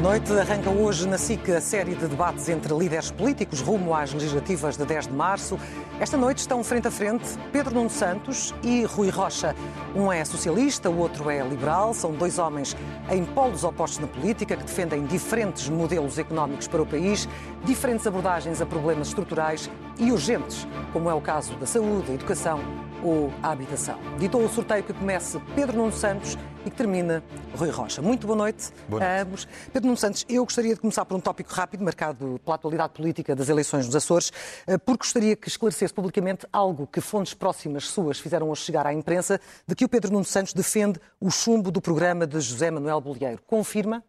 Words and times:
Boa 0.00 0.12
noite. 0.12 0.32
Arranca 0.32 0.70
hoje 0.70 1.06
na 1.06 1.18
SIC 1.18 1.50
a 1.50 1.60
série 1.60 1.94
de 1.94 2.06
debates 2.06 2.48
entre 2.48 2.72
líderes 2.72 3.10
políticos 3.10 3.60
rumo 3.60 3.94
às 3.94 4.14
legislativas 4.14 4.74
de 4.74 4.86
10 4.86 5.08
de 5.08 5.12
março. 5.12 5.58
Esta 6.00 6.16
noite 6.16 6.38
estão 6.38 6.64
frente 6.64 6.88
a 6.88 6.90
frente 6.90 7.28
Pedro 7.52 7.74
Nuno 7.74 7.90
Santos 7.90 8.54
e 8.62 8.82
Rui 8.84 9.10
Rocha. 9.10 9.54
Um 9.94 10.10
é 10.10 10.24
socialista, 10.24 10.88
o 10.88 10.96
outro 10.96 11.28
é 11.28 11.46
liberal. 11.46 11.92
São 11.92 12.12
dois 12.12 12.38
homens 12.38 12.74
em 13.10 13.26
polos 13.26 13.62
opostos 13.62 13.98
na 13.98 14.06
política 14.06 14.56
que 14.56 14.64
defendem 14.64 15.04
diferentes 15.04 15.68
modelos 15.68 16.16
económicos 16.18 16.66
para 16.66 16.80
o 16.80 16.86
país, 16.86 17.28
diferentes 17.62 18.06
abordagens 18.06 18.62
a 18.62 18.64
problemas 18.64 19.08
estruturais 19.08 19.70
e 19.98 20.10
urgentes, 20.10 20.66
como 20.94 21.10
é 21.10 21.14
o 21.14 21.20
caso 21.20 21.54
da 21.56 21.66
saúde, 21.66 22.10
a 22.10 22.14
educação 22.14 22.58
ou 23.02 23.30
a 23.42 23.50
habitação. 23.50 23.98
Ditou 24.18 24.42
o 24.42 24.48
sorteio 24.48 24.82
que 24.82 24.94
comece 24.94 25.38
Pedro 25.54 25.76
Nuno 25.76 25.92
Santos 25.92 26.38
e 26.64 26.70
que 26.70 26.76
termina 26.76 27.22
Rui 27.56 27.70
Rocha. 27.70 28.02
Muito 28.02 28.26
boa 28.26 28.36
noite, 28.36 28.72
boa 28.88 29.00
noite. 29.00 29.10
a 29.10 29.22
ambos. 29.22 29.48
Pedro 29.72 29.86
Nuno 29.86 29.96
Santos, 29.96 30.24
eu 30.28 30.44
gostaria 30.44 30.74
de 30.74 30.80
começar 30.80 31.04
por 31.04 31.16
um 31.16 31.20
tópico 31.20 31.52
rápido, 31.52 31.82
marcado 31.84 32.40
pela 32.44 32.54
atualidade 32.56 32.92
política 32.92 33.34
das 33.34 33.48
eleições 33.48 33.86
nos 33.86 33.96
Açores, 33.96 34.32
eh, 34.66 34.78
porque 34.78 35.04
gostaria 35.04 35.36
que 35.36 35.48
esclarecesse 35.48 35.92
publicamente 35.92 36.46
algo 36.52 36.86
que 36.86 37.00
fontes 37.00 37.34
próximas 37.34 37.88
suas 37.88 38.18
fizeram 38.18 38.50
hoje 38.50 38.62
chegar 38.62 38.86
à 38.86 38.92
imprensa, 38.92 39.40
de 39.66 39.74
que 39.74 39.84
o 39.84 39.88
Pedro 39.88 40.12
Nuno 40.12 40.24
Santos 40.24 40.52
defende 40.52 41.00
o 41.20 41.30
chumbo 41.30 41.70
do 41.70 41.80
programa 41.80 42.26
de 42.26 42.40
José 42.40 42.70
Manuel 42.70 43.00
Bolieiro. 43.00 43.40
Confirma? 43.46 44.04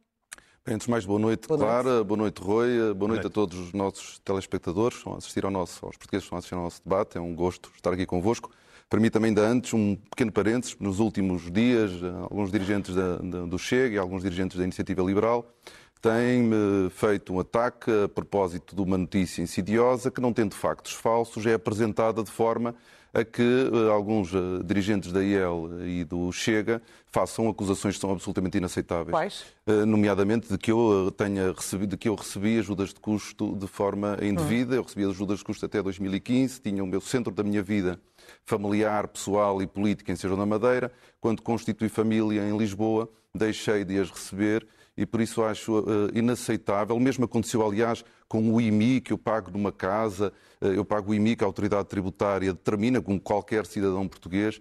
Bem, 0.64 0.76
antes 0.76 0.86
de 0.86 0.92
mais, 0.92 1.06
boa 1.06 1.20
noite, 1.20 1.48
boa 1.48 1.60
Clara, 1.60 1.90
noite. 1.90 2.06
boa 2.06 2.18
noite, 2.18 2.40
Rui, 2.40 2.78
boa, 2.78 2.94
boa 2.94 3.08
noite, 3.10 3.24
noite, 3.24 3.28
a 3.28 3.30
todos 3.34 3.58
os 3.58 3.74
nossos 3.74 4.20
telespectadores 4.20 4.96
que 4.96 5.00
estão 5.00 5.14
a 5.14 5.18
assistir 5.18 5.44
ao 5.44 5.50
nosso, 5.50 5.84
aos 5.84 5.98
portugueses 5.98 6.24
que 6.24 6.28
estão 6.28 6.36
a 6.36 6.40
assistir 6.40 6.56
ao 6.56 6.62
nosso 6.62 6.82
debate. 6.84 7.18
É 7.18 7.22
um 7.22 7.34
gosto 7.34 7.72
estar 7.76 7.92
aqui 7.92 8.06
convosco. 8.06 8.52
Permita-me 8.92 9.28
ainda 9.28 9.48
antes 9.48 9.74
um 9.74 9.96
pequeno 9.96 10.34
parênteses. 10.34 10.76
Nos 10.78 11.00
últimos 11.00 11.50
dias, 11.50 11.92
alguns 12.24 12.52
dirigentes 12.52 12.94
da, 12.94 13.20
da, 13.20 13.46
do 13.46 13.58
Chega 13.58 13.96
e 13.96 13.98
alguns 13.98 14.22
dirigentes 14.22 14.58
da 14.58 14.66
Iniciativa 14.66 15.02
Liberal 15.02 15.50
têm-me 16.02 16.90
feito 16.90 17.34
um 17.34 17.40
ataque 17.40 17.90
a 18.04 18.10
propósito 18.10 18.76
de 18.76 18.82
uma 18.82 18.98
notícia 18.98 19.42
insidiosa 19.42 20.12
que, 20.12 20.20
não 20.20 20.34
tendo 20.34 20.56
factos 20.56 20.92
falsos, 20.92 21.46
é 21.46 21.54
apresentada 21.54 22.22
de 22.22 22.30
forma 22.30 22.76
a 23.14 23.24
que 23.24 23.42
uh, 23.42 23.92
alguns 23.92 24.34
uh, 24.34 24.64
dirigentes 24.64 25.12
da 25.12 25.24
IEL 25.24 25.86
e 25.86 26.04
do 26.04 26.32
Chega 26.32 26.82
façam 27.08 27.50
acusações 27.50 27.96
que 27.96 28.02
são 28.02 28.12
absolutamente 28.12 28.58
inaceitáveis. 28.58 29.12
Quais? 29.12 29.46
Nomeadamente 29.86 30.48
de 30.48 30.58
que 30.58 30.72
eu 30.72 31.14
tenha 31.16 31.52
recebido, 31.52 31.92
de 31.92 31.98
que 31.98 32.08
eu 32.08 32.16
recebi 32.16 32.58
ajudas 32.58 32.90
de 32.90 33.00
custo 33.02 33.56
de 33.56 33.68
forma 33.68 34.18
indevida. 34.22 34.76
Hum. 34.76 34.78
Eu 34.78 34.84
recebi 34.84 35.06
ajudas 35.06 35.40
de 35.40 35.46
custo 35.46 35.66
até 35.66 35.82
2015, 35.82 36.62
tinha 36.62 36.82
o 36.82 36.88
meu 36.88 37.02
centro 37.02 37.34
da 37.34 37.44
minha 37.44 37.62
vida 37.62 38.00
familiar, 38.46 39.08
pessoal 39.08 39.62
e 39.62 39.68
política 39.68 40.12
em 40.12 40.16
Sejão 40.16 40.38
da 40.38 40.46
Madeira. 40.46 40.92
Quando 41.20 41.42
constituí 41.42 41.90
família 41.90 42.48
em 42.48 42.58
Lisboa, 42.58 43.10
deixei 43.36 43.84
de 43.84 44.00
as 44.00 44.10
receber 44.10 44.66
e 44.98 45.06
por 45.06 45.22
isso 45.22 45.44
acho 45.44 45.80
uh, 45.80 46.10
inaceitável. 46.14 46.96
O 46.96 47.00
mesmo 47.00 47.26
aconteceu, 47.26 47.66
aliás, 47.66 48.04
com 48.28 48.54
o 48.54 48.60
IMI 48.60 49.02
que 49.02 49.14
eu 49.14 49.18
pago 49.18 49.52
numa 49.52 49.72
casa, 49.72 50.34
uh, 50.62 50.68
eu 50.68 50.84
pago 50.84 51.12
o 51.12 51.14
IMI 51.14 51.36
que 51.36 51.44
a 51.44 51.48
autoridade 51.48 51.88
tributária 51.88 52.54
determina, 52.54 53.02
como 53.02 53.20
qualquer 53.20 53.66
cidadão 53.66 54.08
português. 54.08 54.58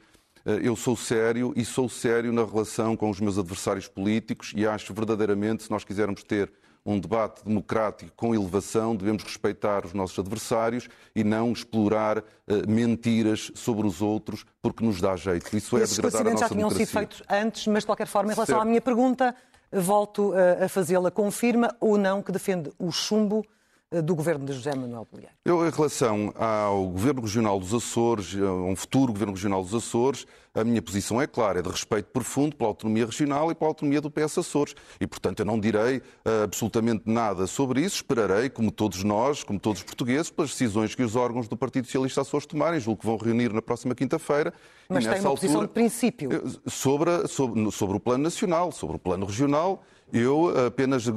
Uh, 0.46 0.52
eu 0.62 0.76
sou 0.76 0.96
sério 0.96 1.52
e 1.56 1.64
sou 1.64 1.88
sério 1.88 2.32
na 2.32 2.44
relação 2.44 2.96
com 2.96 3.10
os 3.10 3.20
meus 3.20 3.38
adversários 3.38 3.88
políticos 3.88 4.52
e 4.56 4.66
acho 4.66 4.94
verdadeiramente, 4.94 5.64
se 5.64 5.70
nós 5.70 5.84
quisermos 5.84 6.22
ter 6.22 6.50
um 6.84 6.98
debate 6.98 7.44
democrático 7.44 8.10
com 8.16 8.34
elevação, 8.34 8.96
devemos 8.96 9.22
respeitar 9.22 9.84
os 9.84 9.92
nossos 9.92 10.19
adversários 10.19 10.88
e 11.14 11.22
não 11.22 11.52
explorar 11.52 12.19
uh, 12.19 12.22
mentiras 12.66 13.50
sobre 13.54 13.86
os 13.86 14.00
outros 14.00 14.46
porque 14.62 14.84
nos 14.84 15.00
dá 15.00 15.14
jeito. 15.16 15.54
Isso 15.54 15.76
é 15.76 15.84
degradar 15.84 16.20
a 16.26 16.30
nossa 16.30 16.38
já 16.38 16.48
tinham 16.48 16.70
sido 16.70 16.86
feitos 16.86 17.22
antes, 17.28 17.66
mas 17.66 17.82
de 17.82 17.86
qualquer 17.86 18.06
forma, 18.06 18.32
em 18.32 18.34
relação 18.34 18.56
certo. 18.56 18.66
à 18.66 18.69
minha 18.69 18.80
pergunta, 18.80 19.34
volto 19.72 20.32
a, 20.32 20.64
a 20.64 20.69
fazê-la. 20.69 21.10
Confirma 21.10 21.75
ou 21.81 21.97
não 21.97 22.22
que 22.22 22.32
defende 22.32 22.72
o 22.78 22.91
chumbo 22.91 23.44
eh, 23.44 23.59
do 23.90 24.14
governo 24.14 24.46
de 24.46 24.52
José 24.52 24.72
Manuel 24.72 25.06
Bolieiro? 25.10 25.34
Eu, 25.44 25.66
em 25.66 25.70
relação 25.70 26.32
ao 26.36 26.86
governo 26.86 27.22
regional 27.22 27.58
dos 27.58 27.74
Açores, 27.74 28.36
a 28.36 28.52
um 28.52 28.76
futuro 28.76 29.12
governo 29.12 29.34
regional 29.34 29.64
dos 29.64 29.74
Açores, 29.74 30.26
a 30.54 30.62
minha 30.62 30.80
posição 30.80 31.20
é 31.20 31.26
clara, 31.26 31.58
é 31.58 31.62
de 31.62 31.68
respeito 31.68 32.06
profundo 32.06 32.54
pela 32.54 32.70
autonomia 32.70 33.04
regional 33.04 33.50
e 33.50 33.54
pela 33.54 33.70
autonomia 33.70 34.00
do 34.00 34.08
PS 34.08 34.38
Açores. 34.38 34.76
E, 35.00 35.06
portanto, 35.08 35.40
eu 35.40 35.44
não 35.44 35.58
direi 35.58 35.98
uh, 35.98 36.44
absolutamente 36.44 37.02
nada 37.06 37.48
sobre 37.48 37.80
isso. 37.80 37.96
Esperarei, 37.96 38.48
como 38.48 38.70
todos 38.70 39.02
nós, 39.02 39.42
como 39.42 39.58
todos 39.58 39.80
os 39.80 39.84
portugueses, 39.84 40.30
pelas 40.30 40.50
decisões 40.50 40.94
que 40.94 41.02
os 41.02 41.16
órgãos 41.16 41.48
do 41.48 41.56
Partido 41.56 41.86
Socialista 41.86 42.20
Açores 42.20 42.46
tomarem. 42.46 42.78
Julgo 42.78 43.00
que 43.00 43.06
vão 43.06 43.16
reunir 43.16 43.52
na 43.52 43.62
próxima 43.62 43.94
quinta-feira. 43.94 44.52
Mas 44.88 45.04
tem 45.04 45.20
uma 45.20 45.30
altura, 45.30 45.34
posição 45.40 45.62
de 45.62 45.68
princípio. 45.68 46.30
Sobre, 46.66 47.26
sobre, 47.26 47.70
sobre 47.72 47.96
o 47.96 48.00
plano 48.00 48.22
nacional, 48.22 48.70
sobre 48.70 48.96
o 48.96 48.98
plano 48.98 49.26
regional 49.26 49.82
eu 50.12 50.66
apenas 50.66 51.06
uh, 51.06 51.15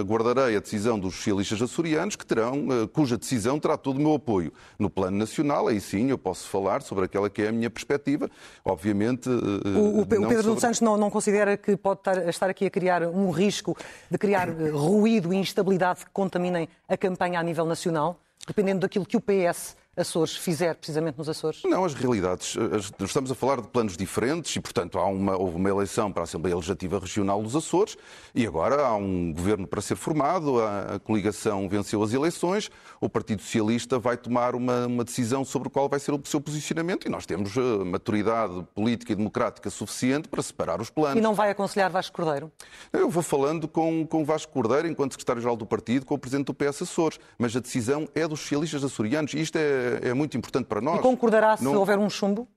aguardarei 0.00 0.56
a 0.56 0.60
decisão 0.60 0.98
dos 0.98 1.14
socialistas 1.14 1.60
açorianos, 1.62 2.16
que 2.16 2.26
terão, 2.26 2.66
uh, 2.68 2.88
cuja 2.88 3.16
decisão 3.16 3.58
terá 3.58 3.76
todo 3.76 3.96
o 3.96 4.00
meu 4.00 4.14
apoio. 4.14 4.52
No 4.78 4.90
plano 4.90 5.16
nacional, 5.16 5.68
aí 5.68 5.80
sim 5.80 6.10
eu 6.10 6.18
posso 6.18 6.48
falar 6.48 6.82
sobre 6.82 7.04
aquela 7.04 7.30
que 7.30 7.42
é 7.42 7.48
a 7.48 7.52
minha 7.52 7.70
perspectiva. 7.70 8.30
Obviamente. 8.64 9.28
O, 9.28 10.00
o, 10.00 10.06
Pedro 10.06 10.42
sobre... 10.42 10.60
Santos 10.60 10.80
não, 10.80 10.96
não, 10.96 11.10
considera 11.10 11.56
que 11.56 11.76
pode 11.76 12.00
estar, 12.28 12.50
aqui 12.50 12.66
a 12.66 12.70
criar 12.70 13.02
um 13.02 13.30
risco 13.30 13.76
de 14.10 14.18
criar 14.18 14.48
ruído 14.72 15.32
e 15.32 15.36
instabilidade 15.36 16.04
que 16.04 16.10
contaminem 16.12 16.68
a 16.88 16.96
campanha 16.96 17.40
a 17.40 17.42
nível 17.42 17.64
nacional, 17.64 18.20
dependendo 18.46 18.80
daquilo 18.80 19.06
que 19.06 19.16
o 19.16 19.20
PS 19.20 19.76
Açores 19.96 20.36
fizer 20.36 20.74
precisamente 20.74 21.16
nos 21.16 21.28
Açores? 21.28 21.62
Não, 21.64 21.84
as 21.84 21.94
realidades. 21.94 22.56
Estamos 23.00 23.30
a 23.30 23.34
falar 23.34 23.60
de 23.60 23.68
planos 23.68 23.96
diferentes 23.96 24.54
e, 24.56 24.60
portanto, 24.60 24.98
há 24.98 25.06
uma, 25.06 25.36
houve 25.36 25.56
uma 25.56 25.68
eleição 25.68 26.10
para 26.10 26.22
a 26.22 26.24
Assembleia 26.24 26.56
Legislativa 26.56 26.98
Regional 26.98 27.40
dos 27.42 27.54
Açores 27.54 27.96
e 28.34 28.46
agora 28.46 28.84
há 28.84 28.96
um 28.96 29.32
governo 29.32 29.66
para 29.66 29.80
ser 29.80 29.94
formado, 29.94 30.60
a, 30.60 30.94
a 30.94 30.98
coligação 30.98 31.68
venceu 31.68 32.02
as 32.02 32.12
eleições, 32.12 32.70
o 33.00 33.08
Partido 33.08 33.42
Socialista 33.42 33.98
vai 33.98 34.16
tomar 34.16 34.54
uma, 34.54 34.86
uma, 34.86 35.04
decisão 35.04 35.44
sobre 35.44 35.68
qual 35.70 35.88
vai 35.88 36.00
ser 36.00 36.12
o 36.12 36.20
seu 36.24 36.40
posicionamento 36.40 37.06
e 37.06 37.10
nós 37.10 37.24
temos 37.26 37.56
uh, 37.56 37.84
maturidade 37.84 38.64
política 38.74 39.12
e 39.12 39.16
democrática 39.16 39.70
suficiente 39.70 40.28
para 40.28 40.42
separar 40.42 40.80
os 40.80 40.90
planos. 40.90 41.18
E 41.18 41.20
não 41.20 41.34
vai 41.34 41.50
aconselhar 41.50 41.90
Vasco 41.90 42.16
Cordeiro? 42.16 42.50
Eu 42.92 43.08
vou 43.08 43.22
falando 43.22 43.68
com, 43.68 44.06
com 44.06 44.24
Vasco 44.24 44.52
Cordeiro, 44.52 44.88
enquanto 44.88 45.12
secretário-geral 45.12 45.56
do 45.56 45.66
partido, 45.66 46.04
com 46.04 46.14
o 46.14 46.18
presidente 46.18 46.46
do 46.46 46.54
PS 46.54 46.82
Açores, 46.82 47.20
mas 47.38 47.54
a 47.54 47.60
decisão 47.60 48.08
é 48.14 48.26
dos 48.26 48.40
socialistas 48.40 48.82
açorianos 48.82 49.34
e 49.34 49.40
isto 49.40 49.56
é 49.56 49.83
é, 50.02 50.14
muito 50.14 50.36
importante 50.36 50.66
para 50.66 50.80
nós. 50.80 50.98
E 50.98 51.02
concordará 51.02 51.56
se 51.56 51.64
não... 51.64 51.74
houver 51.76 51.98
um 51.98 52.08
chumbo? 52.08 52.48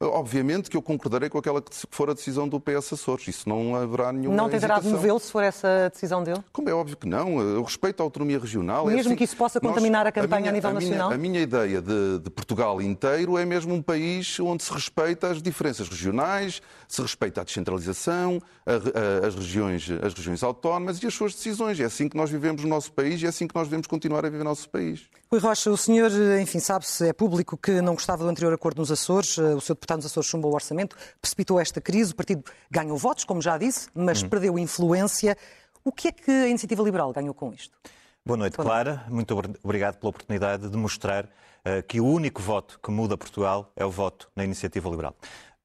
Obviamente 0.00 0.70
que 0.70 0.76
eu 0.76 0.82
concordarei 0.82 1.28
com 1.28 1.38
aquela 1.38 1.60
que 1.60 1.74
for 1.90 2.08
a 2.08 2.14
decisão 2.14 2.48
do 2.48 2.60
PS 2.60 2.92
Açores. 2.92 3.26
Isso 3.26 3.48
não 3.48 3.74
haverá 3.74 4.12
nenhuma 4.12 4.36
Não 4.36 4.48
tentará 4.48 4.80
movê-lo 4.80 5.18
se 5.18 5.32
for 5.32 5.42
essa 5.42 5.90
decisão 5.92 6.22
dele? 6.22 6.38
Como 6.52 6.68
é 6.68 6.72
óbvio 6.72 6.96
que 6.96 7.08
não. 7.08 7.40
Eu 7.40 7.64
respeito 7.64 8.00
a 8.00 8.04
autonomia 8.04 8.38
regional. 8.38 8.88
É 8.88 8.94
mesmo 8.94 8.98
é 8.98 9.00
assim, 9.00 9.16
que 9.16 9.24
isso 9.24 9.36
possa 9.36 9.60
contaminar 9.60 10.04
nós, 10.04 10.10
a 10.10 10.12
campanha 10.12 10.36
a, 10.36 10.40
minha, 10.40 10.50
a 10.50 10.54
nível 10.54 10.70
a 10.70 10.72
nacional? 10.74 11.08
Minha, 11.08 11.16
a 11.16 11.18
minha 11.18 11.40
ideia 11.40 11.82
de, 11.82 12.20
de, 12.20 12.30
Portugal 12.30 12.80
inteiro 12.80 13.36
é 13.36 13.44
mesmo 13.44 13.74
um 13.74 13.82
país 13.82 14.38
onde 14.38 14.62
se 14.62 14.72
respeita 14.72 15.30
as 15.30 15.42
diferenças 15.42 15.88
regionais, 15.88 16.62
se 16.86 17.02
respeita 17.02 17.40
a 17.40 17.44
descentralização, 17.44 18.40
a, 18.64 19.26
as, 19.26 19.34
regiões, 19.34 19.90
as 20.00 20.14
regiões 20.14 20.44
autónomas 20.44 21.02
e 21.02 21.08
as 21.08 21.14
suas 21.14 21.34
decisões. 21.34 21.80
É 21.80 21.84
assim 21.84 22.08
que 22.08 22.16
nós 22.16 22.30
vivemos 22.30 22.62
no 22.62 22.68
nosso 22.68 22.92
país 22.92 23.20
e 23.20 23.26
é 23.26 23.30
assim 23.30 23.48
que 23.48 23.54
nós 23.54 23.66
devemos 23.66 23.88
continuar 23.88 24.20
a 24.24 24.30
viver 24.30 24.44
no 24.44 24.50
nosso 24.50 24.68
país. 24.70 25.08
Rui 25.28 25.40
Rocha, 25.40 25.70
o 25.70 25.76
senhor, 25.76 26.10
enfim, 26.40 26.60
sabe-se, 26.60 27.08
é 27.08 27.12
público 27.12 27.56
que 27.56 27.82
não 27.82 27.94
gostava 27.94 28.22
do 28.22 28.30
anterior 28.30 28.54
acordo 28.54 28.78
nos 28.78 28.92
Açores. 28.92 29.36
O 29.38 29.60
seu 29.60 29.74
deputado 29.88 29.98
nos 29.98 30.06
Açores 30.06 30.28
chumbou 30.28 30.52
o 30.52 30.54
orçamento, 30.54 30.96
precipitou 31.20 31.58
esta 31.58 31.80
crise. 31.80 32.12
O 32.12 32.16
partido 32.16 32.44
ganhou 32.70 32.96
votos, 32.96 33.24
como 33.24 33.40
já 33.40 33.56
disse, 33.56 33.88
mas 33.94 34.22
hum. 34.22 34.28
perdeu 34.28 34.58
influência. 34.58 35.36
O 35.82 35.90
que 35.90 36.08
é 36.08 36.12
que 36.12 36.30
a 36.30 36.48
Iniciativa 36.48 36.82
Liberal 36.82 37.12
ganhou 37.12 37.32
com 37.32 37.52
isto? 37.52 37.76
Boa 38.24 38.36
noite, 38.36 38.56
Boa 38.56 38.66
Clara. 38.66 38.94
Noite. 38.94 39.12
Muito 39.12 39.58
obrigado 39.62 39.96
pela 39.96 40.10
oportunidade 40.10 40.68
de 40.68 40.76
mostrar 40.76 41.24
uh, 41.24 41.82
que 41.86 42.00
o 42.00 42.06
único 42.06 42.42
voto 42.42 42.78
que 42.82 42.90
muda 42.90 43.16
Portugal 43.16 43.72
é 43.74 43.84
o 43.84 43.90
voto 43.90 44.30
na 44.36 44.44
Iniciativa 44.44 44.88
Liberal. 44.90 45.14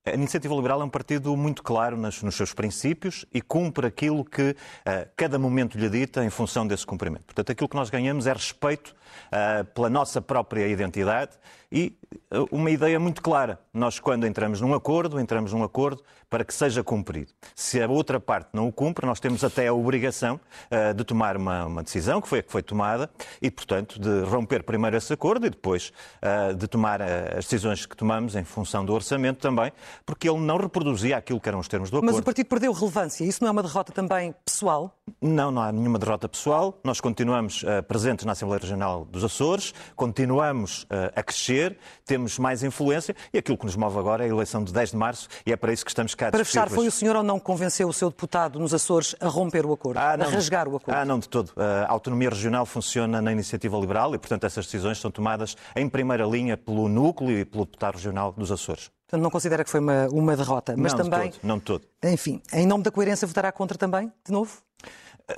A 0.05 0.11
Iniciativa 0.11 0.53
Liberal 0.53 0.81
é 0.81 0.83
um 0.83 0.89
partido 0.89 1.35
muito 1.37 1.63
claro 1.63 1.95
nos, 1.95 2.21
nos 2.23 2.35
seus 2.35 2.53
princípios 2.53 3.25
e 3.33 3.41
cumpre 3.41 3.87
aquilo 3.87 4.23
que 4.23 4.51
uh, 4.51 4.55
cada 5.15 5.39
momento 5.39 5.77
lhe 5.77 5.89
dita 5.89 6.23
em 6.23 6.29
função 6.29 6.67
desse 6.67 6.85
cumprimento. 6.85 7.25
Portanto, 7.25 7.51
aquilo 7.51 7.69
que 7.69 7.75
nós 7.75 7.89
ganhamos 7.89 8.27
é 8.27 8.33
respeito 8.33 8.93
uh, 9.27 9.65
pela 9.73 9.89
nossa 9.89 10.21
própria 10.21 10.67
identidade 10.67 11.31
e 11.73 11.97
uh, 12.31 12.47
uma 12.51 12.69
ideia 12.69 12.99
muito 12.99 13.19
clara. 13.19 13.59
Nós, 13.73 13.99
quando 13.99 14.27
entramos 14.27 14.61
num 14.61 14.75
acordo, 14.75 15.19
entramos 15.19 15.51
num 15.51 15.63
acordo 15.63 16.03
para 16.29 16.45
que 16.45 16.53
seja 16.53 16.83
cumprido. 16.83 17.33
Se 17.55 17.81
a 17.81 17.87
outra 17.89 18.19
parte 18.19 18.49
não 18.53 18.67
o 18.67 18.71
cumpre, 18.71 19.07
nós 19.07 19.19
temos 19.19 19.43
até 19.43 19.67
a 19.67 19.73
obrigação 19.73 20.39
de 20.95 21.03
tomar 21.03 21.37
uma, 21.37 21.65
uma, 21.65 21.83
decisão, 21.83 22.19
que 22.19 22.27
foi 22.27 22.39
a 22.39 22.43
que 22.43 22.51
foi 22.51 22.63
tomada, 22.63 23.09
e, 23.39 23.51
portanto, 23.51 23.99
de 23.99 24.21
romper 24.23 24.63
primeiro 24.63 24.97
esse 24.97 25.13
acordo 25.13 25.45
e 25.45 25.49
depois 25.51 25.93
de 26.57 26.67
tomar 26.67 27.03
as 27.03 27.45
decisões 27.45 27.85
que 27.85 27.95
tomamos 27.95 28.35
em 28.35 28.43
função 28.43 28.83
do 28.83 28.93
orçamento 28.93 29.39
também, 29.39 29.71
porque 30.05 30.27
ele 30.27 30.39
não 30.39 30.57
reproduzia 30.57 31.17
aquilo 31.17 31.39
que 31.39 31.47
eram 31.47 31.59
os 31.59 31.67
termos 31.67 31.91
do 31.91 31.97
acordo. 31.97 32.11
Mas 32.11 32.19
o 32.19 32.23
partido 32.23 32.47
perdeu 32.47 32.71
relevância. 32.73 33.23
Isso 33.23 33.43
não 33.43 33.49
é 33.49 33.51
uma 33.51 33.61
derrota 33.61 33.91
também 33.91 34.33
pessoal? 34.43 34.97
Não, 35.21 35.51
não 35.51 35.61
há 35.61 35.71
nenhuma 35.71 35.99
derrota 35.99 36.29
pessoal. 36.29 36.79
Nós 36.83 37.01
continuamos 37.01 37.63
uh, 37.63 37.83
presentes 37.87 38.25
na 38.25 38.31
Assembleia 38.31 38.59
Regional 38.61 39.05
dos 39.05 39.23
Açores, 39.23 39.73
continuamos 39.95 40.83
uh, 40.83 41.11
a 41.15 41.23
crescer, 41.23 41.77
temos 42.05 42.39
mais 42.39 42.63
influência 42.63 43.15
e 43.33 43.37
aquilo 43.37 43.57
que 43.57 43.65
nos 43.65 43.75
move 43.75 43.97
agora 43.97 44.23
é 44.23 44.27
a 44.27 44.29
eleição 44.29 44.63
de 44.63 44.71
10 44.71 44.91
de 44.91 44.97
março 44.97 45.27
e 45.45 45.51
é 45.51 45.57
para 45.57 45.73
isso 45.73 45.83
que 45.83 45.91
estamos 45.91 46.15
cá 46.15 46.31
Para 46.31 46.45
fechar, 46.45 46.69
foi 46.69 46.87
o 46.87 46.91
senhor 46.91 47.15
ou 47.17 47.23
não 47.23 47.37
que 47.37 47.45
convenceu 47.45 47.87
o 47.87 47.93
seu 47.93 48.09
deputado 48.09 48.59
nos 48.59 48.73
Açores 48.73 49.15
a 49.19 49.27
romper 49.27 49.65
o 49.65 49.73
acordo, 49.73 49.97
ah, 49.97 50.15
não, 50.15 50.25
a 50.25 50.29
rasgar 50.29 50.67
o 50.67 50.75
acordo? 50.77 50.97
Ah, 50.97 51.05
não, 51.05 51.19
de 51.19 51.27
todo. 51.27 51.51
A 51.57 51.91
autonomia 51.91 52.29
regional 52.29 52.65
funciona 52.65 53.21
na 53.21 53.31
iniciativa 53.31 53.77
liberal 53.77 54.15
e, 54.15 54.17
portanto, 54.17 54.45
essas 54.45 54.65
decisões 54.65 54.99
são 54.99 55.11
tomadas 55.11 55.55
em 55.75 55.87
primeira 55.89 56.25
linha 56.25 56.55
pelo 56.55 56.87
núcleo 56.87 57.39
e 57.39 57.45
pelo 57.45 57.65
deputado 57.65 57.95
regional 57.95 58.33
dos 58.33 58.51
Açores. 58.51 58.89
Portanto, 59.13 59.23
não 59.25 59.29
considera 59.29 59.63
que 59.63 59.69
foi 59.69 59.79
uma, 59.79 60.07
uma 60.07 60.35
derrota. 60.35 60.73
Mas 60.75 60.91
não, 60.93 61.03
também. 61.03 61.29
De 61.29 61.37
todo, 61.37 61.47
não 61.47 61.57
de 61.59 61.63
todo. 61.63 61.85
Enfim, 62.03 62.41
em 62.51 62.65
nome 62.65 62.83
da 62.83 62.89
coerência, 62.89 63.27
votará 63.27 63.51
contra 63.51 63.77
também, 63.77 64.11
de 64.25 64.31
novo? 64.31 64.57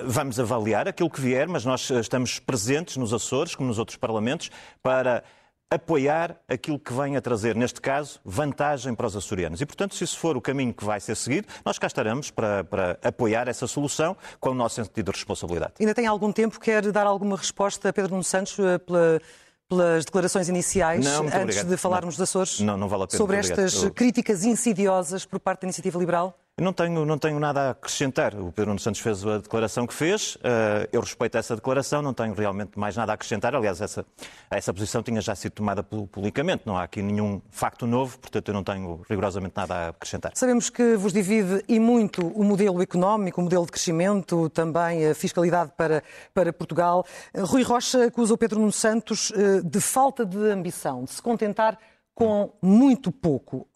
Vamos 0.00 0.40
avaliar 0.40 0.88
aquilo 0.88 1.10
que 1.10 1.20
vier, 1.20 1.46
mas 1.46 1.62
nós 1.66 1.90
estamos 1.90 2.38
presentes 2.38 2.96
nos 2.96 3.12
Açores, 3.12 3.54
como 3.54 3.68
nos 3.68 3.78
outros 3.78 3.98
parlamentos, 3.98 4.50
para 4.82 5.22
apoiar 5.70 6.40
aquilo 6.48 6.78
que 6.78 6.90
vem 6.90 7.16
a 7.16 7.20
trazer, 7.20 7.54
neste 7.54 7.78
caso, 7.78 8.18
vantagem 8.24 8.94
para 8.94 9.08
os 9.08 9.14
açorianos. 9.14 9.60
E, 9.60 9.66
portanto, 9.66 9.94
se 9.94 10.04
isso 10.04 10.18
for 10.18 10.38
o 10.38 10.40
caminho 10.40 10.72
que 10.72 10.84
vai 10.84 10.98
ser 10.98 11.14
seguido, 11.14 11.46
nós 11.62 11.78
cá 11.78 11.86
estaremos 11.86 12.30
para, 12.30 12.64
para 12.64 12.98
apoiar 13.02 13.46
essa 13.46 13.66
solução 13.66 14.16
com 14.40 14.50
o 14.50 14.54
nosso 14.54 14.76
sentido 14.76 15.12
de 15.12 15.18
responsabilidade. 15.18 15.74
Ainda 15.78 15.94
tem 15.94 16.06
algum 16.06 16.32
tempo? 16.32 16.58
Quer 16.58 16.90
dar 16.90 17.06
alguma 17.06 17.36
resposta 17.36 17.90
a 17.90 17.92
Pedro 17.92 18.12
Nuno 18.12 18.24
Santos 18.24 18.58
eh, 18.58 18.78
pela 18.78 19.20
pelas 19.68 20.04
declarações 20.04 20.48
iniciais, 20.48 21.04
não, 21.04 21.24
antes 21.24 21.34
obrigado. 21.40 21.68
de 21.68 21.76
falarmos 21.76 22.16
não. 22.16 22.22
dos 22.22 22.30
Açores, 22.30 22.60
não, 22.60 22.76
não 22.76 22.88
vale 22.88 23.06
pena. 23.06 23.18
sobre 23.18 23.36
estas 23.36 23.84
críticas 23.90 24.44
insidiosas 24.44 25.24
por 25.24 25.40
parte 25.40 25.62
da 25.62 25.66
Iniciativa 25.66 25.98
Liberal? 25.98 26.38
Não 26.58 26.72
tenho, 26.72 27.04
não 27.04 27.18
tenho 27.18 27.38
nada 27.38 27.60
a 27.60 27.70
acrescentar. 27.72 28.34
O 28.34 28.50
Pedro 28.50 28.68
Nuno 28.68 28.80
Santos 28.80 29.02
fez 29.02 29.22
a 29.26 29.36
declaração 29.36 29.86
que 29.86 29.92
fez. 29.92 30.38
Eh, 30.42 30.88
eu 30.90 31.02
respeito 31.02 31.36
essa 31.36 31.54
declaração, 31.54 32.00
não 32.00 32.14
tenho 32.14 32.32
realmente 32.32 32.78
mais 32.78 32.96
nada 32.96 33.12
a 33.12 33.14
acrescentar. 33.14 33.54
Aliás, 33.54 33.78
essa, 33.82 34.06
essa 34.50 34.72
posição 34.72 35.02
tinha 35.02 35.20
já 35.20 35.34
sido 35.34 35.52
tomada 35.52 35.82
publicamente. 35.82 36.62
Não 36.64 36.74
há 36.74 36.84
aqui 36.84 37.02
nenhum 37.02 37.42
facto 37.50 37.86
novo, 37.86 38.18
portanto, 38.18 38.48
eu 38.48 38.54
não 38.54 38.64
tenho 38.64 39.02
rigorosamente 39.06 39.52
nada 39.54 39.74
a 39.74 39.88
acrescentar. 39.90 40.32
Sabemos 40.34 40.70
que 40.70 40.96
vos 40.96 41.12
divide 41.12 41.62
e 41.68 41.78
muito 41.78 42.26
o 42.26 42.42
modelo 42.42 42.80
económico, 42.80 43.38
o 43.38 43.44
modelo 43.44 43.66
de 43.66 43.72
crescimento, 43.72 44.48
também 44.48 45.10
a 45.10 45.14
fiscalidade 45.14 45.72
para, 45.76 46.02
para 46.32 46.54
Portugal. 46.54 47.04
Rui 47.36 47.64
Rocha 47.64 48.06
acusa 48.06 48.32
o 48.32 48.38
Pedro 48.38 48.60
Nuno 48.60 48.72
Santos 48.72 49.30
eh, 49.36 49.60
de 49.62 49.78
falta 49.78 50.24
de 50.24 50.38
ambição, 50.38 51.04
de 51.04 51.10
se 51.10 51.20
contentar 51.20 51.78
com 52.14 52.50
muito 52.62 53.12
pouco. 53.12 53.68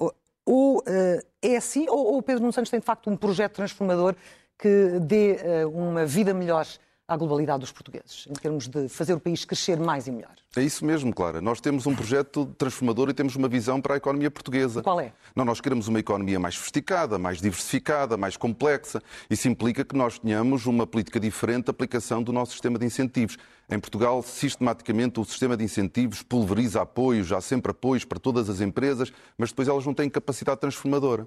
Ou 0.46 0.82
assim, 1.60 1.86
ou, 1.88 2.16
o 2.18 2.22
Pedro 2.22 2.40
Nuno 2.40 2.52
Santos 2.52 2.70
tem 2.70 2.80
de 2.80 2.86
facto 2.86 3.08
um 3.08 3.16
projeto 3.16 3.54
transformador 3.54 4.14
que 4.58 4.98
dê 5.00 5.38
uh, 5.64 5.68
uma 5.70 6.04
vida 6.04 6.34
melhor 6.34 6.66
à 7.10 7.16
globalidade 7.16 7.58
dos 7.58 7.72
portugueses, 7.72 8.28
em 8.30 8.34
termos 8.34 8.68
de 8.68 8.88
fazer 8.88 9.14
o 9.14 9.18
país 9.18 9.44
crescer 9.44 9.80
mais 9.80 10.06
e 10.06 10.12
melhor. 10.12 10.30
É 10.54 10.62
isso 10.62 10.84
mesmo, 10.84 11.12
Clara. 11.12 11.40
Nós 11.40 11.60
temos 11.60 11.84
um 11.84 11.92
projeto 11.92 12.46
transformador 12.56 13.10
e 13.10 13.12
temos 13.12 13.34
uma 13.34 13.48
visão 13.48 13.80
para 13.80 13.94
a 13.94 13.96
economia 13.96 14.30
portuguesa. 14.30 14.80
Qual 14.80 15.00
é? 15.00 15.12
Não, 15.34 15.44
nós 15.44 15.60
queremos 15.60 15.88
uma 15.88 15.98
economia 15.98 16.38
mais 16.38 16.54
sofisticada, 16.54 17.18
mais 17.18 17.40
diversificada, 17.40 18.16
mais 18.16 18.36
complexa. 18.36 19.02
Isso 19.28 19.48
implica 19.48 19.84
que 19.84 19.96
nós 19.96 20.20
tenhamos 20.20 20.66
uma 20.66 20.86
política 20.86 21.18
diferente 21.18 21.64
de 21.64 21.70
aplicação 21.72 22.22
do 22.22 22.32
nosso 22.32 22.52
sistema 22.52 22.78
de 22.78 22.86
incentivos. 22.86 23.36
Em 23.68 23.80
Portugal, 23.80 24.22
sistematicamente, 24.22 25.18
o 25.18 25.24
sistema 25.24 25.56
de 25.56 25.64
incentivos 25.64 26.22
pulveriza 26.22 26.80
apoios, 26.80 27.32
há 27.32 27.40
sempre 27.40 27.72
apoios 27.72 28.04
para 28.04 28.20
todas 28.20 28.48
as 28.48 28.60
empresas, 28.60 29.12
mas 29.36 29.50
depois 29.50 29.66
elas 29.66 29.84
não 29.84 29.94
têm 29.94 30.08
capacidade 30.08 30.60
transformadora. 30.60 31.26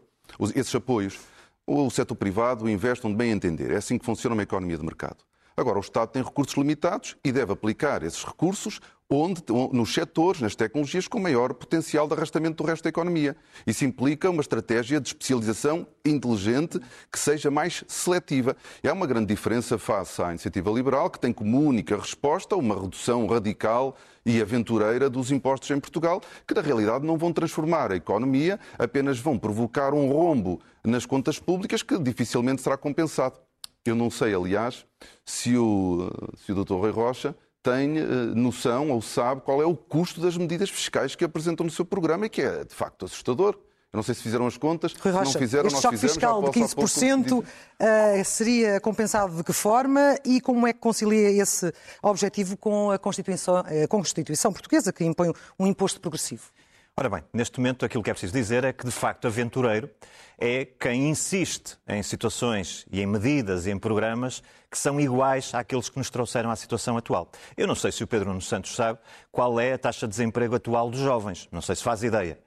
Esses 0.56 0.74
apoios, 0.74 1.20
o 1.68 1.90
setor 1.90 2.16
privado 2.16 2.70
investe 2.70 3.06
onde 3.06 3.18
bem 3.18 3.32
entender. 3.32 3.70
É 3.72 3.76
assim 3.76 3.98
que 3.98 4.06
funciona 4.06 4.34
uma 4.34 4.44
economia 4.44 4.78
de 4.78 4.86
mercado. 4.86 5.18
Agora, 5.56 5.78
o 5.78 5.82
Estado 5.82 6.10
tem 6.10 6.24
recursos 6.24 6.56
limitados 6.56 7.16
e 7.24 7.32
deve 7.32 7.54
aplicar 7.54 8.02
esses 8.04 8.24
recursos 8.24 8.80
onde, 9.10 9.44
nos 9.72 9.94
setores, 9.94 10.42
nas 10.42 10.56
tecnologias 10.56 11.08
com 11.08 11.20
maior 11.20 11.54
potencial 11.54 12.08
de 12.08 12.14
arrastamento 12.16 12.64
do 12.64 12.68
resto 12.68 12.84
da 12.84 12.90
economia. 12.90 13.36
Isso 13.66 13.86
implica 13.86 14.30
uma 14.30 14.42
estratégia 14.42 15.00
de 15.00 15.10
especialização 15.10 15.86
inteligente 16.04 16.80
que 17.12 17.20
seja 17.20 17.52
mais 17.52 17.84
seletiva. 17.88 18.56
E 18.84 18.88
há 18.88 18.94
uma 18.94 19.06
grande 19.06 19.28
diferença 19.28 19.78
face 19.78 20.22
à 20.22 20.30
iniciativa 20.30 20.72
liberal, 20.72 21.10
que 21.10 21.20
tem 21.20 21.32
como 21.32 21.62
única 21.62 21.96
resposta 21.96 22.56
uma 22.56 22.80
redução 22.80 23.28
radical 23.28 23.96
e 24.26 24.42
aventureira 24.42 25.10
dos 25.10 25.32
impostos 25.32 25.70
em 25.70 25.80
Portugal, 25.80 26.22
que 26.48 26.56
na 26.56 26.62
realidade 26.62 27.06
não 27.06 27.18
vão 27.18 27.32
transformar 27.32 27.92
a 27.92 27.96
economia, 27.96 28.60
apenas 28.80 29.20
vão 29.20 29.38
provocar 29.38 29.94
um 29.94 30.08
rombo 30.12 30.60
nas 30.84 31.06
contas 31.06 31.38
públicas 31.38 31.84
que 31.84 32.00
dificilmente 32.00 32.62
será 32.62 32.78
compensado. 32.78 33.38
Eu 33.86 33.96
não 33.96 34.10
sei, 34.10 34.34
aliás, 34.34 34.86
se 35.26 35.58
o, 35.58 36.10
se 36.38 36.52
o 36.52 36.64
Dr. 36.64 36.76
Rui 36.76 36.92
Rocha 36.92 37.36
tem 37.62 38.00
uh, 38.00 38.36
noção 38.36 38.92
ou 38.92 39.02
sabe 39.02 39.42
qual 39.42 39.62
é 39.62 39.66
o 39.66 39.76
custo 39.76 40.22
das 40.22 40.38
medidas 40.38 40.70
fiscais 40.70 41.16
que 41.16 41.24
apresentam 41.24 41.66
no 41.66 41.72
seu 41.72 41.86
programa 41.86 42.26
e 42.26 42.30
que 42.30 42.42
é, 42.42 42.64
de 42.64 42.74
facto, 42.74 43.06
assustador. 43.06 43.58
Eu 43.92 43.98
não 43.98 44.04
sei 44.04 44.16
se 44.16 44.24
fizeram 44.24 44.48
as 44.48 44.58
contas, 44.58 44.92
Rui 44.94 45.14
Rocha, 45.14 45.26
se 45.28 45.34
não 45.36 45.42
fizeram, 45.42 45.68
este 45.68 45.76
nós 45.76 45.82
choque 45.84 45.96
fizemos, 45.98 46.14
fiscal 46.16 46.42
de 46.42 46.50
15% 46.50 47.30
pouco... 47.30 47.48
uh, 47.48 48.26
seria 48.26 48.80
compensado 48.82 49.36
de 49.36 49.44
que 49.44 49.54
forma 49.54 50.18
e 50.26 50.42
como 50.42 50.66
é 50.66 50.74
que 50.74 50.80
concilia 50.80 51.30
esse 51.30 51.72
objetivo 52.02 52.58
com 52.58 52.90
a 52.90 52.98
Constituição, 52.98 53.58
a 53.58 53.88
Constituição 53.88 54.52
portuguesa, 54.52 54.92
que 54.92 55.06
impõe 55.06 55.32
um 55.60 55.68
imposto 55.68 56.02
progressivo? 56.02 56.52
Ora 56.96 57.10
bem, 57.10 57.24
neste 57.34 57.60
momento 57.60 57.84
aquilo 57.84 58.04
que 58.04 58.12
é 58.12 58.14
preciso 58.14 58.32
dizer 58.32 58.64
é 58.64 58.72
que, 58.72 58.86
de 58.86 58.92
facto, 58.92 59.26
aventureiro 59.26 59.90
é 60.38 60.64
quem 60.64 61.10
insiste 61.10 61.76
em 61.88 62.04
situações 62.04 62.86
e 62.92 63.02
em 63.02 63.08
medidas 63.08 63.66
e 63.66 63.72
em 63.72 63.80
programas 63.80 64.44
que 64.70 64.78
são 64.78 65.00
iguais 65.02 65.56
àqueles 65.56 65.90
que 65.90 65.98
nos 65.98 66.12
trouxeram 66.12 66.52
à 66.52 66.56
situação 66.56 66.96
atual. 66.96 67.32
Eu 67.58 67.66
não 67.66 67.74
sei 67.74 67.92
se 67.92 68.04
o 68.04 68.08
Pedro 68.08 68.30
Nuno 68.30 68.42
Santos 68.42 68.76
sabe 68.76 69.00
qual 69.32 69.60
é 69.60 69.74
a 69.74 69.78
taxa 69.78 70.08
de 70.08 70.12
desemprego 70.12 70.56
atual 70.56 70.92
dos 70.92 71.00
jovens. 71.00 71.48
Não 71.52 71.62
sei 71.62 71.76
se 71.76 71.84
faz 71.84 72.04
ideia. 72.04 72.38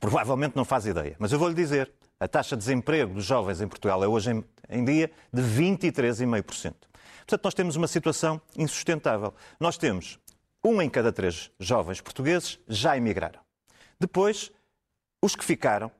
Provavelmente 0.00 0.56
não 0.56 0.64
faz 0.64 0.84
ideia. 0.84 1.14
Mas 1.16 1.30
eu 1.30 1.38
vou-lhe 1.38 1.54
dizer, 1.54 1.92
a 2.18 2.26
taxa 2.26 2.56
de 2.56 2.64
desemprego 2.64 3.14
dos 3.14 3.24
jovens 3.24 3.60
em 3.60 3.68
Portugal 3.68 4.02
é 4.02 4.08
hoje 4.08 4.44
em, 4.68 4.84
dia 4.84 5.08
de 5.32 5.40
23,5%. 5.40 6.74
Portanto, 7.18 7.44
nós 7.44 7.54
temos 7.54 7.76
uma 7.76 7.86
situação 7.86 8.40
insustentável. 8.56 9.32
Nós 9.60 9.78
temos 9.78 10.18
um 10.64 10.82
em 10.82 10.90
cada 10.90 11.12
três 11.12 11.48
jovens 11.60 12.00
portugueses 12.00 12.58
já 12.68 12.96
emigraram. 12.96 13.47
Depois, 14.00 14.52
os 15.22 15.34
que 15.34 15.44
ficaram, 15.44 15.90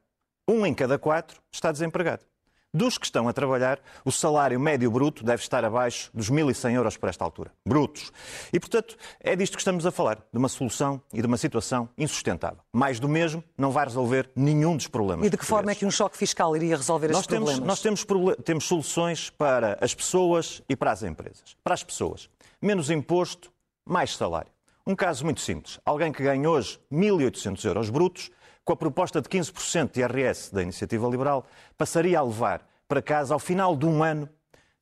um 0.47 0.65
em 0.65 0.73
cada 0.73 0.99
quatro 0.99 1.41
está 1.53 1.73
desempregado. 1.73 2.25
Dos 2.73 2.99
que 2.99 3.07
estão 3.07 3.27
a 3.27 3.33
trabalhar, 3.33 3.81
o 4.05 4.13
salário 4.13 4.61
médio 4.61 4.91
bruto 4.91 5.25
deve 5.25 5.43
estar 5.43 5.65
abaixo 5.65 6.11
dos 6.13 6.31
1.100 6.31 6.75
euros 6.75 6.97
por 6.99 7.09
esta 7.09 7.25
altura. 7.25 7.51
Brutos. 7.67 8.13
E, 8.53 8.61
portanto, 8.61 8.95
é 9.21 9.35
disto 9.35 9.55
que 9.55 9.63
estamos 9.63 9.87
a 9.87 9.91
falar, 9.91 10.17
de 10.31 10.39
uma 10.39 10.51
solução 10.51 11.01
e 11.11 11.23
de 11.23 11.27
uma 11.27 11.39
situação 11.39 11.89
insustentável. 11.97 12.59
Mais 12.71 13.01
do 13.01 13.09
mesmo 13.09 13.43
não 13.57 13.71
vai 13.71 13.87
resolver 13.87 14.31
nenhum 14.37 14.77
dos 14.77 14.87
problemas. 14.87 15.27
E 15.27 15.31
de 15.31 15.37
que 15.39 15.47
forma 15.47 15.73
é 15.73 15.75
que 15.75 15.87
um 15.87 15.91
choque 15.91 16.19
fiscal 16.19 16.55
iria 16.55 16.77
resolver 16.77 17.09
nós 17.09 17.21
estes 17.21 17.29
temos, 17.29 17.51
problemas? 17.55 17.67
Nós 17.67 17.81
temos, 17.81 18.07
temos 18.45 18.65
soluções 18.65 19.31
para 19.31 19.79
as 19.81 19.95
pessoas 19.95 20.63
e 20.69 20.77
para 20.77 20.93
as 20.93 21.03
empresas. 21.03 21.57
Para 21.65 21.73
as 21.73 21.83
pessoas, 21.83 22.29
menos 22.61 22.91
imposto, 22.91 23.51
mais 23.83 24.15
salário. 24.15 24.53
Um 24.89 24.97
caso 24.97 25.23
muito 25.23 25.43
simples. 25.43 25.79
Alguém 25.85 26.11
que 26.11 26.23
ganha 26.23 26.49
hoje 26.49 26.81
1.800 26.91 27.63
euros 27.67 27.91
brutos, 27.91 28.31
com 28.65 28.73
a 28.73 28.77
proposta 28.77 29.21
de 29.21 29.29
15% 29.29 29.93
de 29.93 30.01
IRS 30.01 30.51
da 30.51 30.63
Iniciativa 30.63 31.07
Liberal, 31.07 31.47
passaria 31.77 32.19
a 32.19 32.23
levar 32.23 32.67
para 32.89 33.03
casa, 33.03 33.35
ao 33.35 33.39
final 33.39 33.77
de 33.77 33.85
um 33.85 34.03
ano, 34.03 34.27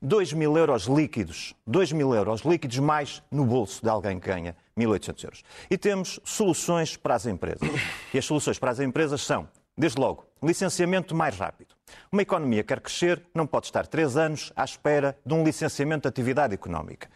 2 0.00 0.32
mil 0.34 0.56
euros 0.56 0.84
líquidos. 0.84 1.54
2 1.66 1.90
mil 1.90 2.14
euros 2.14 2.42
líquidos 2.42 2.78
mais 2.78 3.20
no 3.32 3.44
bolso 3.44 3.82
de 3.82 3.88
alguém 3.88 4.20
que 4.20 4.28
ganha 4.28 4.54
1.800 4.78 5.24
euros. 5.24 5.42
E 5.68 5.76
temos 5.76 6.20
soluções 6.22 6.96
para 6.96 7.16
as 7.16 7.26
empresas. 7.26 7.68
E 8.14 8.18
as 8.18 8.24
soluções 8.24 8.60
para 8.60 8.70
as 8.70 8.78
empresas 8.78 9.22
são, 9.22 9.48
desde 9.76 10.00
logo, 10.00 10.24
licenciamento 10.40 11.16
mais 11.16 11.36
rápido. 11.36 11.74
Uma 12.12 12.22
economia 12.22 12.62
que 12.62 12.68
quer 12.68 12.80
crescer 12.80 13.24
não 13.34 13.44
pode 13.44 13.66
estar 13.66 13.88
três 13.88 14.16
anos 14.16 14.52
à 14.54 14.64
espera 14.64 15.18
de 15.26 15.34
um 15.34 15.42
licenciamento 15.42 16.02
de 16.02 16.08
atividade 16.08 16.54
económica. 16.54 17.08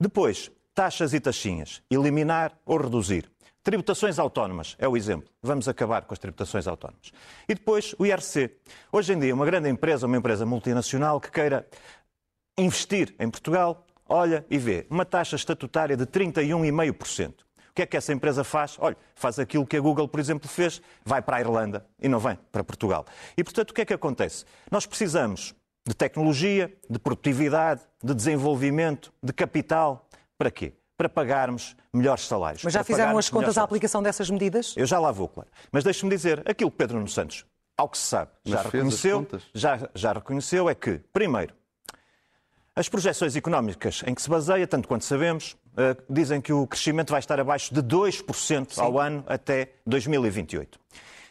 Depois, 0.00 0.50
taxas 0.74 1.12
e 1.12 1.20
taxinhas, 1.20 1.82
eliminar 1.90 2.56
ou 2.64 2.78
reduzir. 2.78 3.30
Tributações 3.62 4.18
autónomas 4.18 4.74
é 4.78 4.88
o 4.88 4.96
exemplo. 4.96 5.28
Vamos 5.40 5.68
acabar 5.68 6.02
com 6.02 6.12
as 6.12 6.18
tributações 6.18 6.66
autónomas. 6.66 7.12
E 7.48 7.54
depois 7.54 7.94
o 7.98 8.04
IRC. 8.04 8.50
Hoje 8.90 9.12
em 9.12 9.18
dia, 9.18 9.32
uma 9.34 9.46
grande 9.46 9.68
empresa, 9.68 10.06
uma 10.06 10.16
empresa 10.16 10.44
multinacional 10.44 11.20
que 11.20 11.30
queira 11.30 11.66
investir 12.58 13.14
em 13.20 13.30
Portugal, 13.30 13.86
olha 14.08 14.44
e 14.50 14.58
vê 14.58 14.86
uma 14.90 15.04
taxa 15.04 15.36
estatutária 15.36 15.96
de 15.96 16.06
31,5%. 16.06 17.30
O 17.72 17.74
que 17.74 17.82
é 17.82 17.86
que 17.86 17.96
essa 17.96 18.12
empresa 18.12 18.44
faz? 18.44 18.76
Olha, 18.78 18.96
faz 19.14 19.38
aquilo 19.38 19.66
que 19.66 19.76
a 19.76 19.80
Google, 19.80 20.06
por 20.06 20.20
exemplo, 20.20 20.46
fez, 20.48 20.82
vai 21.04 21.22
para 21.22 21.38
a 21.38 21.40
Irlanda 21.40 21.86
e 21.98 22.08
não 22.08 22.18
vem 22.18 22.36
para 22.50 22.62
Portugal. 22.62 23.06
E, 23.36 23.42
portanto, 23.42 23.70
o 23.70 23.74
que 23.74 23.80
é 23.80 23.84
que 23.84 23.94
acontece? 23.94 24.44
Nós 24.70 24.84
precisamos 24.84 25.54
de 25.86 25.94
tecnologia, 25.94 26.72
de 26.90 26.98
produtividade, 26.98 27.80
de 28.02 28.14
desenvolvimento, 28.14 29.12
de 29.22 29.32
capital. 29.32 30.06
Para 30.42 30.50
quê? 30.50 30.72
Para 30.96 31.08
pagarmos 31.08 31.76
melhores 31.92 32.26
salários. 32.26 32.64
Mas 32.64 32.72
já 32.72 32.82
fizeram 32.82 33.16
as 33.16 33.30
contas 33.30 33.56
à 33.56 33.62
aplicação 33.62 34.02
dessas 34.02 34.28
medidas? 34.28 34.74
Eu 34.76 34.86
já 34.86 34.98
lá 34.98 35.12
vou, 35.12 35.28
claro. 35.28 35.48
Mas 35.70 35.84
deixe-me 35.84 36.10
dizer, 36.10 36.42
aquilo 36.44 36.68
que 36.68 36.76
Pedro 36.76 36.96
Nuno 36.96 37.08
Santos, 37.08 37.46
ao 37.76 37.88
que 37.88 37.96
se 37.96 38.06
sabe, 38.06 38.32
já 38.44 38.62
reconheceu, 38.62 39.24
já, 39.54 39.88
já 39.94 40.12
reconheceu 40.14 40.68
é 40.68 40.74
que, 40.74 40.98
primeiro, 41.12 41.54
as 42.74 42.88
projeções 42.88 43.36
económicas 43.36 44.02
em 44.04 44.12
que 44.12 44.20
se 44.20 44.28
baseia, 44.28 44.66
tanto 44.66 44.88
quanto 44.88 45.04
sabemos, 45.04 45.56
eh, 45.76 45.96
dizem 46.10 46.40
que 46.40 46.52
o 46.52 46.66
crescimento 46.66 47.10
vai 47.10 47.20
estar 47.20 47.38
abaixo 47.38 47.72
de 47.72 47.80
2% 47.80 48.78
ao 48.78 48.98
ano 48.98 49.22
até 49.28 49.74
2028. 49.86 50.76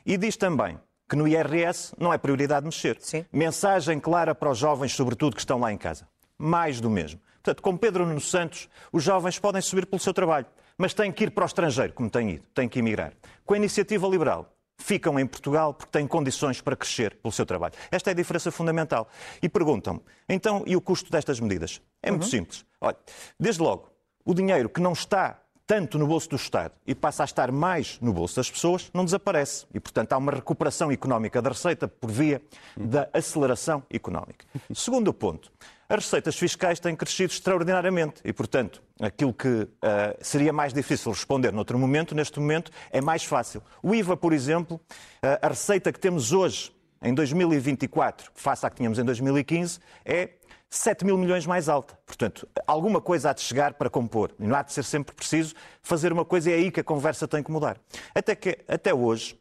E 0.05 0.15
diz 0.15 0.37
também 0.37 0.79
que 1.09 1.17
no 1.17 1.27
IRS 1.27 1.93
não 1.99 2.13
é 2.13 2.17
prioridade 2.17 2.65
mexer. 2.65 2.95
Sim. 3.01 3.25
Mensagem 3.29 3.99
clara 3.99 4.33
para 4.33 4.49
os 4.49 4.57
jovens, 4.57 4.93
sobretudo, 4.93 5.35
que 5.35 5.41
estão 5.41 5.59
lá 5.59 5.69
em 5.69 5.77
casa. 5.77 6.07
Mais 6.37 6.79
do 6.79 6.89
mesmo. 6.89 7.19
Portanto, 7.43 7.61
com 7.61 7.75
Pedro 7.75 8.05
Nuno 8.05 8.21
Santos, 8.21 8.69
os 8.91 9.03
jovens 9.03 9.39
podem 9.39 9.61
subir 9.61 9.85
pelo 9.85 9.99
seu 9.99 10.13
trabalho, 10.13 10.45
mas 10.77 10.93
têm 10.93 11.11
que 11.11 11.23
ir 11.23 11.31
para 11.31 11.43
o 11.43 11.47
estrangeiro, 11.47 11.93
como 11.93 12.09
têm 12.09 12.31
ido, 12.31 12.47
têm 12.53 12.69
que 12.69 12.79
emigrar. 12.79 13.13
Com 13.45 13.55
a 13.55 13.57
iniciativa 13.57 14.07
liberal, 14.07 14.53
ficam 14.77 15.19
em 15.19 15.25
Portugal 15.25 15.73
porque 15.73 15.91
têm 15.91 16.05
condições 16.07 16.61
para 16.61 16.75
crescer 16.75 17.15
pelo 17.15 17.31
seu 17.31 17.45
trabalho. 17.45 17.73
Esta 17.89 18.09
é 18.09 18.11
a 18.11 18.15
diferença 18.15 18.51
fundamental. 18.51 19.07
E 19.41 19.49
perguntam-me, 19.49 20.01
então, 20.29 20.63
e 20.67 20.75
o 20.75 20.81
custo 20.81 21.11
destas 21.11 21.39
medidas? 21.39 21.81
É 22.01 22.11
muito 22.11 22.23
uhum. 22.23 22.29
simples. 22.29 22.65
Olha, 22.79 22.97
desde 23.39 23.61
logo, 23.61 23.89
o 24.23 24.33
dinheiro 24.33 24.69
que 24.69 24.81
não 24.81 24.93
está 24.93 25.41
tanto 25.65 25.97
no 25.97 26.05
bolso 26.05 26.29
do 26.29 26.35
Estado 26.35 26.73
e 26.85 26.93
passa 26.93 27.23
a 27.23 27.25
estar 27.25 27.49
mais 27.49 27.97
no 28.01 28.11
bolso 28.11 28.35
das 28.35 28.51
pessoas, 28.51 28.91
não 28.93 29.05
desaparece. 29.05 29.65
E, 29.73 29.79
portanto, 29.79 30.11
há 30.11 30.17
uma 30.17 30.33
recuperação 30.33 30.91
económica 30.91 31.41
da 31.41 31.49
receita 31.49 31.87
por 31.87 32.11
via 32.11 32.41
da 32.75 33.07
aceleração 33.13 33.81
económica. 33.89 34.45
Segundo 34.75 35.13
ponto, 35.13 35.49
as 35.91 36.05
receitas 36.05 36.37
fiscais 36.37 36.79
têm 36.79 36.95
crescido 36.95 37.33
extraordinariamente 37.33 38.21
e, 38.23 38.31
portanto, 38.31 38.81
aquilo 39.01 39.33
que 39.33 39.47
uh, 39.47 39.67
seria 40.21 40.53
mais 40.53 40.73
difícil 40.73 41.11
responder 41.11 41.51
noutro 41.51 41.77
momento, 41.77 42.15
neste 42.15 42.39
momento, 42.39 42.71
é 42.91 43.01
mais 43.01 43.25
fácil. 43.25 43.61
O 43.83 43.93
IVA, 43.93 44.15
por 44.15 44.31
exemplo, 44.31 44.77
uh, 44.77 45.37
a 45.41 45.49
receita 45.49 45.91
que 45.91 45.99
temos 45.99 46.31
hoje, 46.31 46.73
em 47.03 47.13
2024, 47.13 48.31
face 48.33 48.65
à 48.65 48.69
que 48.69 48.77
tínhamos 48.77 48.99
em 48.99 49.03
2015, 49.03 49.79
é 50.05 50.29
7 50.69 51.03
mil 51.03 51.17
milhões 51.17 51.45
mais 51.45 51.67
alta. 51.67 51.99
Portanto, 52.05 52.47
alguma 52.65 53.01
coisa 53.01 53.31
há 53.31 53.33
de 53.33 53.41
chegar 53.41 53.73
para 53.73 53.89
compor. 53.89 54.31
E 54.39 54.47
não 54.47 54.55
há 54.55 54.61
de 54.61 54.71
ser 54.71 54.85
sempre 54.85 55.13
preciso 55.13 55.53
fazer 55.81 56.13
uma 56.13 56.23
coisa 56.23 56.51
e 56.51 56.53
é 56.53 56.55
aí 56.55 56.71
que 56.71 56.79
a 56.79 56.83
conversa 56.85 57.27
tem 57.27 57.43
que 57.43 57.51
mudar. 57.51 57.77
Até, 58.15 58.33
que, 58.33 58.59
até 58.65 58.93
hoje, 58.93 59.37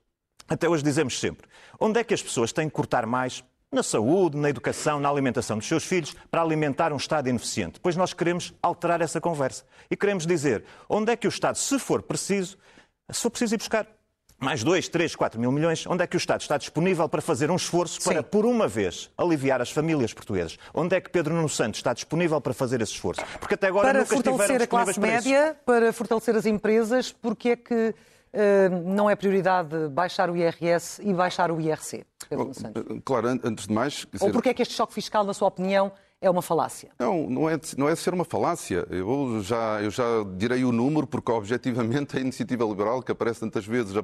até 0.48 0.68
hoje 0.68 0.82
dizemos 0.82 1.20
sempre, 1.20 1.46
onde 1.78 2.00
é 2.00 2.02
que 2.02 2.12
as 2.12 2.20
pessoas 2.20 2.50
têm 2.52 2.68
que 2.68 2.74
cortar 2.74 3.06
mais 3.06 3.44
na 3.72 3.84
saúde, 3.84 4.36
na 4.36 4.50
educação, 4.50 4.98
na 4.98 5.08
alimentação 5.08 5.56
dos 5.56 5.68
seus 5.68 5.84
filhos, 5.84 6.14
para 6.28 6.42
alimentar 6.42 6.92
um 6.92 6.96
Estado 6.96 7.28
ineficiente. 7.28 7.78
Pois 7.80 7.94
nós 7.94 8.12
queremos 8.12 8.52
alterar 8.60 9.00
essa 9.00 9.20
conversa. 9.20 9.64
E 9.88 9.96
queremos 9.96 10.26
dizer 10.26 10.64
onde 10.88 11.12
é 11.12 11.16
que 11.16 11.26
o 11.26 11.30
Estado, 11.30 11.56
se 11.56 11.78
for 11.78 12.02
preciso, 12.02 12.58
se 13.08 13.22
for 13.22 13.30
preciso 13.30 13.54
ir 13.54 13.58
buscar 13.58 13.86
mais 14.40 14.64
2, 14.64 14.88
3, 14.88 15.14
4 15.14 15.38
mil 15.38 15.52
milhões, 15.52 15.86
onde 15.86 16.02
é 16.02 16.06
que 16.06 16.16
o 16.16 16.18
Estado 16.18 16.40
está 16.40 16.56
disponível 16.56 17.08
para 17.08 17.20
fazer 17.20 17.50
um 17.50 17.56
esforço 17.56 18.02
para, 18.02 18.22
Sim. 18.22 18.28
por 18.28 18.44
uma 18.44 18.66
vez, 18.66 19.10
aliviar 19.16 19.60
as 19.60 19.70
famílias 19.70 20.12
portuguesas? 20.12 20.58
Onde 20.74 20.96
é 20.96 21.00
que 21.00 21.10
Pedro 21.10 21.34
Nuno 21.34 21.48
Santos 21.48 21.78
está 21.78 21.92
disponível 21.92 22.40
para 22.40 22.54
fazer 22.54 22.80
esse 22.80 22.92
esforço? 22.92 23.20
Porque 23.38 23.54
até 23.54 23.68
agora 23.68 23.88
para 23.88 23.98
nunca 24.00 24.14
fortalecer 24.14 24.62
a 24.62 24.66
classe 24.66 24.98
para 24.98 25.10
média, 25.10 25.50
isso. 25.50 25.56
para 25.64 25.92
fortalecer 25.92 26.34
as 26.34 26.46
empresas, 26.46 27.12
porque 27.12 27.50
é 27.50 27.56
que 27.56 27.94
não 28.84 29.10
é 29.10 29.16
prioridade 29.16 29.88
baixar 29.88 30.30
o 30.30 30.36
IRS 30.36 31.00
e 31.02 31.12
baixar 31.12 31.50
o 31.50 31.60
IRC? 31.60 32.04
Pedro 32.28 32.44
Nuno 32.44 32.54
Santos? 32.54 32.84
Claro, 33.04 33.28
antes 33.28 33.66
de 33.66 33.72
mais... 33.72 34.06
Dizer... 34.12 34.24
Ou 34.24 34.30
porque 34.30 34.50
é 34.50 34.54
que 34.54 34.62
este 34.62 34.74
choque 34.74 34.94
fiscal, 34.94 35.24
na 35.24 35.34
sua 35.34 35.48
opinião, 35.48 35.92
é 36.20 36.28
uma 36.28 36.42
falácia. 36.42 36.90
Não, 36.98 37.28
não 37.30 37.48
é, 37.48 37.58
não 37.78 37.88
é 37.88 37.96
ser 37.96 38.12
uma 38.12 38.24
falácia. 38.24 38.86
Eu 38.90 39.40
já, 39.42 39.80
eu 39.80 39.90
já 39.90 40.04
direi 40.36 40.64
o 40.64 40.72
número, 40.72 41.06
porque 41.06 41.32
objetivamente 41.32 42.16
a 42.16 42.20
iniciativa 42.20 42.64
liberal, 42.64 43.02
que 43.02 43.10
aparece 43.10 43.40
tantas 43.40 43.66
vezes, 43.66 43.94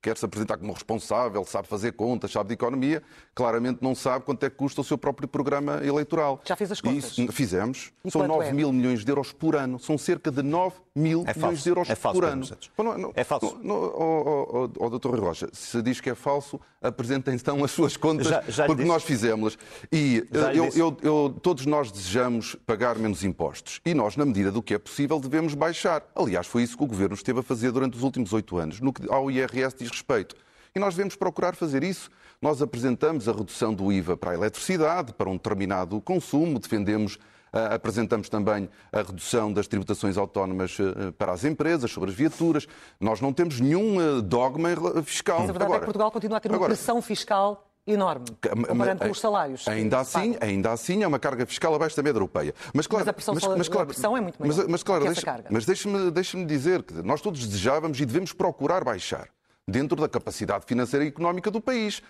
quer 0.00 0.16
se 0.16 0.24
apresentar 0.24 0.56
como 0.56 0.72
responsável, 0.72 1.44
sabe 1.44 1.66
fazer 1.66 1.92
contas, 1.92 2.30
sabe 2.30 2.48
de 2.48 2.54
economia, 2.54 3.02
claramente 3.34 3.78
não 3.82 3.94
sabe 3.94 4.24
quanto 4.24 4.44
é 4.44 4.50
que 4.50 4.56
custa 4.56 4.82
o 4.82 4.84
seu 4.84 4.96
próprio 4.96 5.26
programa 5.26 5.80
eleitoral. 5.84 6.40
Já 6.44 6.54
fez 6.54 6.70
as 6.70 6.80
contas? 6.80 7.18
Isso, 7.18 7.32
fizemos. 7.32 7.92
E 8.04 8.10
São 8.10 8.26
9 8.26 8.46
é? 8.46 8.52
mil 8.52 8.72
milhões 8.72 9.04
de 9.04 9.10
euros 9.10 9.32
por 9.32 9.56
ano. 9.56 9.78
São 9.78 9.98
cerca 9.98 10.30
de 10.30 10.42
9 10.42 10.76
mil 10.94 11.24
é 11.26 11.34
milhões 11.34 11.62
de 11.62 11.68
euros 11.68 11.90
é 11.90 11.96
falso, 11.96 12.20
por 12.20 12.28
ano. 12.28 12.46
Não, 12.78 12.98
não, 12.98 13.12
é 13.16 13.24
falso. 13.24 13.58
Não, 13.60 13.74
oh, 13.74 14.48
oh, 14.52 14.70
oh, 14.78 14.90
doutor 14.90 15.10
Rui 15.10 15.20
Rocha, 15.20 15.48
se 15.52 15.82
diz 15.82 16.00
que 16.00 16.08
é 16.08 16.14
falso, 16.14 16.60
apresentem 16.80 17.34
então 17.34 17.64
as 17.64 17.72
suas 17.72 17.96
contas, 17.96 18.28
já, 18.28 18.42
já 18.46 18.66
porque 18.66 18.84
nós 18.84 19.02
fizemos-las. 19.02 19.58
E 19.90 20.24
eu, 20.54 20.70
eu, 20.74 20.96
eu, 21.02 21.36
todos 21.42 21.63
todos 21.64 21.66
nós 21.66 21.90
desejamos 21.90 22.56
pagar 22.66 22.98
menos 22.98 23.24
impostos 23.24 23.80
e 23.84 23.94
nós, 23.94 24.16
na 24.16 24.24
medida 24.26 24.52
do 24.52 24.62
que 24.62 24.74
é 24.74 24.78
possível, 24.78 25.18
devemos 25.18 25.54
baixar. 25.54 26.02
Aliás, 26.14 26.46
foi 26.46 26.62
isso 26.62 26.76
que 26.76 26.84
o 26.84 26.86
Governo 26.86 27.14
esteve 27.14 27.40
a 27.40 27.42
fazer 27.42 27.72
durante 27.72 27.96
os 27.96 28.02
últimos 28.02 28.32
oito 28.32 28.58
anos, 28.58 28.80
no 28.80 28.92
que 28.92 29.10
ao 29.10 29.30
IRS 29.30 29.76
diz 29.78 29.90
respeito. 29.90 30.36
E 30.74 30.78
nós 30.78 30.94
devemos 30.94 31.16
procurar 31.16 31.54
fazer 31.54 31.82
isso. 31.82 32.10
Nós 32.42 32.60
apresentamos 32.60 33.28
a 33.28 33.32
redução 33.32 33.72
do 33.72 33.90
IVA 33.90 34.16
para 34.16 34.32
a 34.32 34.34
eletricidade, 34.34 35.14
para 35.14 35.30
um 35.30 35.34
determinado 35.34 36.00
consumo, 36.00 36.58
defendemos 36.58 37.18
Uh, 37.54 37.72
apresentamos 37.72 38.28
também 38.28 38.68
a 38.90 38.96
redução 38.96 39.52
das 39.52 39.68
tributações 39.68 40.16
autónomas 40.16 40.76
uh, 40.80 41.12
para 41.12 41.30
as 41.30 41.44
empresas, 41.44 41.88
sobre 41.88 42.10
as 42.10 42.16
viaturas. 42.16 42.66
Nós 42.98 43.20
não 43.20 43.32
temos 43.32 43.60
nenhum 43.60 44.20
dogma 44.20 44.70
fiscal. 45.04 45.38
Mas 45.38 45.50
a 45.50 45.52
verdade 45.52 45.66
agora, 45.66 45.76
é 45.76 45.78
que 45.78 45.84
Portugal 45.84 46.10
continua 46.10 46.38
a 46.38 46.40
ter 46.40 46.48
uma 46.48 46.56
agora, 46.56 46.74
pressão 46.74 47.00
fiscal 47.00 47.70
enorme, 47.86 48.26
comparando 48.68 49.04
com 49.04 49.10
os 49.10 49.20
salários. 49.20 49.68
Ainda 49.68 50.00
assim, 50.00 50.36
ainda 50.40 50.72
assim 50.72 51.02
é 51.02 51.06
uma 51.06 51.18
carga 51.18 51.44
fiscal 51.44 51.74
abaixo 51.74 51.96
da 51.96 52.02
média 52.02 52.16
europeia. 52.16 52.54
Mas, 52.72 52.86
claro, 52.86 53.04
mas 53.04 53.08
a 53.08 53.12
pressão, 53.12 53.34
mas, 53.34 53.46
mas, 53.46 53.68
claro, 53.68 53.84
a 53.84 53.92
pressão 53.92 54.16
é 54.16 54.20
muito 54.20 54.40
maior 54.40 54.56
mas, 54.56 54.66
mas, 54.66 54.82
claro. 54.82 55.04
Mas 55.50 55.66
deixe-me 55.66 56.10
deixe 56.10 56.44
dizer 56.44 56.82
que 56.82 56.94
nós 56.94 57.20
todos 57.20 57.46
desejávamos 57.46 58.00
e 58.00 58.06
devemos 58.06 58.32
procurar 58.32 58.82
baixar 58.84 59.28
dentro 59.66 59.96
da 60.00 60.08
capacidade 60.08 60.64
financeira 60.66 61.04
e 61.04 61.08
económica 61.08 61.50
do 61.50 61.60
país. 61.60 62.02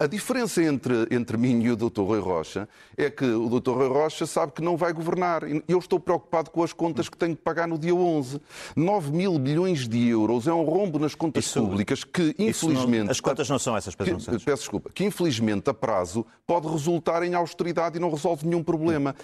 A 0.00 0.06
diferença 0.08 0.60
entre, 0.60 1.06
entre 1.12 1.36
mim 1.36 1.62
e 1.62 1.70
o 1.70 1.76
Dr. 1.76 2.00
Rui 2.00 2.18
Rocha 2.18 2.68
é 2.96 3.08
que 3.08 3.24
o 3.24 3.60
Dr. 3.60 3.70
Rui 3.70 3.88
Rocha 3.88 4.26
sabe 4.26 4.50
que 4.52 4.60
não 4.60 4.76
vai 4.76 4.92
governar. 4.92 5.42
Eu 5.68 5.78
estou 5.78 6.00
preocupado 6.00 6.50
com 6.50 6.64
as 6.64 6.72
contas 6.72 7.08
que 7.08 7.16
tenho 7.16 7.36
que 7.36 7.42
pagar 7.42 7.68
no 7.68 7.78
dia 7.78 7.94
11. 7.94 8.40
9 8.74 9.12
mil 9.12 9.38
bilhões 9.38 9.88
de 9.88 10.08
euros 10.08 10.48
é 10.48 10.52
um 10.52 10.64
rombo 10.64 10.98
nas 10.98 11.14
contas 11.14 11.44
isso, 11.44 11.60
públicas 11.60 12.02
que, 12.02 12.34
infelizmente. 12.36 13.04
Não, 13.04 13.10
as 13.12 13.20
contas 13.20 13.48
não 13.48 13.60
são 13.60 13.76
essas, 13.76 13.94
Pedro 13.94 14.16
Peço 14.16 14.62
desculpa. 14.62 14.90
Que, 14.92 15.04
infelizmente, 15.04 15.70
a 15.70 15.74
prazo 15.74 16.26
pode 16.46 16.66
resultar 16.66 17.22
em 17.22 17.34
austeridade 17.34 17.96
e 17.96 18.00
não 18.00 18.10
resolve 18.10 18.44
nenhum 18.44 18.64
problema. 18.64 19.14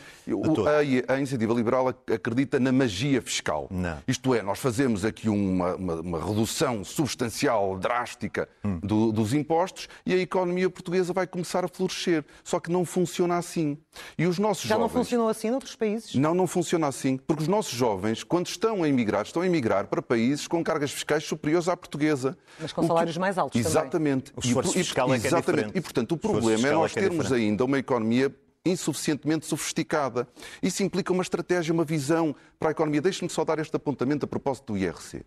A, 1.09 1.13
a, 1.13 1.19
Iniciativa 1.19 1.53
Liberal 1.53 1.89
acredita 1.89 2.61
na 2.61 2.71
magia 2.71 3.21
fiscal. 3.21 3.67
Não. 3.69 3.99
Isto 4.07 4.33
é, 4.33 4.43
nós 4.43 4.61
fazemos 4.61 5.05
aqui 5.05 5.29
uma, 5.29 5.75
uma, 5.75 5.95
uma 5.95 6.25
redução 6.25 6.85
substancial, 6.85 7.77
drástica 7.79 8.49
hum. 8.65 8.79
do, 8.81 9.11
dos 9.11 9.35
impostos 9.35 9.89
e 10.05 10.15
aí 10.15 10.25
economia 10.37 10.69
portuguesa 10.69 11.13
vai 11.13 11.27
começar 11.27 11.65
a 11.65 11.69
florescer. 11.69 12.25
Só 12.45 12.61
que 12.61 12.71
não 12.71 12.85
funciona 12.85 13.37
assim. 13.37 13.79
E 14.19 14.27
os 14.27 14.39
nossos 14.39 14.65
Já 14.65 14.77
jovens... 14.77 14.83
não 14.83 14.89
funcionou 14.89 15.29
assim 15.29 15.51
noutros 15.51 15.75
países? 15.75 16.15
Não, 16.15 16.35
não 16.35 16.47
funciona 16.47 16.87
assim. 16.87 17.17
Porque 17.17 17.43
os 17.43 17.49
nossos 17.49 17.73
jovens, 17.73 18.23
quando 18.23 18.47
estão 18.47 18.83
a 18.83 18.89
emigrar, 18.89 19.25
estão 19.25 19.43
a 19.43 19.47
emigrar 19.47 19.87
para 19.87 20.03
países 20.03 20.47
com 20.47 20.63
cargas 20.63 20.93
fiscais 20.93 21.25
superiores 21.25 21.69
à 21.69 21.77
portuguesa. 21.77 22.37
Mas 22.61 22.73
com 22.73 22.87
salários 22.87 23.15
que... 23.15 23.21
mais 23.21 23.39
altos 23.39 23.59
Exatamente. 23.59 24.33
também. 24.33 24.45
O 24.45 24.47
esforço 24.47 24.79
e, 24.79 24.85
fiscal 24.85 25.13
é 25.15 25.19
que 25.19 25.27
é 25.27 25.29
exatamente. 25.29 25.47
diferente. 25.47 25.79
E, 25.79 25.81
portanto, 25.81 26.13
o 26.13 26.19
problema 26.19 26.69
é 26.69 26.73
nós 26.73 26.97
é 26.97 27.01
termos 27.01 27.33
é 27.33 27.37
ainda 27.37 27.65
uma 27.65 27.79
economia 27.79 28.35
insuficientemente 28.65 29.47
sofisticada. 29.47 30.27
Isso 30.63 30.83
implica 30.83 31.13
uma 31.13 31.23
estratégia, 31.23 31.73
uma 31.73 31.85
visão 31.85 32.35
para 32.59 32.71
a 32.71 32.73
economia. 32.73 33.01
Deixe-me 33.01 33.31
só 33.31 33.45
dar 33.45 33.59
este 33.59 33.75
apontamento 33.77 34.25
a 34.25 34.29
propósito 34.29 34.73
do 34.73 34.79
IRC. 34.79 35.25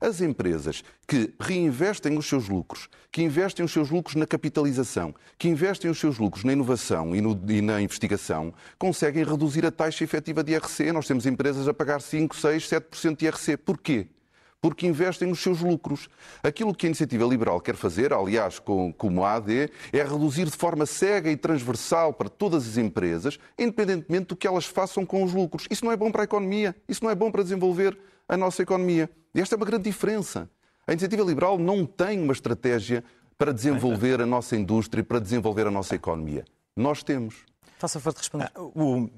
As 0.00 0.20
empresas 0.20 0.82
que 1.06 1.32
reinvestem 1.38 2.16
os 2.16 2.26
seus 2.26 2.48
lucros, 2.48 2.88
que 3.10 3.22
investem 3.22 3.64
os 3.64 3.72
seus 3.72 3.90
lucros 3.90 4.14
na 4.16 4.26
capitalização, 4.26 5.14
que 5.38 5.48
investem 5.48 5.90
os 5.90 5.98
seus 5.98 6.18
lucros 6.18 6.44
na 6.44 6.52
inovação 6.52 7.14
e, 7.14 7.20
no, 7.20 7.40
e 7.48 7.60
na 7.60 7.80
investigação, 7.80 8.52
conseguem 8.78 9.24
reduzir 9.24 9.64
a 9.66 9.70
taxa 9.70 10.04
efetiva 10.04 10.42
de 10.42 10.52
IRC. 10.52 10.92
Nós 10.92 11.06
temos 11.06 11.26
empresas 11.26 11.68
a 11.68 11.74
pagar 11.74 12.00
5, 12.00 12.36
6, 12.36 12.68
7% 12.68 13.16
de 13.16 13.26
IRC. 13.26 13.56
Porquê? 13.56 14.08
porque 14.62 14.86
investem 14.86 15.28
nos 15.28 15.40
seus 15.40 15.60
lucros. 15.60 16.08
Aquilo 16.40 16.72
que 16.72 16.86
a 16.86 16.88
Iniciativa 16.88 17.24
Liberal 17.26 17.60
quer 17.60 17.74
fazer, 17.74 18.12
aliás, 18.12 18.60
com, 18.60 18.92
como 18.92 19.24
a 19.24 19.34
AD, 19.34 19.68
é 19.92 20.02
reduzir 20.04 20.44
de 20.44 20.56
forma 20.56 20.86
cega 20.86 21.28
e 21.30 21.36
transversal 21.36 22.14
para 22.14 22.28
todas 22.28 22.66
as 22.66 22.76
empresas, 22.76 23.40
independentemente 23.58 24.26
do 24.26 24.36
que 24.36 24.46
elas 24.46 24.64
façam 24.64 25.04
com 25.04 25.24
os 25.24 25.34
lucros. 25.34 25.66
Isso 25.68 25.84
não 25.84 25.90
é 25.90 25.96
bom 25.96 26.12
para 26.12 26.22
a 26.22 26.24
economia, 26.24 26.76
isso 26.88 27.02
não 27.02 27.10
é 27.10 27.14
bom 27.14 27.30
para 27.30 27.42
desenvolver 27.42 27.98
a 28.28 28.36
nossa 28.36 28.62
economia. 28.62 29.10
E 29.34 29.40
esta 29.40 29.54
é 29.54 29.56
uma 29.56 29.66
grande 29.66 29.84
diferença. 29.84 30.50
A 30.86 30.92
Iniciativa 30.92 31.22
Liberal 31.22 31.58
não 31.58 31.86
tem 31.86 32.20
uma 32.20 32.32
estratégia 32.32 33.04
para 33.38 33.52
desenvolver 33.52 34.20
a 34.20 34.26
nossa 34.26 34.56
indústria, 34.56 35.02
para 35.02 35.18
desenvolver 35.18 35.66
a 35.66 35.70
nossa 35.70 35.94
economia. 35.94 36.44
Nós 36.76 37.02
temos. 37.02 37.44
Faça 37.78 37.98
favor 37.98 38.14
de 38.14 38.18
responder. 38.20 38.50
Ah, 38.54 38.62
o, 38.62 39.10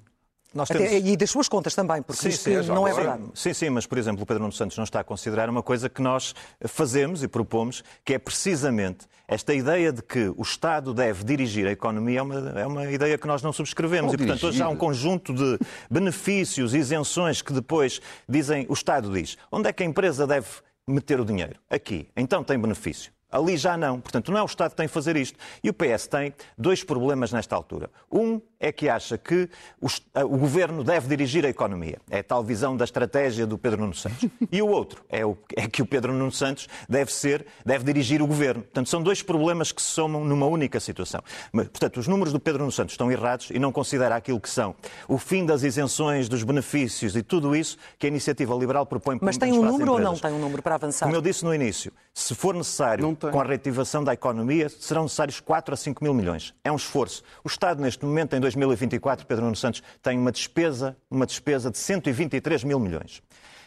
nós 0.55 0.69
temos... 0.69 0.87
Até, 0.87 0.99
e 0.99 1.17
das 1.17 1.31
suas 1.31 1.49
contas 1.49 1.75
também, 1.75 2.03
porque 2.03 2.23
sim, 2.23 2.29
isto 2.29 2.43
sim, 2.45 2.67
não 2.69 2.87
é 2.87 2.93
verdade. 2.93 3.25
Sim, 3.35 3.53
sim, 3.53 3.71
mas, 3.71 3.87
por 3.87 3.99
exemplo, 3.99 4.23
o 4.23 4.27
Pedro 4.27 4.43
Nuno 4.43 4.53
Santos 4.53 4.77
não 4.77 4.85
está 4.85 5.01
a 5.01 5.05
considerar 5.05 5.49
uma 5.49 5.63
coisa 5.63 5.89
que 5.89 6.01
nós 6.01 6.35
fazemos 6.67 7.23
e 7.23 7.29
propomos, 7.29 7.83
que 8.05 8.15
é 8.15 8.19
precisamente 8.19 9.07
esta 9.27 9.55
ideia 9.55 9.93
de 9.93 10.03
que 10.03 10.33
o 10.37 10.43
Estado 10.43 10.93
deve 10.93 11.25
dirigir 11.25 11.67
a 11.67 11.71
economia 11.71 12.19
é 12.19 12.23
uma, 12.23 12.61
é 12.61 12.67
uma 12.67 12.91
ideia 12.91 13.17
que 13.17 13.27
nós 13.27 13.43
não 13.43 13.53
subscrevemos. 13.53 14.13
Ou 14.13 14.15
e, 14.15 14.19
portanto, 14.19 14.47
hoje 14.47 14.63
há 14.63 14.69
um 14.69 14.77
conjunto 14.77 15.33
de 15.33 15.59
benefícios, 15.91 16.75
isenções 16.75 17.41
que 17.41 17.53
depois 17.53 18.01
dizem, 18.29 18.67
o 18.69 18.75
Estado 18.75 19.11
diz, 19.11 19.39
onde 19.51 19.69
é 19.69 19.73
que 19.73 19.83
a 19.83 19.87
empresa 19.87 20.27
deve 20.27 20.47
meter 20.87 21.21
o 21.21 21.25
dinheiro? 21.25 21.59
Aqui. 21.71 22.09
Então 22.15 22.45
tem 22.45 22.59
benefício. 22.59 23.13
Ali 23.31 23.57
já 23.57 23.77
não. 23.77 24.01
Portanto, 24.01 24.31
não 24.31 24.39
é 24.39 24.43
o 24.43 24.47
Estado 24.47 24.71
que 24.71 24.77
tem 24.77 24.87
que 24.87 24.95
fazer 24.95 25.17
isto. 25.17 25.37
E 25.63 25.69
o 25.69 25.75
PS 25.75 26.07
tem 26.07 26.33
dois 26.57 26.85
problemas 26.85 27.33
nesta 27.33 27.57
altura. 27.57 27.91
Um 28.13 28.41
é 28.65 28.73
que 28.73 28.89
acha 28.89 29.19
que 29.19 29.49
o, 29.79 30.39
governo 30.39 30.83
deve 30.83 31.07
dirigir 31.07 31.45
a 31.45 31.51
economia. 31.51 31.99
É 32.11 32.21
a 32.21 32.25
tal 32.25 32.43
visão 32.43 32.75
da 32.75 32.85
estratégia 32.85 33.47
do 33.47 33.59
Pedro 33.59 33.83
Nuno 33.83 33.95
Santos. 33.95 34.27
E 34.51 34.63
o 34.63 34.69
outro 34.69 35.05
é, 35.11 35.25
o, 35.25 35.37
é 35.55 35.67
que 35.69 35.83
o 35.83 35.87
Pedro 35.87 36.13
Nuno 36.13 36.33
Santos 36.33 36.67
deve 36.89 37.13
ser, 37.13 37.45
deve 37.65 37.85
dirigir 37.85 38.23
o 38.23 38.27
governo. 38.27 38.63
Portanto, 38.63 38.89
são 38.89 39.03
dois 39.03 39.21
problemas 39.23 39.71
que 39.71 39.83
se 39.83 39.89
somam 39.89 40.25
numa 40.25 40.47
única 40.47 40.81
situação. 40.81 41.21
Mas, 41.53 41.69
portanto, 41.69 41.99
os 41.99 42.09
números 42.09 42.33
do 42.33 42.41
Pedro 42.41 42.61
Nuno 42.61 42.73
Santos 42.73 42.95
estão 42.95 43.13
errados 43.13 43.51
e 43.51 43.59
não 43.59 43.71
considera 43.71 44.17
aquilo 44.17 44.41
que 44.41 44.49
são 44.49 44.75
o 45.09 45.19
fim 45.19 45.45
das 45.45 45.63
isenções, 45.63 46.29
dos 46.29 46.43
benefícios 46.43 47.17
e 47.17 47.23
tudo 47.23 47.55
isso 47.55 47.77
que 47.99 48.07
a 48.07 48.09
iniciativa 48.09 48.55
liberal 48.55 48.87
propõe. 48.87 49.19
Mas 49.21 49.37
tem 49.37 49.53
um 49.53 49.63
número 49.63 49.93
ou 49.93 49.99
não 49.99 50.17
tem 50.17 50.33
um 50.33 50.39
número 50.39 50.63
para 50.63 50.77
avançar? 50.77 51.05
Como 51.05 51.17
eu 51.17 51.23
disse 51.23 51.45
no 51.45 51.55
início, 51.55 51.93
se 52.15 52.35
for 52.35 52.55
necessário, 52.55 53.15
com 53.17 53.41
a 53.41 53.45
reativação 53.45 54.03
da 54.03 54.15
economia, 54.15 54.69
serão 54.69 55.03
necessários 55.03 55.39
4 55.41 55.75
a 55.75 55.77
5 55.77 56.03
mil 56.03 56.15
milhões. 56.15 56.55
É 56.65 56.73
um 56.73 56.77
esforço. 56.77 57.23
O 57.43 57.49
Estado, 57.49 57.83
neste 57.83 58.05
momento, 58.05 58.35
em 58.35 58.41
2024, 58.55 59.27
Pedro 59.27 59.45
Nuno 59.45 59.57
Santos, 59.57 59.83
tem 60.03 60.19
uma 60.19 60.33
despesa, 60.33 60.97
uma 61.11 61.27
despesa 61.27 61.71
de 61.71 61.79
123 61.79 62.65
mil 62.65 62.79
milhões. 62.79 63.23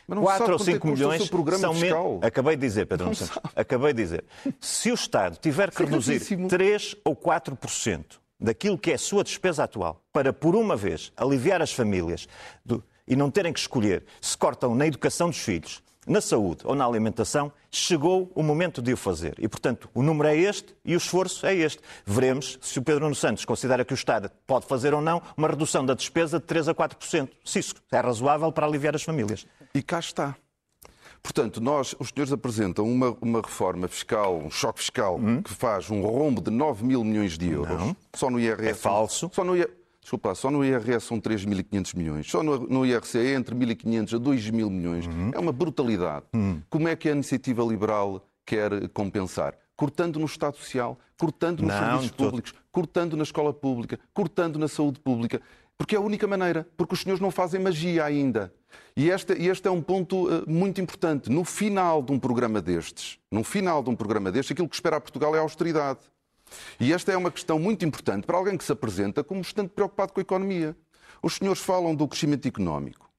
4 0.07 0.53
ou 0.53 0.59
5 0.59 0.87
é 0.87 0.91
milhões 0.91 1.29
são 1.59 1.73
menos. 1.73 2.23
Acabei 2.23 2.55
de 2.55 2.61
dizer, 2.61 2.85
Pedro 2.85 3.05
Nuno 3.05 3.15
Santos. 3.15 3.37
Acabei 3.55 3.93
de 3.93 4.01
dizer. 4.01 4.23
Se 4.59 4.89
o 4.89 4.93
Estado 4.93 5.37
tiver 5.37 5.69
que 5.69 5.83
reduzir 5.83 6.21
3 6.47 6.95
ou 7.03 7.15
4% 7.15 8.05
daquilo 8.39 8.77
que 8.77 8.91
é 8.91 8.95
a 8.95 8.99
sua 8.99 9.23
despesa 9.23 9.63
atual 9.63 10.01
para, 10.13 10.31
por 10.31 10.55
uma 10.55 10.75
vez, 10.75 11.11
aliviar 11.17 11.61
as 11.61 11.73
famílias 11.73 12.27
do... 12.63 12.83
e 13.07 13.15
não 13.15 13.29
terem 13.29 13.51
que 13.51 13.59
escolher 13.59 14.05
se 14.21 14.37
cortam 14.37 14.75
na 14.75 14.87
educação 14.87 15.29
dos 15.29 15.39
filhos, 15.39 15.83
na 16.07 16.21
saúde 16.21 16.61
ou 16.63 16.73
na 16.73 16.85
alimentação, 16.85 17.51
chegou 17.69 18.31
o 18.33 18.41
momento 18.41 18.81
de 18.81 18.93
o 18.93 18.97
fazer. 18.97 19.35
E, 19.37 19.47
portanto, 19.47 19.89
o 19.93 20.01
número 20.01 20.29
é 20.29 20.37
este 20.37 20.75
e 20.83 20.95
o 20.95 20.97
esforço 20.97 21.45
é 21.45 21.53
este. 21.53 21.81
Veremos 22.05 22.57
se 22.61 22.79
o 22.79 22.81
Pedro 22.81 23.03
Nuno 23.03 23.15
Santos 23.15 23.45
considera 23.45 23.83
que 23.83 23.93
o 23.93 23.95
Estado 23.95 24.31
pode 24.45 24.65
fazer 24.65 24.93
ou 24.93 25.01
não 25.01 25.21
uma 25.35 25.47
redução 25.47 25.85
da 25.85 25.93
despesa 25.93 26.39
de 26.39 26.45
3 26.45 26.69
a 26.69 26.75
4%. 26.75 27.29
Se 27.43 27.59
isso 27.59 27.75
é 27.91 27.99
razoável 27.99 28.51
para 28.51 28.65
aliviar 28.65 28.95
as 28.95 29.03
famílias. 29.03 29.45
E 29.73 29.81
cá 29.81 29.99
está. 29.99 30.35
Portanto, 31.21 31.59
nós, 31.59 31.93
os 31.99 32.09
senhores 32.09 32.31
apresentam 32.31 32.85
uma, 32.85 33.15
uma 33.21 33.41
reforma 33.41 33.87
fiscal, 33.87 34.37
um 34.37 34.49
choque 34.49 34.79
fiscal, 34.79 35.17
hum? 35.17 35.41
que 35.41 35.53
faz 35.53 35.89
um 35.89 36.01
rombo 36.01 36.41
de 36.41 36.49
9 36.49 36.85
mil 36.85 37.03
milhões 37.03 37.37
de 37.37 37.51
euros. 37.51 37.77
Não. 37.77 37.95
Só 38.13 38.29
no 38.29 38.39
IRS. 38.39 38.69
É 38.69 38.73
falso. 38.73 39.29
Só 39.33 39.43
no 39.43 39.55
IRS. 39.55 39.86
Desculpa, 40.07 40.33
só 40.35 40.49
no 40.49 40.63
IRS 40.63 41.05
são 41.05 41.19
3.500 41.19 41.97
milhões, 41.97 42.31
só 42.31 42.41
no, 42.41 42.59
no 42.59 42.85
IRC 42.85 43.17
é 43.17 43.33
entre 43.33 43.53
1.500 43.53 44.15
a 44.15 44.17
2.000 44.17 44.69
milhões. 44.69 45.05
Uhum. 45.05 45.31
É 45.33 45.37
uma 45.37 45.51
brutalidade. 45.51 46.23
Uhum. 46.33 46.61
Como 46.69 46.87
é 46.87 46.95
que 46.95 47.09
a 47.09 47.11
iniciativa 47.11 47.61
liberal 47.61 48.25
quer 48.45 48.87
compensar? 48.93 49.53
Cortando 49.75 50.17
no 50.17 50.25
Estado 50.25 50.55
Social, 50.55 50.97
cortando 51.19 51.59
nos 51.59 51.73
Não, 51.73 51.79
serviços 51.79 52.11
públicos, 52.11 52.53
cortando 52.71 53.17
na 53.17 53.23
escola 53.23 53.53
pública, 53.53 53.99
cortando 54.13 54.57
na 54.57 54.69
saúde 54.69 54.97
pública. 54.97 55.41
Porque 55.77 55.93
é 55.93 55.97
a 55.97 56.01
única 56.01 56.25
maneira, 56.25 56.65
porque 56.77 56.93
os 56.93 57.01
senhores 57.01 57.19
não 57.19 57.29
fazem 57.29 57.59
magia 57.59 58.05
ainda. 58.05 58.53
E 58.95 59.09
este, 59.09 59.33
este 59.33 59.67
é 59.67 59.71
um 59.71 59.81
ponto 59.81 60.29
uh, 60.29 60.49
muito 60.49 60.79
importante. 60.79 61.29
No 61.29 61.43
final 61.43 62.01
de 62.01 62.13
um 62.13 62.17
programa 62.17 62.61
destes, 62.61 63.19
no 63.29 63.43
final 63.43 63.83
de 63.83 63.89
um 63.89 63.95
programa 63.95 64.31
destes, 64.31 64.53
aquilo 64.53 64.69
que 64.69 64.75
espera 64.75 64.95
a 64.95 65.01
Portugal 65.01 65.35
é 65.35 65.37
a 65.39 65.41
austeridade. 65.41 65.99
E 66.79 66.93
esta 66.93 67.11
é 67.11 67.17
uma 67.17 67.31
questão 67.31 67.59
muito 67.59 67.85
importante 67.85 68.25
para 68.25 68.37
alguém 68.37 68.57
que 68.57 68.63
se 68.63 68.71
apresenta 68.71 69.23
como 69.23 69.41
estando 69.41 69.69
preocupado 69.69 70.13
com 70.13 70.19
a 70.19 70.23
economia. 70.23 70.75
Os 71.21 71.35
senhores 71.35 71.61
falam 71.61 71.95
do 71.95 72.07
crescimento 72.07 72.47
económico. 72.47 73.09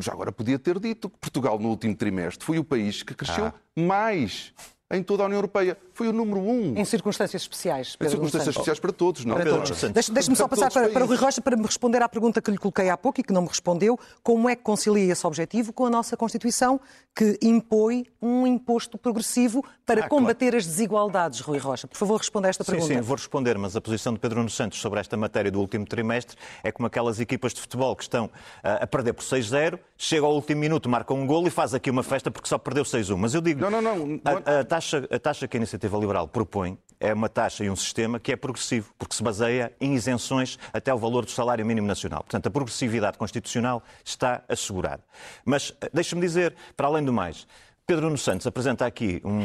Já 0.00 0.12
agora 0.12 0.32
podia 0.32 0.58
ter 0.58 0.78
dito 0.78 1.08
que 1.08 1.18
Portugal, 1.18 1.58
no 1.58 1.68
último 1.68 1.94
trimestre, 1.94 2.44
foi 2.44 2.58
o 2.58 2.64
país 2.64 3.02
que 3.02 3.14
cresceu 3.14 3.46
ah. 3.46 3.54
mais 3.76 4.52
em 4.90 5.02
toda 5.02 5.22
a 5.22 5.26
União 5.26 5.38
Europeia. 5.38 5.78
Foi 5.94 6.08
o 6.08 6.12
número 6.12 6.40
um. 6.40 6.76
Em 6.76 6.84
circunstâncias 6.84 7.42
especiais. 7.42 7.94
Pedro 7.94 8.06
em 8.06 8.10
circunstâncias 8.10 8.54
especiais 8.54 8.80
para 8.80 8.92
todos, 8.92 9.24
não 9.24 9.36
para 9.36 9.48
todos. 9.48 9.82
Deixe-me 10.10 10.36
só 10.36 10.48
passar 10.48 10.70
para, 10.70 10.88
para 10.88 11.04
o 11.04 11.06
Rui 11.06 11.16
Rocha 11.16 11.40
para 11.40 11.56
me 11.56 11.64
responder 11.64 12.02
à 12.02 12.08
pergunta 12.08 12.42
que 12.42 12.50
lhe 12.50 12.58
coloquei 12.58 12.88
há 12.90 12.96
pouco 12.96 13.20
e 13.20 13.22
que 13.22 13.32
não 13.32 13.42
me 13.42 13.48
respondeu. 13.48 13.98
Como 14.22 14.48
é 14.48 14.56
que 14.56 14.62
concilia 14.62 15.12
esse 15.12 15.26
objetivo 15.26 15.72
com 15.72 15.86
a 15.86 15.90
nossa 15.90 16.16
Constituição, 16.16 16.80
que 17.14 17.38
impõe 17.40 18.06
um 18.20 18.46
imposto 18.46 18.98
progressivo 18.98 19.64
para 19.90 20.06
ah, 20.06 20.08
combater 20.08 20.46
claro. 20.46 20.56
as 20.58 20.66
desigualdades, 20.66 21.40
Rui 21.40 21.58
Rocha? 21.58 21.88
Por 21.88 21.96
favor, 21.96 22.18
responda 22.18 22.46
a 22.46 22.50
esta 22.50 22.62
sim, 22.62 22.72
pergunta. 22.72 22.94
Sim, 22.94 23.00
vou 23.00 23.16
responder, 23.16 23.58
mas 23.58 23.74
a 23.74 23.80
posição 23.80 24.12
de 24.12 24.20
Pedro 24.20 24.38
Nuno 24.38 24.50
Santos 24.50 24.80
sobre 24.80 25.00
esta 25.00 25.16
matéria 25.16 25.50
do 25.50 25.58
último 25.58 25.84
trimestre 25.84 26.36
é 26.62 26.70
como 26.70 26.86
aquelas 26.86 27.18
equipas 27.18 27.52
de 27.52 27.60
futebol 27.60 27.96
que 27.96 28.04
estão 28.04 28.30
a 28.62 28.86
perder 28.86 29.12
por 29.14 29.24
6-0, 29.24 29.78
chega 29.98 30.24
ao 30.24 30.32
último 30.32 30.60
minuto, 30.60 30.88
marcam 30.88 31.16
um 31.16 31.26
golo 31.26 31.48
e 31.48 31.50
faz 31.50 31.74
aqui 31.74 31.90
uma 31.90 32.04
festa 32.04 32.30
porque 32.30 32.48
só 32.48 32.56
perdeu 32.56 32.84
6-1. 32.84 33.16
Mas 33.16 33.34
eu 33.34 33.40
digo, 33.40 33.60
não, 33.60 33.70
não, 33.70 33.82
não. 33.82 34.20
A, 34.24 34.60
a, 34.60 34.64
taxa, 34.64 35.08
a 35.10 35.18
taxa 35.18 35.48
que 35.48 35.56
a 35.56 35.58
Iniciativa 35.58 35.98
Liberal 35.98 36.28
propõe 36.28 36.78
é 37.00 37.12
uma 37.14 37.28
taxa 37.28 37.64
e 37.64 37.70
um 37.70 37.74
sistema 37.74 38.20
que 38.20 38.30
é 38.30 38.36
progressivo, 38.36 38.92
porque 38.98 39.14
se 39.14 39.22
baseia 39.22 39.72
em 39.80 39.94
isenções 39.94 40.58
até 40.72 40.92
o 40.92 40.98
valor 40.98 41.24
do 41.24 41.30
salário 41.30 41.64
mínimo 41.64 41.86
nacional. 41.86 42.20
Portanto, 42.20 42.46
a 42.46 42.50
progressividade 42.50 43.16
constitucional 43.16 43.82
está 44.04 44.44
assegurada. 44.46 45.02
Mas, 45.44 45.74
eh, 45.80 45.90
deixe-me 45.92 46.20
dizer, 46.20 46.54
para 46.76 46.86
além 46.86 47.02
do 47.02 47.12
mais, 47.12 47.46
Pedro 47.90 48.04
Nuno 48.04 48.18
Santos 48.18 48.46
apresenta 48.46 48.86
aqui 48.86 49.20
um, 49.24 49.40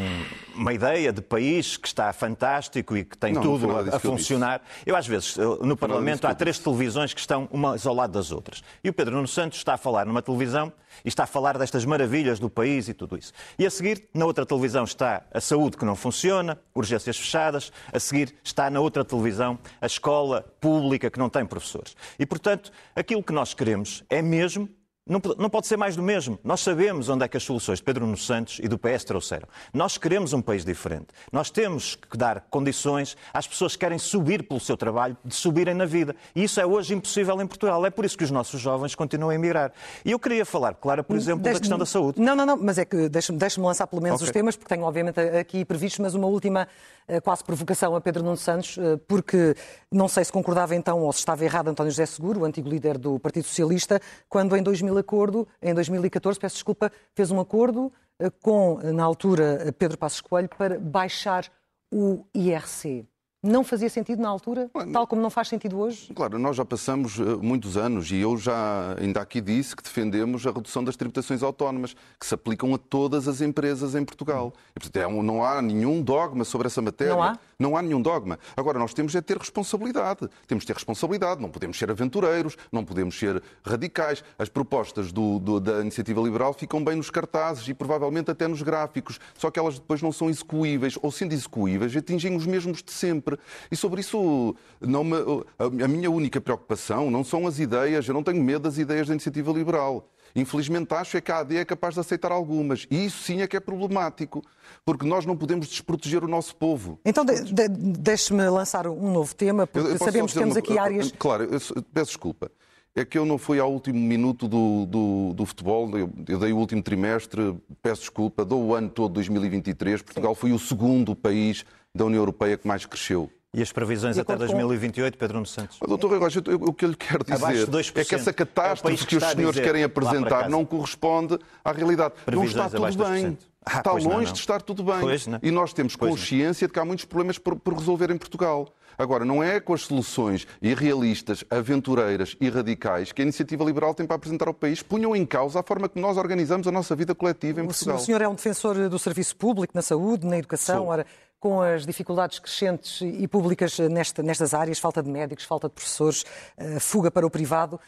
uma 0.56 0.72
ideia 0.72 1.12
de 1.12 1.20
país 1.20 1.78
que 1.78 1.88
está 1.88 2.14
fantástico 2.14 2.96
e 2.96 3.04
que 3.04 3.18
tem 3.18 3.34
não, 3.34 3.42
tudo 3.42 3.76
a, 3.76 3.96
a 3.96 4.00
funcionar. 4.00 4.62
Eu, 4.86 4.92
eu, 4.92 4.96
às 4.96 5.08
vezes, 5.08 5.36
no 5.64 5.76
Parlamento, 5.76 6.28
há 6.28 6.36
três 6.36 6.60
televisões 6.60 7.12
que 7.12 7.20
estão 7.20 7.50
umas 7.52 7.88
ao 7.88 7.96
lado 7.96 8.12
das 8.12 8.32
outras. 8.32 8.64
E 8.84 8.90
o 8.90 8.94
Pedro 8.94 9.16
Nuno 9.16 9.28
Santos 9.28 9.58
está 9.58 9.74
a 9.74 9.78
falar 9.80 10.06
numa 10.06 10.22
televisão 10.22 10.72
e 11.04 11.08
está 11.08 11.24
a 11.24 11.26
falar 11.26 11.58
destas 11.58 11.86
maravilhas 11.86 12.38
do 12.38 12.48
país 12.48 12.88
e 12.88 12.94
tudo 12.94 13.18
isso. 13.18 13.34
E 13.58 13.66
a 13.66 13.72
seguir, 13.72 14.10
na 14.14 14.28
outra 14.28 14.46
televisão, 14.46 14.84
está 14.84 15.24
a 15.34 15.42
saúde 15.42 15.76
que 15.76 15.84
não 15.84 15.96
funciona, 15.96 16.60
urgências 16.76 17.18
fechadas. 17.18 17.72
A 17.92 18.00
seguir, 18.00 18.36
está 18.44 18.70
na 18.70 18.80
outra 18.80 19.04
televisão 19.04 19.58
a 19.82 19.88
escola 19.88 20.46
pública 20.62 21.10
que 21.10 21.18
não 21.18 21.30
tem 21.30 21.48
professores. 21.48 21.96
E, 22.20 22.28
portanto, 22.28 22.72
aquilo 22.96 23.24
que 23.24 23.34
nós 23.34 23.56
queremos 23.56 24.04
é 24.08 24.22
mesmo 24.22 24.70
não, 25.08 25.22
não, 25.38 25.50
pode 25.52 25.68
ser 25.68 25.78
mais 25.78 25.96
do 25.96 26.02
mesmo. 26.02 26.40
Nós 26.44 26.62
sabemos 26.62 27.10
onde 27.10 27.24
é 27.24 27.28
que 27.28 27.38
as 27.38 27.44
soluções 27.44 27.78
de 27.78 27.84
Pedro 27.84 28.06
Nuno 28.06 28.18
Santos 28.18 28.60
e 28.60 28.68
do 28.68 28.76
PS 28.76 29.04
trouxeram. 29.04 29.48
Nós 29.72 30.00
queremos 30.00 30.34
um 30.34 30.42
país 30.42 30.66
diferente. 30.66 31.08
Nós 31.32 31.52
temos 31.52 31.94
que 31.94 32.18
dar 32.18 32.42
condições 32.50 33.16
às 33.32 33.46
pessoas 33.46 33.74
que 33.74 33.80
querem 33.80 34.00
subir 34.00 34.42
pelo 34.48 34.60
seu 34.60 34.76
trabalho, 34.76 35.16
de 35.24 35.36
subirem 35.36 35.76
na 35.76 35.86
vida. 35.86 36.16
E 36.36 36.44
isso 36.44 36.60
é 36.60 36.66
hoje 36.66 36.96
impossível 36.96 37.40
em 37.40 37.46
Portugal. 37.46 37.86
É 37.86 37.92
por 37.92 38.04
isso 38.04 38.18
que 38.18 38.24
os 38.24 38.32
nossos 38.32 38.60
jovens 38.60 38.96
continuam 38.96 39.30
a 39.30 39.36
emigrar. 39.36 39.72
E 40.04 40.10
eu 40.10 40.18
queria 40.18 40.44
falar, 40.44 40.74
claro, 40.74 41.04
por 41.04 41.16
exemplo, 41.16 41.44
da 41.44 41.52
questão 41.52 41.78
da 41.78 41.86
saúde. 41.86 42.20
Não, 42.20 42.36
não, 42.36 42.46
não, 42.46 42.58
mas 42.58 42.80
é 42.80 42.86
que 42.86 43.08
deixe-me 43.08 43.38
deixe 43.38 43.62
lançar 43.62 43.86
pelo 43.86 44.02
menos 44.02 44.22
okay. 44.22 44.30
os 44.30 44.34
temas, 44.34 44.56
porque 44.56 44.74
tenho 44.74 44.88
obviamente 44.88 45.20
aqui 45.20 45.64
previstos, 45.64 46.00
mas 46.00 46.16
uma 46.16 46.26
última 46.26 46.68
eh, 47.08 47.22
quase 47.22 47.44
provocação 47.44 47.96
a 47.96 48.02
Pedro 48.02 48.24
Nuno 48.24 48.38
Santos, 48.38 48.80
eh, 48.80 48.98
porque 49.08 49.56
não 49.92 50.08
sei 50.08 50.26
se 50.26 50.32
concordava 50.32 50.74
então 50.76 51.02
ou 51.02 51.14
se 51.14 51.20
estava 51.20 51.46
errado 51.46 51.68
António 51.68 51.92
José 51.92 52.08
Seguro, 52.08 52.40
o 52.40 52.46
antigo 52.46 52.68
líder 52.68 52.98
do 52.98 53.20
Partido 53.20 53.46
Socialista, 53.46 54.02
quando 54.28 54.58
em 54.58 54.64
2000 54.64 54.95
acordo, 54.98 55.48
em 55.62 55.74
2014, 55.74 56.40
peço 56.40 56.56
desculpa, 56.56 56.92
fez 57.14 57.32
um 57.32 57.40
acordo 57.40 57.92
eh, 58.20 58.30
com, 58.42 58.78
na 58.94 59.04
altura, 59.04 59.74
Pedro 59.78 59.98
Passos 59.98 60.22
Coelho 60.22 60.50
para 60.50 60.80
baixar 60.80 61.52
o 61.92 62.26
IRC. 62.34 63.08
Não 63.46 63.64
fazia 63.64 63.90
sentido 63.90 64.22
na 64.22 64.30
altura, 64.30 64.70
tal 64.92 65.06
como 65.06 65.22
não 65.22 65.30
faz 65.30 65.48
sentido 65.48 65.80
hoje? 65.80 66.12
Claro, 66.14 66.40
nós 66.40 66.56
já 66.56 66.66
passamos 66.66 67.20
eh, 67.20 67.24
muitos 67.42 67.78
anos 67.78 68.12
e 68.12 68.18
eu 68.18 68.36
já 68.38 68.96
ainda 69.00 69.22
aqui 69.22 69.40
disse 69.40 69.76
que 69.76 69.84
defendemos 69.84 70.46
a 70.48 70.52
redução 70.52 70.84
das 70.84 70.96
tributações 70.96 71.44
autónomas, 71.44 71.96
que 72.20 72.26
se 72.26 72.34
aplicam 72.34 72.74
a 72.74 72.78
todas 72.78 73.28
as 73.28 73.42
empresas 73.42 73.96
em 73.96 74.04
Portugal. 74.04 74.52
E, 74.76 74.80
portanto, 74.80 75.04
é 75.04 75.24
não 75.24 75.44
há 75.44 75.62
nenhum 75.62 76.02
dogma 76.02 76.44
sobre 76.44 76.68
essa 76.68 76.82
matéria. 76.82 77.14
Não 77.14 77.24
há? 77.24 77.40
Não 77.58 77.78
há 77.78 77.82
nenhum 77.82 78.02
dogma. 78.02 78.38
Agora, 78.58 78.78
nós 78.78 78.94
temos 78.94 79.16
é 79.16 79.22
ter 79.22 79.38
responsabilidade. 79.38 80.28
Temos 80.48 80.64
de 80.64 80.68
ter 80.68 80.74
responsabilidade. 80.74 81.42
Não 81.42 81.50
podemos 81.50 81.78
ser 81.78 81.90
aventureiros, 81.90 82.58
não 82.72 82.84
podemos 82.84 83.18
ser 83.18 83.42
radicais. 83.64 84.24
As 84.38 84.50
propostas 84.50 85.12
do, 85.12 85.40
do, 85.40 85.60
da 85.60 85.82
iniciativa 85.82 86.22
liberal 86.22 86.54
ficam 86.54 86.84
bem 86.84 86.96
nos 86.96 87.10
cartazes 87.10 87.68
e 87.68 87.74
provavelmente 87.74 88.32
até 88.32 88.48
nos 88.48 88.62
gráficos, 88.62 89.20
só 89.38 89.50
que 89.50 89.60
elas 89.60 89.80
depois 89.80 90.02
não 90.02 90.12
são 90.12 90.30
execuíveis, 90.30 90.98
ou 91.02 91.12
sendo 91.12 91.34
execuíveis, 91.34 91.96
atingem 91.96 92.36
os 92.36 92.46
mesmos 92.46 92.84
de 92.84 92.92
sempre. 92.92 93.35
E 93.72 93.76
sobre 93.76 94.02
isso, 94.02 94.56
não 94.80 95.04
me, 95.04 95.16
a 95.58 95.88
minha 95.88 96.10
única 96.10 96.40
preocupação 96.42 97.10
não 97.12 97.24
são 97.24 97.48
as 97.48 97.60
ideias, 97.60 98.08
eu 98.08 98.14
não 98.14 98.24
tenho 98.24 98.44
medo 98.44 98.64
das 98.64 98.78
ideias 98.78 99.08
da 99.08 99.14
iniciativa 99.14 99.52
liberal. 99.52 100.10
Infelizmente 100.36 100.94
acho 100.94 101.16
é 101.16 101.22
que 101.22 101.32
a 101.32 101.40
AD 101.40 101.56
é 101.56 101.66
capaz 101.66 101.94
de 101.94 102.02
aceitar 102.02 102.32
algumas. 102.32 102.86
E 102.92 103.06
isso 103.06 103.24
sim 103.24 103.42
é 103.42 103.48
que 103.48 103.56
é 103.56 103.60
problemático, 103.60 104.44
porque 104.84 105.06
nós 105.06 105.26
não 105.26 105.38
podemos 105.38 105.68
desproteger 105.68 106.26
o 106.26 106.28
nosso 106.28 106.56
povo. 106.58 107.00
Então 107.06 107.24
de, 107.24 107.42
de, 107.42 107.68
deixe-me 107.70 108.48
lançar 108.50 108.86
um 108.86 109.14
novo 109.14 109.34
tema, 109.34 109.66
porque 109.66 109.88
eu, 109.88 109.94
eu 109.94 109.98
sabemos 109.98 110.34
que 110.34 110.40
temos 110.40 110.56
uma... 110.56 110.60
aqui 110.60 110.78
áreas... 110.78 111.14
Claro, 111.18 111.44
eu, 111.46 111.84
peço 111.94 112.08
desculpa. 112.08 112.52
É 112.98 113.04
que 113.04 113.18
eu 113.18 113.26
não 113.26 113.38
fui 113.38 113.60
ao 113.60 113.70
último 113.70 114.00
minuto 114.00 114.48
do, 114.48 114.86
do, 114.86 115.34
do 115.34 115.46
futebol, 115.46 115.90
eu, 115.98 116.10
eu, 116.30 116.40
dei 116.40 116.54
o 116.54 116.58
último 116.58 116.82
trimestre, 116.82 117.54
peço 117.82 118.02
desculpa, 118.02 118.46
dou 118.46 118.64
o 118.64 118.74
ano 118.74 118.90
todo 118.90 119.14
2023. 119.16 120.02
Portugal 120.02 120.34
foi 120.34 120.54
o 120.54 120.60
segundo 120.60 121.14
país 121.14 121.66
da 121.94 122.06
União 122.06 122.22
Europeia 122.22 122.58
que 122.58 122.66
mais 122.66 122.86
cresceu. 122.86 123.30
E 123.54 123.62
as 123.62 123.72
previsões 123.72 124.18
até 124.18 124.36
2028, 124.36 125.18
Pedro 125.18 125.36
Nuno 125.36 125.46
Santos? 125.46 125.78
Doutor 125.80 126.10
Rui 126.10 126.20
Rocha, 126.20 126.40
o 126.60 126.74
que 126.74 126.84
eu 126.84 126.90
lhe 126.90 126.96
quero 126.96 127.24
dizer 127.24 127.70
é 127.96 128.04
que 128.04 128.16
essa 128.16 128.34
catástrofe 128.34 128.96
é 128.96 128.98
que, 128.98 129.06
que, 129.06 129.16
os 129.16 129.24
senhores 129.24 129.60
querem 129.60 129.84
apresentar 129.84 130.50
não 130.50 130.66
corresponde 130.66 131.40
à 131.64 131.72
realidade. 131.72 132.16
Previsões 132.26 132.54
não 132.54 132.66
está 132.66 132.92
tudo 132.92 133.10
bem. 133.10 133.38
Ah, 133.66 133.78
está 133.80 133.92
longe 133.92 134.08
não, 134.08 134.22
não. 134.22 134.24
de 134.24 134.40
estar 134.40 134.62
tudo 134.62 134.84
bem. 134.84 135.00
Pois, 135.00 135.26
e 135.42 135.52
nós 135.52 135.74
temos 135.74 135.96
consciência 135.96 136.68
de 136.68 136.74
que 136.74 136.80
há 136.80 136.86
muitos 136.86 137.06
problemas 137.06 137.38
por, 137.38 137.56
por 137.56 137.74
resolver 137.74 138.12
em 138.12 138.18
Portugal. 138.18 138.72
Agora, 138.98 139.26
não 139.26 139.44
é 139.44 139.60
com 139.60 139.74
as 139.74 139.82
soluções 139.82 140.48
irrealistas, 140.62 141.44
aventureiras 141.50 142.38
e 142.40 142.50
radicais 142.50 143.12
que 143.12 143.22
a 143.22 143.24
iniciativa 143.24 143.64
liberal 143.64 143.94
tem 143.94 144.06
para 144.06 144.16
apresentar 144.16 144.48
ao 144.48 144.54
país 144.54 144.82
punham 144.82 145.16
em 145.16 145.26
causa 145.26 145.60
a 145.60 145.64
forma 145.64 145.90
como 145.90 146.06
nós 146.06 146.18
organizamos 146.18 146.68
a 146.68 146.72
nossa 146.72 146.96
vida 146.96 147.14
coletiva 147.14 147.60
em 147.60 147.66
Portugal. 147.66 147.98
O 147.98 148.00
senhor 148.00 148.22
é 148.22 148.28
um 148.28 148.36
defensor 148.36 148.88
do 148.88 149.00
serviço 149.00 149.36
público, 149.36 149.74
na 149.76 149.82
saúde, 149.82 150.26
na 150.26 150.38
educação. 150.38 150.88
Ora, 150.88 151.06
com 151.40 151.62
as 151.62 151.86
dificuldades 151.86 152.40
crescentes 152.40 153.02
e 153.02 153.28
públicas 153.28 153.78
nesta, 153.78 154.24
nestas 154.24 154.54
áreas, 154.54 154.80
falta 154.80 155.04
de 155.04 155.10
médicos, 155.10 155.44
falta 155.44 155.68
de 155.68 155.76
professores, 155.76 156.24
eh, 156.58 156.80
fuga 156.80 157.12
para 157.12 157.26
o 157.26 157.30
privado. 157.30 157.80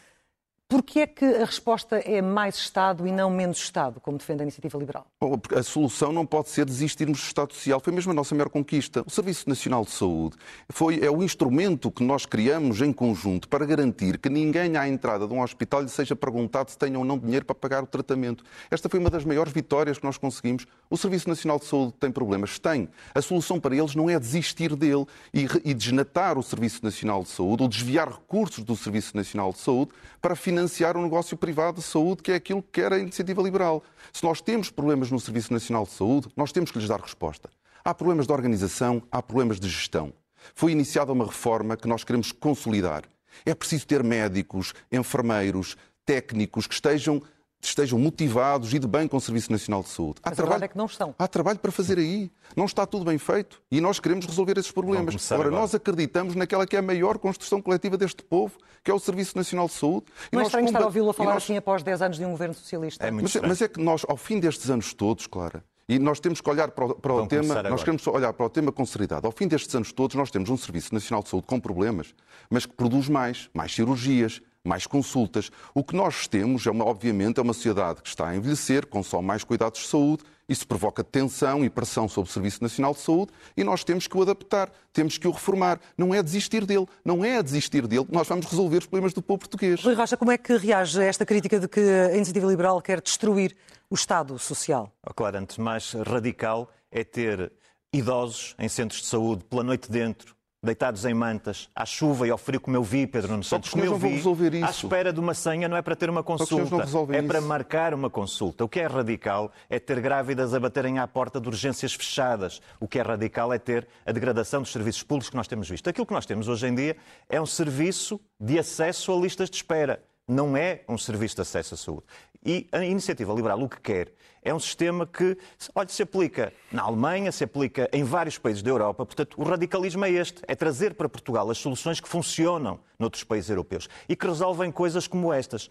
Porquê 0.70 1.00
é 1.00 1.06
que 1.06 1.24
a 1.24 1.46
resposta 1.46 1.96
é 1.96 2.20
mais 2.20 2.56
Estado 2.56 3.08
e 3.08 3.10
não 3.10 3.30
menos 3.30 3.56
Estado, 3.56 4.00
como 4.00 4.18
defende 4.18 4.42
a 4.42 4.44
Iniciativa 4.44 4.76
Liberal? 4.76 5.06
Bom, 5.18 5.40
a 5.56 5.62
solução 5.62 6.12
não 6.12 6.26
pode 6.26 6.50
ser 6.50 6.66
desistirmos 6.66 7.20
do 7.20 7.24
Estado 7.24 7.54
Social. 7.54 7.80
Foi 7.80 7.90
mesmo 7.90 8.12
a 8.12 8.14
nossa 8.14 8.34
maior 8.34 8.50
conquista. 8.50 9.02
O 9.06 9.08
Serviço 9.08 9.48
Nacional 9.48 9.82
de 9.82 9.92
Saúde 9.92 10.36
foi, 10.68 11.02
é 11.02 11.10
o 11.10 11.22
instrumento 11.22 11.90
que 11.90 12.04
nós 12.04 12.26
criamos 12.26 12.82
em 12.82 12.92
conjunto 12.92 13.48
para 13.48 13.64
garantir 13.64 14.18
que 14.18 14.28
ninguém 14.28 14.76
à 14.76 14.86
entrada 14.86 15.26
de 15.26 15.32
um 15.32 15.40
hospital 15.40 15.80
lhe 15.80 15.88
seja 15.88 16.14
perguntado 16.14 16.70
se 16.70 16.76
tem 16.76 16.94
ou 16.98 17.04
não 17.04 17.18
dinheiro 17.18 17.46
para 17.46 17.54
pagar 17.54 17.82
o 17.82 17.86
tratamento. 17.86 18.44
Esta 18.70 18.90
foi 18.90 19.00
uma 19.00 19.08
das 19.08 19.24
maiores 19.24 19.54
vitórias 19.54 19.96
que 19.96 20.04
nós 20.04 20.18
conseguimos. 20.18 20.66
O 20.90 20.98
Serviço 20.98 21.30
Nacional 21.30 21.58
de 21.58 21.64
Saúde 21.64 21.94
tem 21.98 22.12
problemas? 22.12 22.58
Tem. 22.58 22.90
A 23.14 23.22
solução 23.22 23.58
para 23.58 23.74
eles 23.74 23.94
não 23.94 24.10
é 24.10 24.20
desistir 24.20 24.76
dele 24.76 25.06
e, 25.32 25.46
e 25.64 25.72
desnatar 25.72 26.38
o 26.38 26.42
Serviço 26.42 26.84
Nacional 26.84 27.22
de 27.22 27.30
Saúde 27.30 27.62
ou 27.62 27.68
desviar 27.70 28.10
recursos 28.10 28.62
do 28.62 28.76
Serviço 28.76 29.16
Nacional 29.16 29.50
de 29.50 29.60
Saúde 29.60 29.92
para 30.20 30.36
financiar 30.36 30.57
um 30.96 31.02
negócio 31.02 31.36
privado 31.36 31.76
de 31.76 31.82
saúde, 31.82 32.22
que 32.22 32.32
é 32.32 32.34
aquilo 32.36 32.62
que 32.62 32.80
quer 32.80 32.92
a 32.92 32.98
iniciativa 32.98 33.42
liberal. 33.42 33.82
Se 34.12 34.24
nós 34.24 34.40
temos 34.40 34.70
problemas 34.70 35.10
no 35.10 35.20
Serviço 35.20 35.52
Nacional 35.52 35.84
de 35.84 35.90
Saúde, 35.90 36.28
nós 36.36 36.52
temos 36.52 36.70
que 36.70 36.78
lhes 36.78 36.88
dar 36.88 37.00
resposta. 37.00 37.50
Há 37.84 37.94
problemas 37.94 38.26
de 38.26 38.32
organização, 38.32 39.02
há 39.10 39.22
problemas 39.22 39.60
de 39.60 39.68
gestão. 39.68 40.12
Foi 40.54 40.72
iniciada 40.72 41.12
uma 41.12 41.26
reforma 41.26 41.76
que 41.76 41.88
nós 41.88 42.04
queremos 42.04 42.32
consolidar. 42.32 43.04
É 43.44 43.54
preciso 43.54 43.86
ter 43.86 44.02
médicos, 44.02 44.74
enfermeiros, 44.90 45.76
técnicos 46.04 46.66
que 46.66 46.74
estejam 46.74 47.22
estejam 47.60 47.98
motivados 47.98 48.72
e 48.72 48.78
de 48.78 48.86
bem 48.86 49.08
com 49.08 49.16
o 49.16 49.20
Serviço 49.20 49.50
Nacional 49.50 49.82
de 49.82 49.88
Saúde. 49.88 50.20
Há 50.22 50.30
Mas 50.30 50.36
trabalho 50.36 50.64
é 50.64 50.68
que 50.68 50.76
não 50.76 50.86
estão. 50.86 51.14
Há 51.18 51.26
trabalho 51.26 51.58
para 51.58 51.72
fazer 51.72 51.98
aí. 51.98 52.30
Não 52.56 52.64
está 52.64 52.86
tudo 52.86 53.04
bem 53.04 53.18
feito 53.18 53.60
e 53.70 53.80
nós 53.80 54.00
queremos 54.00 54.26
resolver 54.26 54.56
esses 54.58 54.70
problemas. 54.70 55.30
Agora, 55.32 55.50
nós 55.50 55.74
acreditamos 55.74 56.34
naquela 56.34 56.66
que 56.66 56.76
é 56.76 56.78
a 56.78 56.82
maior 56.82 57.18
construção 57.18 57.60
coletiva 57.60 57.96
deste 57.96 58.22
povo, 58.22 58.56
que 58.82 58.90
é 58.90 58.94
o 58.94 58.98
Serviço 58.98 59.36
Nacional 59.36 59.66
de 59.66 59.74
Saúde. 59.74 60.06
Não 60.32 60.40
e 60.40 60.44
é 60.44 60.46
estranho 60.46 60.66
estar 60.66 60.82
a 60.82 60.86
ouvi-lo 60.86 61.12
falar 61.12 61.34
nós... 61.34 61.42
assim 61.42 61.56
após 61.56 61.82
10 61.82 62.02
anos 62.02 62.16
de 62.16 62.24
um 62.24 62.30
governo 62.30 62.54
socialista. 62.54 63.06
É 63.06 63.10
mas, 63.10 63.34
mas, 63.36 63.62
é 63.62 63.68
que 63.68 63.80
nós, 63.80 64.04
ao 64.08 64.16
fim 64.16 64.38
destes 64.38 64.70
anos 64.70 64.94
todos, 64.94 65.26
Clara, 65.26 65.64
e 65.88 65.98
nós 65.98 66.20
temos 66.20 66.40
que 66.40 66.50
olhar 66.50 66.70
para 66.70 66.84
o, 66.84 66.94
para 66.94 67.14
o 67.14 67.26
tema, 67.26 67.62
nós 67.62 67.82
queremos 67.82 68.06
olhar 68.06 68.32
para 68.32 68.44
o 68.44 68.50
tema 68.50 68.70
com 68.70 68.84
seriedade. 68.84 69.24
Ao 69.24 69.32
fim 69.32 69.48
destes 69.48 69.74
anos 69.74 69.90
todos, 69.90 70.14
nós 70.16 70.30
temos 70.30 70.50
um 70.50 70.56
Serviço 70.56 70.92
Nacional 70.92 71.22
de 71.22 71.30
Saúde 71.30 71.46
com 71.46 71.58
problemas, 71.58 72.14
mas 72.50 72.66
que 72.66 72.74
produz 72.74 73.08
mais, 73.08 73.48
mais 73.54 73.74
cirurgias, 73.74 74.42
mais 74.68 74.86
consultas. 74.86 75.50
O 75.74 75.82
que 75.82 75.96
nós 75.96 76.28
temos, 76.28 76.66
é 76.66 76.70
uma, 76.70 76.84
obviamente, 76.84 77.40
é 77.40 77.42
uma 77.42 77.52
sociedade 77.52 78.02
que 78.02 78.08
está 78.08 78.28
a 78.28 78.36
envelhecer, 78.36 78.86
consome 78.86 79.26
mais 79.26 79.42
cuidados 79.42 79.80
de 79.80 79.86
saúde, 79.88 80.22
isso 80.48 80.66
provoca 80.66 81.04
tensão 81.04 81.62
e 81.62 81.68
pressão 81.68 82.08
sobre 82.08 82.30
o 82.30 82.32
Serviço 82.32 82.62
Nacional 82.62 82.94
de 82.94 83.00
Saúde 83.00 83.32
e 83.54 83.62
nós 83.62 83.84
temos 83.84 84.06
que 84.06 84.16
o 84.16 84.22
adaptar, 84.22 84.70
temos 84.92 85.18
que 85.18 85.28
o 85.28 85.30
reformar. 85.30 85.78
Não 85.96 86.14
é 86.14 86.22
desistir 86.22 86.64
dele, 86.64 86.86
não 87.04 87.22
é 87.22 87.42
desistir 87.42 87.86
dele 87.86 88.06
que 88.06 88.12
nós 88.12 88.26
vamos 88.26 88.46
resolver 88.46 88.78
os 88.78 88.86
problemas 88.86 89.12
do 89.12 89.20
povo 89.20 89.40
português. 89.40 89.82
Rui 89.82 89.94
Rocha, 89.94 90.16
como 90.16 90.32
é 90.32 90.38
que 90.38 90.56
reage 90.56 91.00
a 91.00 91.04
esta 91.04 91.26
crítica 91.26 91.60
de 91.60 91.68
que 91.68 91.80
a 91.80 92.16
Iniciativa 92.16 92.46
Liberal 92.46 92.80
quer 92.80 93.02
destruir 93.02 93.54
o 93.90 93.94
Estado 93.94 94.38
Social? 94.38 94.90
Oh, 95.06 95.12
claro, 95.12 95.36
antes 95.36 95.58
mais 95.58 95.92
radical 95.92 96.70
é 96.90 97.04
ter 97.04 97.52
idosos 97.92 98.54
em 98.58 98.68
centros 98.68 99.02
de 99.02 99.06
saúde 99.06 99.44
pela 99.44 99.62
noite 99.62 99.90
dentro, 99.90 100.34
deitados 100.62 101.04
em 101.04 101.14
mantas, 101.14 101.68
à 101.74 101.86
chuva 101.86 102.26
e 102.26 102.30
ao 102.30 102.38
frio, 102.38 102.60
como 102.60 102.76
eu 102.76 102.82
vi, 102.82 103.06
Pedro 103.06 103.30
Nuno 103.30 103.44
Santos, 103.44 103.70
como 103.70 103.84
eu 103.84 103.96
vi, 103.96 104.08
resolver 104.08 104.54
isso. 104.54 104.66
à 104.66 104.70
espera 104.70 105.12
de 105.12 105.20
uma 105.20 105.32
senha 105.32 105.68
não 105.68 105.76
é 105.76 105.82
para 105.82 105.94
ter 105.94 106.10
uma 106.10 106.22
consulta, 106.22 106.84
é 107.12 107.22
para 107.22 107.40
marcar 107.40 107.94
uma 107.94 108.10
consulta. 108.10 108.64
O 108.64 108.68
que 108.68 108.80
é 108.80 108.86
radical 108.86 109.52
é 109.70 109.78
ter 109.78 110.00
grávidas 110.00 110.52
a 110.54 110.60
baterem 110.60 110.98
à 110.98 111.06
porta 111.06 111.40
de 111.40 111.48
urgências 111.48 111.94
fechadas. 111.94 112.60
O 112.80 112.88
que 112.88 112.98
é 112.98 113.02
radical 113.02 113.52
é 113.52 113.58
ter 113.58 113.86
a 114.04 114.10
degradação 114.10 114.62
dos 114.62 114.72
serviços 114.72 115.02
públicos 115.02 115.30
que 115.30 115.36
nós 115.36 115.46
temos 115.46 115.68
visto. 115.68 115.88
Aquilo 115.88 116.06
que 116.06 116.14
nós 116.14 116.26
temos 116.26 116.48
hoje 116.48 116.66
em 116.66 116.74
dia 116.74 116.96
é 117.28 117.40
um 117.40 117.46
serviço 117.46 118.20
de 118.40 118.58
acesso 118.58 119.12
a 119.12 119.16
listas 119.16 119.48
de 119.48 119.56
espera. 119.56 120.02
Não 120.28 120.54
é 120.54 120.82
um 120.86 120.98
serviço 120.98 121.36
de 121.36 121.40
acesso 121.40 121.72
à 121.72 121.76
saúde. 121.76 122.04
E 122.44 122.68
a 122.70 122.84
iniciativa 122.84 123.32
liberal 123.32 123.60
o 123.62 123.68
que 123.68 123.80
quer 123.80 124.12
é 124.42 124.54
um 124.54 124.60
sistema 124.60 125.06
que, 125.06 125.36
olha, 125.74 125.88
se 125.88 126.02
aplica 126.02 126.52
na 126.70 126.82
Alemanha, 126.82 127.32
se 127.32 127.44
aplica 127.44 127.88
em 127.92 128.04
vários 128.04 128.36
países 128.36 128.62
da 128.62 128.70
Europa. 128.70 129.06
Portanto, 129.06 129.34
o 129.40 129.42
radicalismo 129.42 130.04
é 130.04 130.10
este: 130.10 130.42
é 130.46 130.54
trazer 130.54 130.94
para 130.94 131.08
Portugal 131.08 131.50
as 131.50 131.58
soluções 131.58 131.98
que 131.98 132.08
funcionam 132.08 132.78
noutros 132.98 133.24
países 133.24 133.48
europeus 133.48 133.88
e 134.08 134.14
que 134.14 134.26
resolvem 134.26 134.70
coisas 134.70 135.06
como 135.06 135.32
estas. 135.32 135.70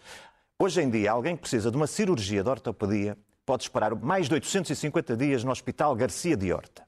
Hoje 0.58 0.82
em 0.82 0.90
dia, 0.90 1.12
alguém 1.12 1.36
que 1.36 1.42
precisa 1.42 1.70
de 1.70 1.76
uma 1.76 1.86
cirurgia 1.86 2.42
de 2.42 2.50
ortopedia 2.50 3.16
pode 3.46 3.62
esperar 3.62 3.94
mais 3.94 4.28
de 4.28 4.34
850 4.34 5.16
dias 5.16 5.44
no 5.44 5.52
Hospital 5.52 5.94
Garcia 5.94 6.36
de 6.36 6.52
Horta. 6.52 6.86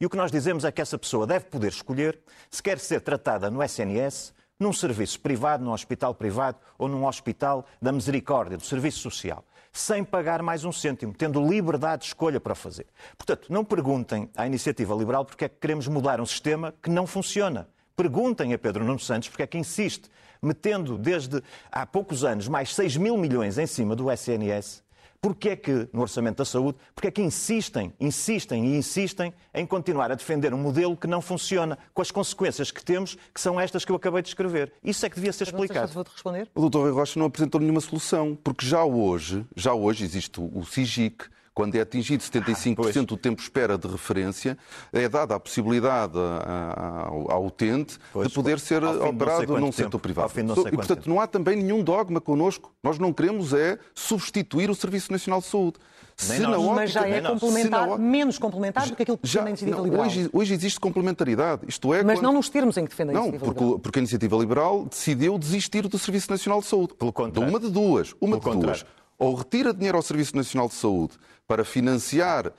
E 0.00 0.06
o 0.06 0.08
que 0.08 0.16
nós 0.16 0.30
dizemos 0.30 0.64
é 0.64 0.72
que 0.72 0.80
essa 0.80 0.96
pessoa 0.96 1.26
deve 1.26 1.44
poder 1.46 1.68
escolher 1.68 2.18
se 2.50 2.62
quer 2.62 2.78
ser 2.78 3.02
tratada 3.02 3.50
no 3.50 3.62
SNS, 3.62 4.32
num 4.60 4.72
serviço 4.72 5.18
privado, 5.18 5.64
num 5.64 5.72
hospital 5.72 6.14
privado 6.14 6.58
ou 6.78 6.86
num 6.86 7.06
hospital 7.06 7.66
da 7.80 7.90
misericórdia, 7.90 8.58
do 8.58 8.64
serviço 8.64 9.00
social 9.00 9.44
sem 9.72 10.02
pagar 10.02 10.42
mais 10.42 10.64
um 10.64 10.72
cêntimo, 10.72 11.14
tendo 11.14 11.46
liberdade 11.46 12.02
de 12.02 12.08
escolha 12.08 12.40
para 12.40 12.54
fazer. 12.54 12.86
Portanto, 13.16 13.52
não 13.52 13.64
perguntem 13.64 14.28
à 14.36 14.46
iniciativa 14.46 14.94
liberal 14.94 15.24
porque 15.24 15.44
é 15.44 15.48
que 15.48 15.56
queremos 15.60 15.86
mudar 15.86 16.20
um 16.20 16.26
sistema 16.26 16.74
que 16.82 16.90
não 16.90 17.06
funciona. 17.06 17.68
Perguntem 17.96 18.52
a 18.52 18.58
Pedro 18.58 18.84
Nuno 18.84 18.98
Santos 18.98 19.28
porque 19.28 19.42
é 19.42 19.46
que 19.46 19.58
insiste, 19.58 20.10
metendo 20.42 20.96
desde 20.96 21.42
há 21.70 21.86
poucos 21.86 22.24
anos 22.24 22.48
mais 22.48 22.74
6 22.74 22.96
mil 22.96 23.16
milhões 23.16 23.58
em 23.58 23.66
cima 23.66 23.94
do 23.94 24.10
SNS, 24.10 24.82
Porquê 25.22 25.50
é 25.50 25.56
que, 25.56 25.86
no 25.92 26.00
Orçamento 26.00 26.38
da 26.38 26.46
Saúde, 26.46 26.78
porquê 26.94 27.08
é 27.08 27.10
que 27.10 27.20
insistem, 27.20 27.92
insistem 28.00 28.64
e 28.64 28.78
insistem 28.78 29.34
em 29.52 29.66
continuar 29.66 30.10
a 30.10 30.14
defender 30.14 30.54
um 30.54 30.56
modelo 30.56 30.96
que 30.96 31.06
não 31.06 31.20
funciona, 31.20 31.78
com 31.92 32.00
as 32.00 32.10
consequências 32.10 32.70
que 32.70 32.82
temos, 32.82 33.18
que 33.34 33.38
são 33.38 33.60
estas 33.60 33.84
que 33.84 33.92
eu 33.92 33.96
acabei 33.96 34.22
de 34.22 34.28
escrever? 34.28 34.72
Isso 34.82 35.04
é 35.04 35.10
que 35.10 35.16
devia 35.16 35.32
ser 35.34 35.44
explicado. 35.44 35.92
Não 35.94 36.02
responder. 36.02 36.48
O 36.54 36.70
Dr. 36.70 36.78
Rui 36.78 36.92
Rocha 36.92 37.18
não 37.18 37.26
apresentou 37.26 37.60
nenhuma 37.60 37.82
solução, 37.82 38.34
porque 38.42 38.64
já 38.64 38.82
hoje, 38.82 39.44
já 39.54 39.74
hoje 39.74 40.04
existe 40.04 40.40
o 40.40 40.64
SIGIC, 40.64 41.26
quando 41.54 41.74
é 41.74 41.80
atingido 41.80 42.22
75% 42.22 43.06
do 43.06 43.16
tempo 43.16 43.36
de 43.36 43.42
espera 43.42 43.76
de 43.76 43.88
referência, 43.88 44.56
é 44.92 45.08
dada 45.08 45.34
a 45.34 45.40
possibilidade 45.40 46.16
ao, 46.16 47.30
ao 47.30 47.46
utente 47.46 47.98
pois, 48.12 48.28
de 48.28 48.34
poder 48.34 48.58
ser 48.58 48.84
operado 48.84 49.58
num 49.58 49.72
setor 49.72 49.98
privado. 49.98 50.32
e, 50.32 50.70
portanto, 50.72 50.98
tempo. 50.98 51.10
não 51.10 51.20
há 51.20 51.26
também 51.26 51.56
nenhum 51.56 51.82
dogma 51.82 52.20
connosco. 52.20 52.72
Nós 52.82 52.98
não 52.98 53.12
queremos 53.12 53.52
é 53.52 53.78
substituir 53.94 54.70
o 54.70 54.74
Serviço 54.74 55.10
Nacional 55.12 55.40
de 55.40 55.46
Saúde. 55.46 55.76
Ótica, 56.22 56.58
mas 56.74 56.90
já 56.90 57.08
é 57.08 57.20
complementar, 57.22 57.88
ótica, 57.88 57.98
menos 57.98 58.38
complementar 58.38 58.86
do 58.86 58.94
que 58.94 59.02
aquilo 59.02 59.16
que 59.16 59.26
já, 59.26 59.40
defende 59.40 59.48
a 59.48 59.50
iniciativa 59.50 59.76
não, 59.78 59.84
liberal. 59.84 60.06
Hoje, 60.06 60.30
hoje, 60.32 60.54
existe 60.54 60.78
complementaridade. 60.78 61.62
Isto 61.66 61.94
é, 61.94 62.02
mas 62.02 62.18
quando... 62.18 62.24
não 62.24 62.34
nos 62.34 62.50
termos 62.50 62.76
em 62.76 62.84
que 62.84 62.90
defende 62.90 63.10
a 63.10 63.14
iniciativa 63.14 63.46
não, 63.46 63.52
porque, 63.52 63.64
liberal. 63.64 63.80
porque 63.80 63.98
a 63.98 64.02
iniciativa 64.02 64.36
liberal 64.36 64.84
decidiu 64.84 65.38
desistir 65.38 65.88
do 65.88 65.98
Serviço 65.98 66.30
Nacional 66.30 66.60
de 66.60 66.66
Saúde. 66.66 66.94
Pelo 66.94 67.12
contrário. 67.12 67.50
De 67.50 67.50
uma 67.50 67.58
de 67.58 67.72
duas. 67.72 68.12
Uma 68.20 68.38
Pelo 68.38 68.40
de 68.40 68.58
contrário. 68.58 68.84
duas 68.84 69.00
ou 69.20 69.34
retira 69.34 69.74
dinheiro 69.74 69.98
ao 69.98 70.02
Serviço 70.02 70.34
Nacional 70.34 70.66
de 70.66 70.74
Saúde 70.74 71.12
para 71.46 71.62
financiar 71.62 72.50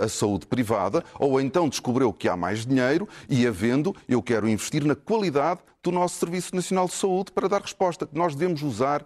a 0.00 0.08
saúde 0.08 0.46
privada, 0.46 1.02
ou 1.18 1.40
então 1.40 1.68
descobriu 1.68 2.12
que 2.12 2.28
há 2.28 2.36
mais 2.36 2.64
dinheiro 2.64 3.08
e, 3.28 3.44
havendo, 3.44 3.94
eu 4.06 4.22
quero 4.22 4.48
investir 4.48 4.84
na 4.84 4.94
qualidade 4.94 5.60
do 5.82 5.90
nosso 5.90 6.20
Serviço 6.20 6.54
Nacional 6.54 6.86
de 6.86 6.92
Saúde 6.92 7.32
para 7.32 7.48
dar 7.48 7.60
resposta. 7.60 8.08
Nós 8.12 8.36
devemos 8.36 8.62
usar, 8.62 9.04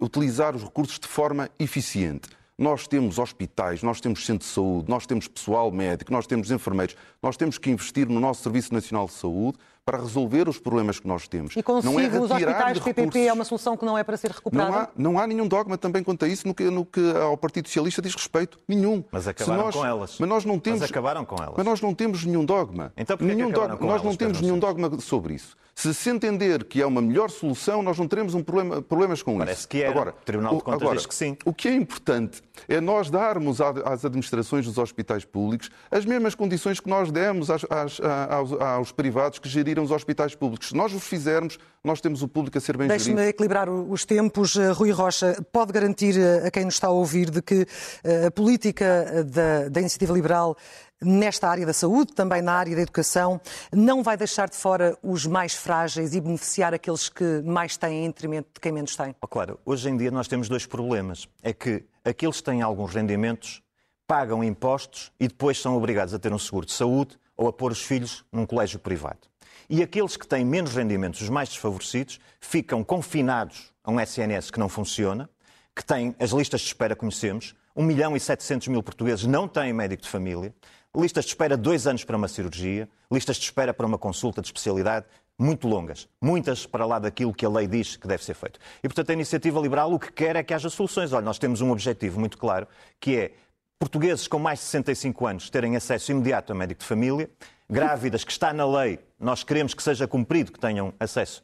utilizar 0.00 0.56
os 0.56 0.64
recursos 0.64 0.98
de 0.98 1.06
forma 1.06 1.48
eficiente. 1.60 2.28
Nós 2.58 2.88
temos 2.88 3.20
hospitais, 3.20 3.84
nós 3.84 4.00
temos 4.00 4.26
centros 4.26 4.48
de 4.48 4.54
saúde, 4.54 4.88
nós 4.88 5.06
temos 5.06 5.28
pessoal 5.28 5.70
médico, 5.70 6.12
nós 6.12 6.26
temos 6.26 6.50
enfermeiros. 6.50 6.96
Nós 7.22 7.36
temos 7.36 7.56
que 7.56 7.70
investir 7.70 8.08
no 8.08 8.18
nosso 8.18 8.42
Serviço 8.42 8.74
Nacional 8.74 9.06
de 9.06 9.12
Saúde 9.12 9.58
para 9.84 9.98
resolver 9.98 10.48
os 10.48 10.58
problemas 10.58 11.00
que 11.00 11.08
nós 11.08 11.26
temos. 11.26 11.56
E 11.56 11.62
consigo, 11.62 11.92
não 11.92 12.00
é 12.00 12.06
os 12.06 12.30
hospitais 12.30 12.78
PPP 12.78 13.26
é 13.26 13.32
uma 13.32 13.44
solução 13.44 13.76
que 13.76 13.84
não 13.84 13.98
é 13.98 14.04
para 14.04 14.16
ser 14.16 14.30
recuperada? 14.30 14.70
Não 14.70 14.78
há, 14.78 14.88
não 14.96 15.18
há 15.18 15.26
nenhum 15.26 15.48
dogma 15.48 15.76
também 15.76 16.04
quanto 16.04 16.24
a 16.24 16.28
isso 16.28 16.46
no 16.46 16.54
que, 16.54 16.64
no 16.70 16.84
que 16.84 17.00
ao 17.16 17.36
Partido 17.36 17.66
Socialista 17.66 18.00
diz 18.00 18.14
respeito. 18.14 18.58
Nenhum. 18.68 19.02
Mas 19.10 19.26
acabaram 19.26 19.64
nós, 19.64 19.74
com 19.74 19.84
elas. 19.84 20.16
Mas 20.20 20.28
nós 20.28 20.44
não 20.44 20.58
temos, 20.58 20.80
mas 20.80 20.90
acabaram 20.90 21.24
com 21.24 21.36
elas. 21.42 21.54
Mas 21.56 21.66
nós 21.66 21.80
não 21.80 21.94
temos 21.94 22.24
nenhum 22.24 22.44
dogma. 22.44 22.92
Então 22.96 23.16
nenhum 23.20 23.50
dogma. 23.50 23.76
Nós 23.80 23.90
elas, 23.90 24.02
não 24.04 24.14
temos 24.14 24.40
nenhum 24.40 24.58
dogma 24.58 25.00
sobre 25.00 25.34
isso. 25.34 25.56
Se 25.74 25.92
se 25.94 26.10
entender 26.10 26.64
que 26.64 26.82
é 26.82 26.86
uma 26.86 27.00
melhor 27.00 27.30
solução, 27.30 27.82
nós 27.82 27.98
não 27.98 28.06
teremos 28.06 28.34
um 28.34 28.42
problema, 28.42 28.82
problemas 28.82 29.22
com 29.22 29.38
Parece 29.38 29.60
isso. 29.60 29.68
Parece 29.68 29.82
que 29.82 29.82
é. 29.82 29.88
Agora, 29.88 30.10
o 30.10 30.24
Tribunal 30.24 30.56
de 30.56 30.62
Contas 30.62 30.82
agora, 30.82 30.96
diz 30.96 31.06
que 31.06 31.14
sim. 31.14 31.36
O 31.44 31.52
que 31.52 31.66
é 31.66 31.74
importante 31.74 32.42
é 32.68 32.80
nós 32.80 33.10
darmos 33.10 33.60
às 33.60 34.04
administrações 34.04 34.66
dos 34.66 34.76
hospitais 34.76 35.24
públicos 35.24 35.70
as 35.90 36.04
mesmas 36.04 36.34
condições 36.34 36.78
que 36.78 36.88
nós 36.88 37.10
demos 37.10 37.50
às, 37.50 37.64
às, 37.70 38.00
aos, 38.00 38.52
aos, 38.52 38.92
privados 38.92 39.38
que 39.38 39.48
geriram 39.72 39.82
os 39.82 39.90
hospitais 39.90 40.34
públicos. 40.34 40.68
Se 40.68 40.76
nós 40.76 40.92
os 40.92 41.02
fizermos, 41.02 41.58
nós 41.82 42.00
temos 42.00 42.22
o 42.22 42.28
público 42.28 42.58
a 42.58 42.60
ser 42.60 42.76
bem 42.76 42.88
gerido. 42.88 43.04
Deixe-me 43.04 43.28
equilibrar 43.28 43.68
os 43.68 44.04
tempos. 44.04 44.56
Eh, 44.56 44.70
Rui 44.70 44.90
Rocha, 44.90 45.42
pode 45.50 45.72
garantir 45.72 46.18
eh, 46.18 46.46
a 46.46 46.50
quem 46.50 46.64
nos 46.64 46.74
está 46.74 46.88
a 46.88 46.90
ouvir 46.90 47.30
de 47.30 47.40
que 47.40 47.66
eh, 48.04 48.26
a 48.26 48.30
política 48.30 49.24
da, 49.24 49.68
da 49.68 49.80
iniciativa 49.80 50.12
liberal 50.12 50.56
nesta 51.00 51.48
área 51.48 51.66
da 51.66 51.72
saúde, 51.72 52.12
também 52.12 52.42
na 52.42 52.52
área 52.52 52.76
da 52.76 52.82
educação, 52.82 53.40
não 53.72 54.02
vai 54.02 54.16
deixar 54.16 54.48
de 54.48 54.56
fora 54.56 54.96
os 55.02 55.26
mais 55.26 55.54
frágeis 55.54 56.14
e 56.14 56.20
beneficiar 56.20 56.72
aqueles 56.72 57.08
que 57.08 57.42
mais 57.44 57.76
têm 57.76 58.04
em 58.04 58.08
detrimento 58.08 58.50
de 58.54 58.60
quem 58.60 58.70
menos 58.70 58.94
tem? 58.94 59.16
Oh, 59.20 59.26
claro, 59.26 59.58
hoje 59.64 59.88
em 59.88 59.96
dia 59.96 60.10
nós 60.12 60.28
temos 60.28 60.48
dois 60.48 60.64
problemas. 60.64 61.28
É 61.42 61.52
que 61.52 61.84
aqueles 62.04 62.36
que 62.36 62.44
têm 62.44 62.62
alguns 62.62 62.94
rendimentos 62.94 63.62
pagam 64.06 64.44
impostos 64.44 65.10
e 65.18 65.26
depois 65.26 65.60
são 65.60 65.76
obrigados 65.76 66.14
a 66.14 66.18
ter 66.18 66.32
um 66.32 66.38
seguro 66.38 66.66
de 66.66 66.72
saúde 66.72 67.18
ou 67.36 67.48
a 67.48 67.52
pôr 67.52 67.72
os 67.72 67.82
filhos 67.82 68.24
num 68.30 68.46
colégio 68.46 68.78
privado. 68.78 69.31
E 69.68 69.82
aqueles 69.82 70.16
que 70.16 70.26
têm 70.26 70.44
menos 70.44 70.74
rendimentos, 70.74 71.20
os 71.20 71.28
mais 71.28 71.48
desfavorecidos, 71.48 72.20
ficam 72.40 72.82
confinados 72.84 73.72
a 73.84 73.90
um 73.90 74.00
SNS 74.00 74.50
que 74.50 74.58
não 74.58 74.68
funciona, 74.68 75.28
que 75.74 75.84
tem 75.84 76.14
as 76.18 76.30
listas 76.30 76.60
de 76.60 76.66
espera 76.66 76.94
conhecemos, 76.94 77.54
1 77.74 77.82
milhão 77.82 78.16
e 78.16 78.20
700 78.20 78.68
mil 78.68 78.82
portugueses 78.82 79.24
não 79.24 79.48
têm 79.48 79.72
médico 79.72 80.02
de 80.02 80.08
família, 80.08 80.54
listas 80.94 81.24
de 81.24 81.30
espera 81.30 81.56
dois 81.56 81.86
anos 81.86 82.04
para 82.04 82.16
uma 82.16 82.28
cirurgia, 82.28 82.88
listas 83.10 83.36
de 83.36 83.44
espera 83.44 83.72
para 83.72 83.86
uma 83.86 83.98
consulta 83.98 84.42
de 84.42 84.48
especialidade 84.48 85.06
muito 85.38 85.66
longas, 85.66 86.08
muitas 86.20 86.66
para 86.66 86.84
lá 86.84 86.98
daquilo 86.98 87.32
que 87.32 87.44
a 87.44 87.48
lei 87.48 87.66
diz 87.66 87.96
que 87.96 88.06
deve 88.06 88.22
ser 88.22 88.34
feito. 88.34 88.60
E, 88.82 88.88
portanto, 88.88 89.10
a 89.10 89.12
iniciativa 89.14 89.58
liberal 89.60 89.92
o 89.92 89.98
que 89.98 90.12
quer 90.12 90.36
é 90.36 90.42
que 90.42 90.52
haja 90.52 90.68
soluções. 90.68 91.12
Olha, 91.12 91.24
nós 91.24 91.38
temos 91.38 91.60
um 91.60 91.70
objetivo 91.70 92.20
muito 92.20 92.36
claro, 92.36 92.68
que 93.00 93.16
é 93.16 93.32
portugueses 93.78 94.28
com 94.28 94.38
mais 94.38 94.60
de 94.60 94.66
65 94.66 95.26
anos 95.26 95.50
terem 95.50 95.74
acesso 95.74 96.12
imediato 96.12 96.52
a 96.52 96.54
médico 96.54 96.82
de 96.82 96.86
família, 96.86 97.28
grávidas 97.72 98.22
que 98.22 98.30
está 98.30 98.52
na 98.52 98.66
lei, 98.66 98.98
nós 99.18 99.42
queremos 99.42 99.72
que 99.72 99.82
seja 99.82 100.06
cumprido 100.06 100.52
que 100.52 100.60
tenham 100.60 100.92
acesso 101.00 101.42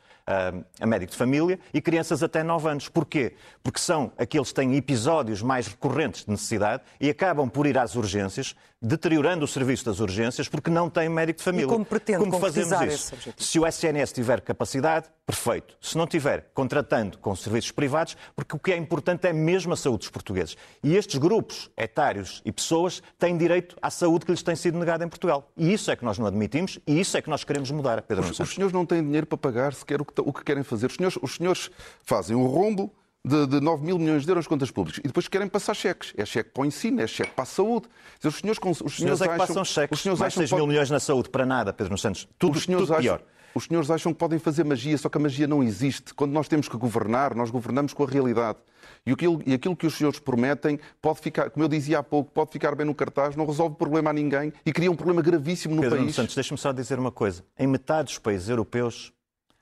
a 0.78 0.86
médico 0.86 1.12
de 1.12 1.16
família 1.16 1.58
e 1.72 1.80
crianças 1.80 2.22
até 2.22 2.42
9 2.42 2.68
anos. 2.68 2.86
Porquê? 2.86 3.34
Porque 3.62 3.80
são 3.80 4.12
aqueles 4.18 4.48
que 4.48 4.54
têm 4.54 4.76
episódios 4.76 5.40
mais 5.40 5.66
recorrentes 5.66 6.26
de 6.26 6.30
necessidade 6.30 6.82
e 7.00 7.08
acabam 7.08 7.48
por 7.48 7.66
ir 7.66 7.78
às 7.78 7.96
urgências, 7.96 8.54
deteriorando 8.80 9.44
o 9.44 9.48
serviço 9.48 9.84
das 9.84 9.98
urgências 9.98 10.48
porque 10.48 10.70
não 10.70 10.88
têm 10.88 11.08
médico 11.08 11.38
de 11.38 11.44
família. 11.44 11.66
E 11.66 11.68
como 11.68 11.84
pretende 11.84 12.18
como 12.20 12.38
fazemos 12.38 12.80
isso? 12.82 13.14
Se 13.36 13.58
o 13.58 13.66
SNS 13.66 14.12
tiver 14.12 14.40
capacidade, 14.40 15.06
perfeito. 15.26 15.76
Se 15.80 15.98
não 15.98 16.06
tiver, 16.06 16.50
contratando 16.54 17.18
com 17.18 17.34
serviços 17.34 17.72
privados, 17.72 18.16
porque 18.36 18.54
o 18.54 18.58
que 18.58 18.72
é 18.72 18.76
importante 18.76 19.26
é 19.26 19.32
mesmo 19.32 19.72
a 19.72 19.76
saúde 19.76 20.00
dos 20.00 20.10
portugueses. 20.10 20.56
E 20.82 20.96
estes 20.96 21.18
grupos 21.18 21.70
etários 21.76 22.40
e 22.44 22.52
pessoas 22.52 23.02
têm 23.18 23.36
direito 23.36 23.76
à 23.82 23.90
saúde 23.90 24.24
que 24.24 24.30
lhes 24.30 24.42
tem 24.42 24.54
sido 24.54 24.78
negada 24.78 25.04
em 25.04 25.08
Portugal. 25.08 25.50
E 25.56 25.72
isso 25.72 25.90
é 25.90 25.96
que 25.96 26.04
nós 26.04 26.18
não 26.18 26.26
admitimos 26.26 26.78
e 26.86 27.00
isso 27.00 27.16
é 27.16 27.22
que 27.22 27.28
nós 27.28 27.42
queremos 27.42 27.70
mudar, 27.70 28.00
Pedro 28.02 28.24
Os, 28.24 28.38
os 28.38 28.54
senhores 28.54 28.72
não 28.72 28.86
têm 28.86 29.02
dinheiro 29.02 29.26
para 29.26 29.38
pagar 29.38 29.74
sequer 29.74 30.00
o 30.00 30.04
que 30.04 30.20
o 30.20 30.32
que 30.32 30.44
querem 30.44 30.62
fazer. 30.62 30.86
Os 30.86 30.94
senhores, 30.94 31.18
os 31.20 31.34
senhores 31.34 31.70
fazem 32.04 32.36
um 32.36 32.46
rombo 32.46 32.92
de, 33.28 33.46
de 33.46 33.60
9 33.60 33.84
mil 33.84 33.98
milhões 33.98 34.24
de 34.24 34.30
euros 34.30 34.44
de 34.44 34.48
contas 34.48 34.70
públicas 34.70 35.00
e 35.04 35.06
depois 35.06 35.28
querem 35.28 35.48
passar 35.48 35.74
cheques. 35.74 36.12
É 36.16 36.24
cheque 36.24 36.50
para 36.50 36.62
o 36.62 36.66
ensino, 36.66 37.00
é 37.00 37.06
cheque 37.06 37.30
para 37.30 37.42
a 37.42 37.46
saúde. 37.46 37.86
Os 38.24 38.36
senhores, 38.36 38.60
os 38.62 38.76
senhores, 38.78 38.96
senhores 38.96 39.20
é 39.20 39.24
que 39.24 39.30
acham, 39.30 39.46
passam 39.46 39.64
cheques. 39.64 39.98
Os 39.98 40.02
senhores 40.02 40.20
Mais 40.20 40.32
acham 40.32 40.40
6 40.40 40.50
mil 40.52 40.58
pode... 40.60 40.68
milhões 40.68 40.90
na 40.90 41.00
saúde 41.00 41.28
para 41.28 41.46
nada, 41.46 41.72
Pedro 41.72 41.96
Santos. 41.98 42.28
Tudo, 42.38 42.56
os 42.56 42.64
senhores 42.64 42.88
tudo 42.88 43.00
pior. 43.00 43.16
Acham, 43.16 43.26
os 43.54 43.64
senhores 43.64 43.90
acham 43.90 44.12
que 44.12 44.18
podem 44.18 44.38
fazer 44.38 44.64
magia, 44.64 44.96
só 44.96 45.08
que 45.08 45.18
a 45.18 45.20
magia 45.20 45.46
não 45.46 45.62
existe. 45.62 46.14
Quando 46.14 46.32
nós 46.32 46.48
temos 46.48 46.68
que 46.68 46.76
governar, 46.76 47.34
nós 47.34 47.50
governamos 47.50 47.92
com 47.92 48.04
a 48.04 48.06
realidade. 48.06 48.58
E 49.04 49.12
aquilo, 49.12 49.42
e 49.44 49.54
aquilo 49.54 49.74
que 49.74 49.86
os 49.86 49.94
senhores 49.94 50.18
prometem 50.18 50.78
pode 51.00 51.20
ficar, 51.20 51.50
como 51.50 51.64
eu 51.64 51.68
dizia 51.68 51.98
há 51.98 52.02
pouco, 52.02 52.30
pode 52.30 52.52
ficar 52.52 52.74
bem 52.74 52.86
no 52.86 52.94
cartaz, 52.94 53.36
não 53.36 53.46
resolve 53.46 53.76
problema 53.76 54.10
a 54.10 54.12
ninguém 54.12 54.52
e 54.64 54.72
cria 54.72 54.90
um 54.90 54.96
problema 54.96 55.22
gravíssimo 55.22 55.74
no 55.74 55.82
Pedro 55.82 55.98
país. 55.98 56.14
Santos, 56.14 56.34
deixa-me 56.34 56.58
só 56.58 56.72
dizer 56.72 56.98
uma 56.98 57.10
coisa. 57.10 57.44
Em 57.58 57.66
metade 57.66 58.04
dos 58.04 58.18
países 58.18 58.48
europeus, 58.48 59.12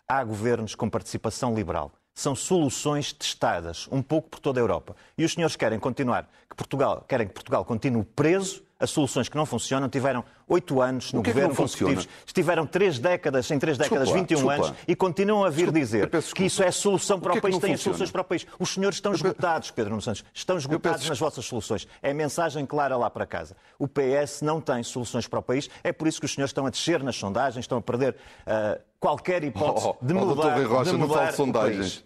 há 0.08 0.22
governos 0.22 0.74
com 0.74 0.88
participação 0.88 1.54
liberal. 1.54 1.92
São 2.16 2.34
soluções 2.34 3.12
testadas 3.12 3.86
um 3.92 4.00
pouco 4.00 4.30
por 4.30 4.40
toda 4.40 4.58
a 4.58 4.62
Europa. 4.62 4.96
E 5.18 5.24
os 5.24 5.34
senhores 5.34 5.54
querem 5.54 5.78
continuar, 5.78 6.26
que 6.48 6.56
Portugal, 6.56 7.04
querem 7.06 7.28
que 7.28 7.34
Portugal 7.34 7.62
continue 7.62 8.04
preso 8.04 8.64
a 8.78 8.86
soluções 8.86 9.28
que 9.28 9.36
não 9.36 9.44
funcionam. 9.44 9.86
Tiveram 9.88 10.24
oito 10.48 10.80
anos 10.80 11.12
no 11.12 11.20
é 11.20 11.24
governo 11.24 11.54
consecutivos. 11.54 12.08
Estiveram 12.24 12.66
três 12.66 12.98
décadas, 12.98 13.50
em 13.50 13.58
três 13.58 13.76
décadas, 13.76 14.08
desculpa, 14.08 14.28
21 14.28 14.36
desculpa. 14.36 14.54
anos, 14.54 14.78
e 14.88 14.96
continuam 14.96 15.44
a 15.44 15.50
vir 15.50 15.70
dizer 15.70 16.10
que 16.34 16.44
isso 16.44 16.62
é 16.62 16.70
solução 16.70 17.18
para 17.20 17.34
o, 17.34 17.36
o 17.36 17.40
país, 17.40 17.58
têm 17.58 17.74
as 17.74 17.80
soluções 17.80 18.10
para 18.10 18.22
o 18.22 18.24
país. 18.24 18.46
Os 18.58 18.70
senhores 18.70 18.96
estão 18.96 19.12
esgotados, 19.12 19.70
Pedro 19.70 19.90
Nuno 19.90 20.02
Santos, 20.02 20.24
estão 20.32 20.56
esgotados 20.56 21.00
peço... 21.00 21.10
nas 21.10 21.18
vossas 21.18 21.44
soluções. 21.44 21.86
É 22.02 22.14
mensagem 22.14 22.64
clara 22.64 22.96
lá 22.96 23.10
para 23.10 23.26
casa. 23.26 23.56
O 23.78 23.86
PS 23.86 24.42
não 24.42 24.60
tem 24.60 24.82
soluções 24.82 25.26
para 25.26 25.38
o 25.38 25.42
país, 25.42 25.68
é 25.82 25.92
por 25.92 26.06
isso 26.06 26.20
que 26.20 26.26
os 26.26 26.32
senhores 26.32 26.50
estão 26.50 26.66
a 26.66 26.70
descer 26.70 27.02
nas 27.02 27.16
sondagens, 27.16 27.64
estão 27.64 27.78
a 27.78 27.82
perder 27.82 28.14
uh, 28.46 28.80
qualquer 29.00 29.44
hipótese 29.44 29.86
oh, 29.86 29.96
de 30.00 30.14
mudar, 30.14 30.58
oh, 30.58 30.68
Rocha, 30.68 30.90
de 30.90 30.96
mudar 30.96 31.26
não 31.26 31.32
sondagens. 31.32 32.05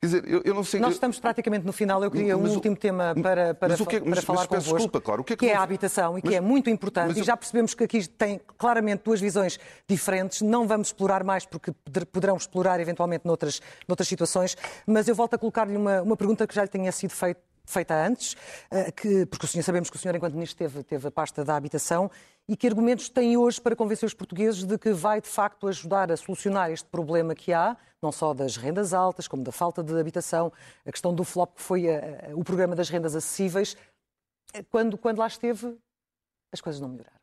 Quer 0.00 0.06
dizer, 0.06 0.28
eu, 0.28 0.40
eu, 0.46 0.54
não 0.54 0.64
sei... 0.64 0.80
Nós 0.80 0.94
estamos 0.94 1.20
praticamente 1.20 1.66
no 1.66 1.74
final. 1.74 2.02
Eu 2.02 2.10
queria 2.10 2.34
mas, 2.34 2.50
um 2.50 2.54
último 2.54 2.74
tema 2.74 3.14
para, 3.22 3.52
para, 3.52 3.76
que, 3.76 3.96
é- 3.96 4.00
para 4.00 4.08
mas, 4.08 4.24
falar 4.24 4.40
mas, 4.40 4.46
convosco, 4.46 4.76
desculpa, 4.76 5.00
claro. 5.00 5.20
o 5.20 5.24
que, 5.24 5.34
é, 5.34 5.36
que, 5.36 5.44
que 5.44 5.52
é 5.52 5.54
a 5.54 5.62
habitação 5.62 6.16
e 6.16 6.22
que 6.22 6.34
é 6.34 6.40
muito 6.40 6.70
importante. 6.70 7.20
e 7.20 7.22
já 7.22 7.36
percebemos 7.36 7.74
que 7.74 7.84
aqui 7.84 8.08
tem 8.08 8.40
claramente 8.56 9.02
duas 9.04 9.20
visões 9.20 9.60
diferentes. 9.86 10.40
Não 10.40 10.66
vamos 10.66 10.88
explorar 10.88 11.22
mais, 11.22 11.44
porque 11.44 11.72
poderão 12.10 12.36
explorar 12.38 12.80
eventualmente 12.80 13.26
noutras, 13.26 13.60
noutras 13.86 14.08
situações. 14.08 14.56
Mas 14.86 15.06
eu 15.06 15.14
volto 15.14 15.34
a 15.34 15.38
colocar-lhe 15.38 15.76
uma, 15.76 16.00
uma 16.00 16.16
pergunta 16.16 16.46
que 16.46 16.54
já 16.54 16.62
lhe 16.62 16.70
tinha 16.70 16.90
sido 16.92 17.10
feita 17.10 17.50
feita 17.70 17.94
antes, 17.94 18.36
eh, 18.70 18.90
que, 18.90 19.24
porque 19.26 19.46
o 19.46 19.48
senhor, 19.48 19.62
sabemos 19.62 19.88
que 19.88 19.96
o 19.96 19.98
senhor, 19.98 20.14
enquanto 20.14 20.34
ministro, 20.34 20.58
teve, 20.58 20.82
teve 20.82 21.06
a 21.06 21.10
pasta 21.10 21.44
da 21.44 21.54
habitação, 21.54 22.10
e 22.50 22.56
que 22.56 22.66
argumentos 22.66 23.08
tem 23.08 23.36
hoje 23.36 23.60
para 23.60 23.76
convencer 23.76 24.04
os 24.04 24.12
portugueses 24.12 24.64
de 24.64 24.76
que 24.76 24.90
vai, 24.90 25.20
de 25.20 25.28
facto, 25.28 25.68
ajudar 25.68 26.10
a 26.10 26.16
solucionar 26.16 26.68
este 26.72 26.88
problema 26.88 27.32
que 27.32 27.52
há, 27.52 27.76
não 28.02 28.10
só 28.10 28.34
das 28.34 28.56
rendas 28.56 28.92
altas, 28.92 29.28
como 29.28 29.44
da 29.44 29.52
falta 29.52 29.84
de 29.84 29.96
habitação, 29.96 30.52
a 30.84 30.90
questão 30.90 31.14
do 31.14 31.22
flop, 31.22 31.54
que 31.54 31.62
foi 31.62 31.88
a, 31.88 32.32
a, 32.32 32.34
o 32.34 32.42
programa 32.42 32.74
das 32.74 32.88
rendas 32.88 33.14
acessíveis. 33.14 33.76
Eh, 34.52 34.64
quando, 34.68 34.98
quando 34.98 35.18
lá 35.18 35.28
esteve, 35.28 35.78
as 36.52 36.60
coisas 36.60 36.80
não 36.80 36.88
melhoraram. 36.88 37.20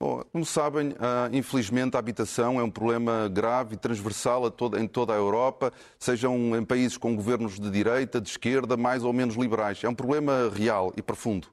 Bom, 0.00 0.24
como 0.32 0.46
sabem, 0.46 0.94
ah, 0.98 1.28
infelizmente 1.30 1.94
a 1.94 1.98
habitação 1.98 2.58
é 2.58 2.62
um 2.62 2.70
problema 2.70 3.28
grave 3.28 3.74
e 3.74 3.76
transversal 3.76 4.44
em 4.78 4.88
toda 4.88 5.12
a 5.12 5.16
Europa, 5.16 5.70
sejam 5.98 6.56
em 6.56 6.64
países 6.64 6.96
com 6.96 7.14
governos 7.14 7.60
de 7.60 7.70
direita, 7.70 8.22
de 8.22 8.30
esquerda, 8.30 8.74
mais 8.74 9.04
ou 9.04 9.12
menos 9.12 9.34
liberais. 9.34 9.84
É 9.84 9.88
um 9.88 9.94
problema 9.94 10.50
real 10.50 10.94
e 10.96 11.02
profundo. 11.02 11.48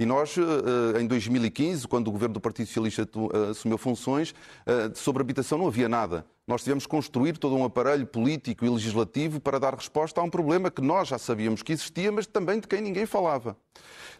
E 0.00 0.06
nós, 0.06 0.34
ah, 0.38 0.98
em 0.98 1.06
2015, 1.06 1.86
quando 1.86 2.08
o 2.08 2.10
governo 2.10 2.32
do 2.32 2.40
Partido 2.40 2.66
Socialista 2.68 3.06
ah, 3.34 3.50
assumiu 3.50 3.76
funções, 3.76 4.34
sobre 4.94 5.20
habitação 5.20 5.58
não 5.58 5.66
havia 5.66 5.90
nada. 5.90 6.24
Nós 6.50 6.64
tivemos 6.64 6.82
que 6.84 6.90
construir 6.90 7.38
todo 7.38 7.54
um 7.54 7.62
aparelho 7.62 8.04
político 8.04 8.64
e 8.64 8.68
legislativo 8.68 9.38
para 9.38 9.60
dar 9.60 9.72
resposta 9.72 10.20
a 10.20 10.24
um 10.24 10.28
problema 10.28 10.68
que 10.68 10.82
nós 10.82 11.06
já 11.06 11.16
sabíamos 11.16 11.62
que 11.62 11.72
existia, 11.72 12.10
mas 12.10 12.26
também 12.26 12.58
de 12.58 12.66
quem 12.66 12.80
ninguém 12.80 13.06
falava. 13.06 13.56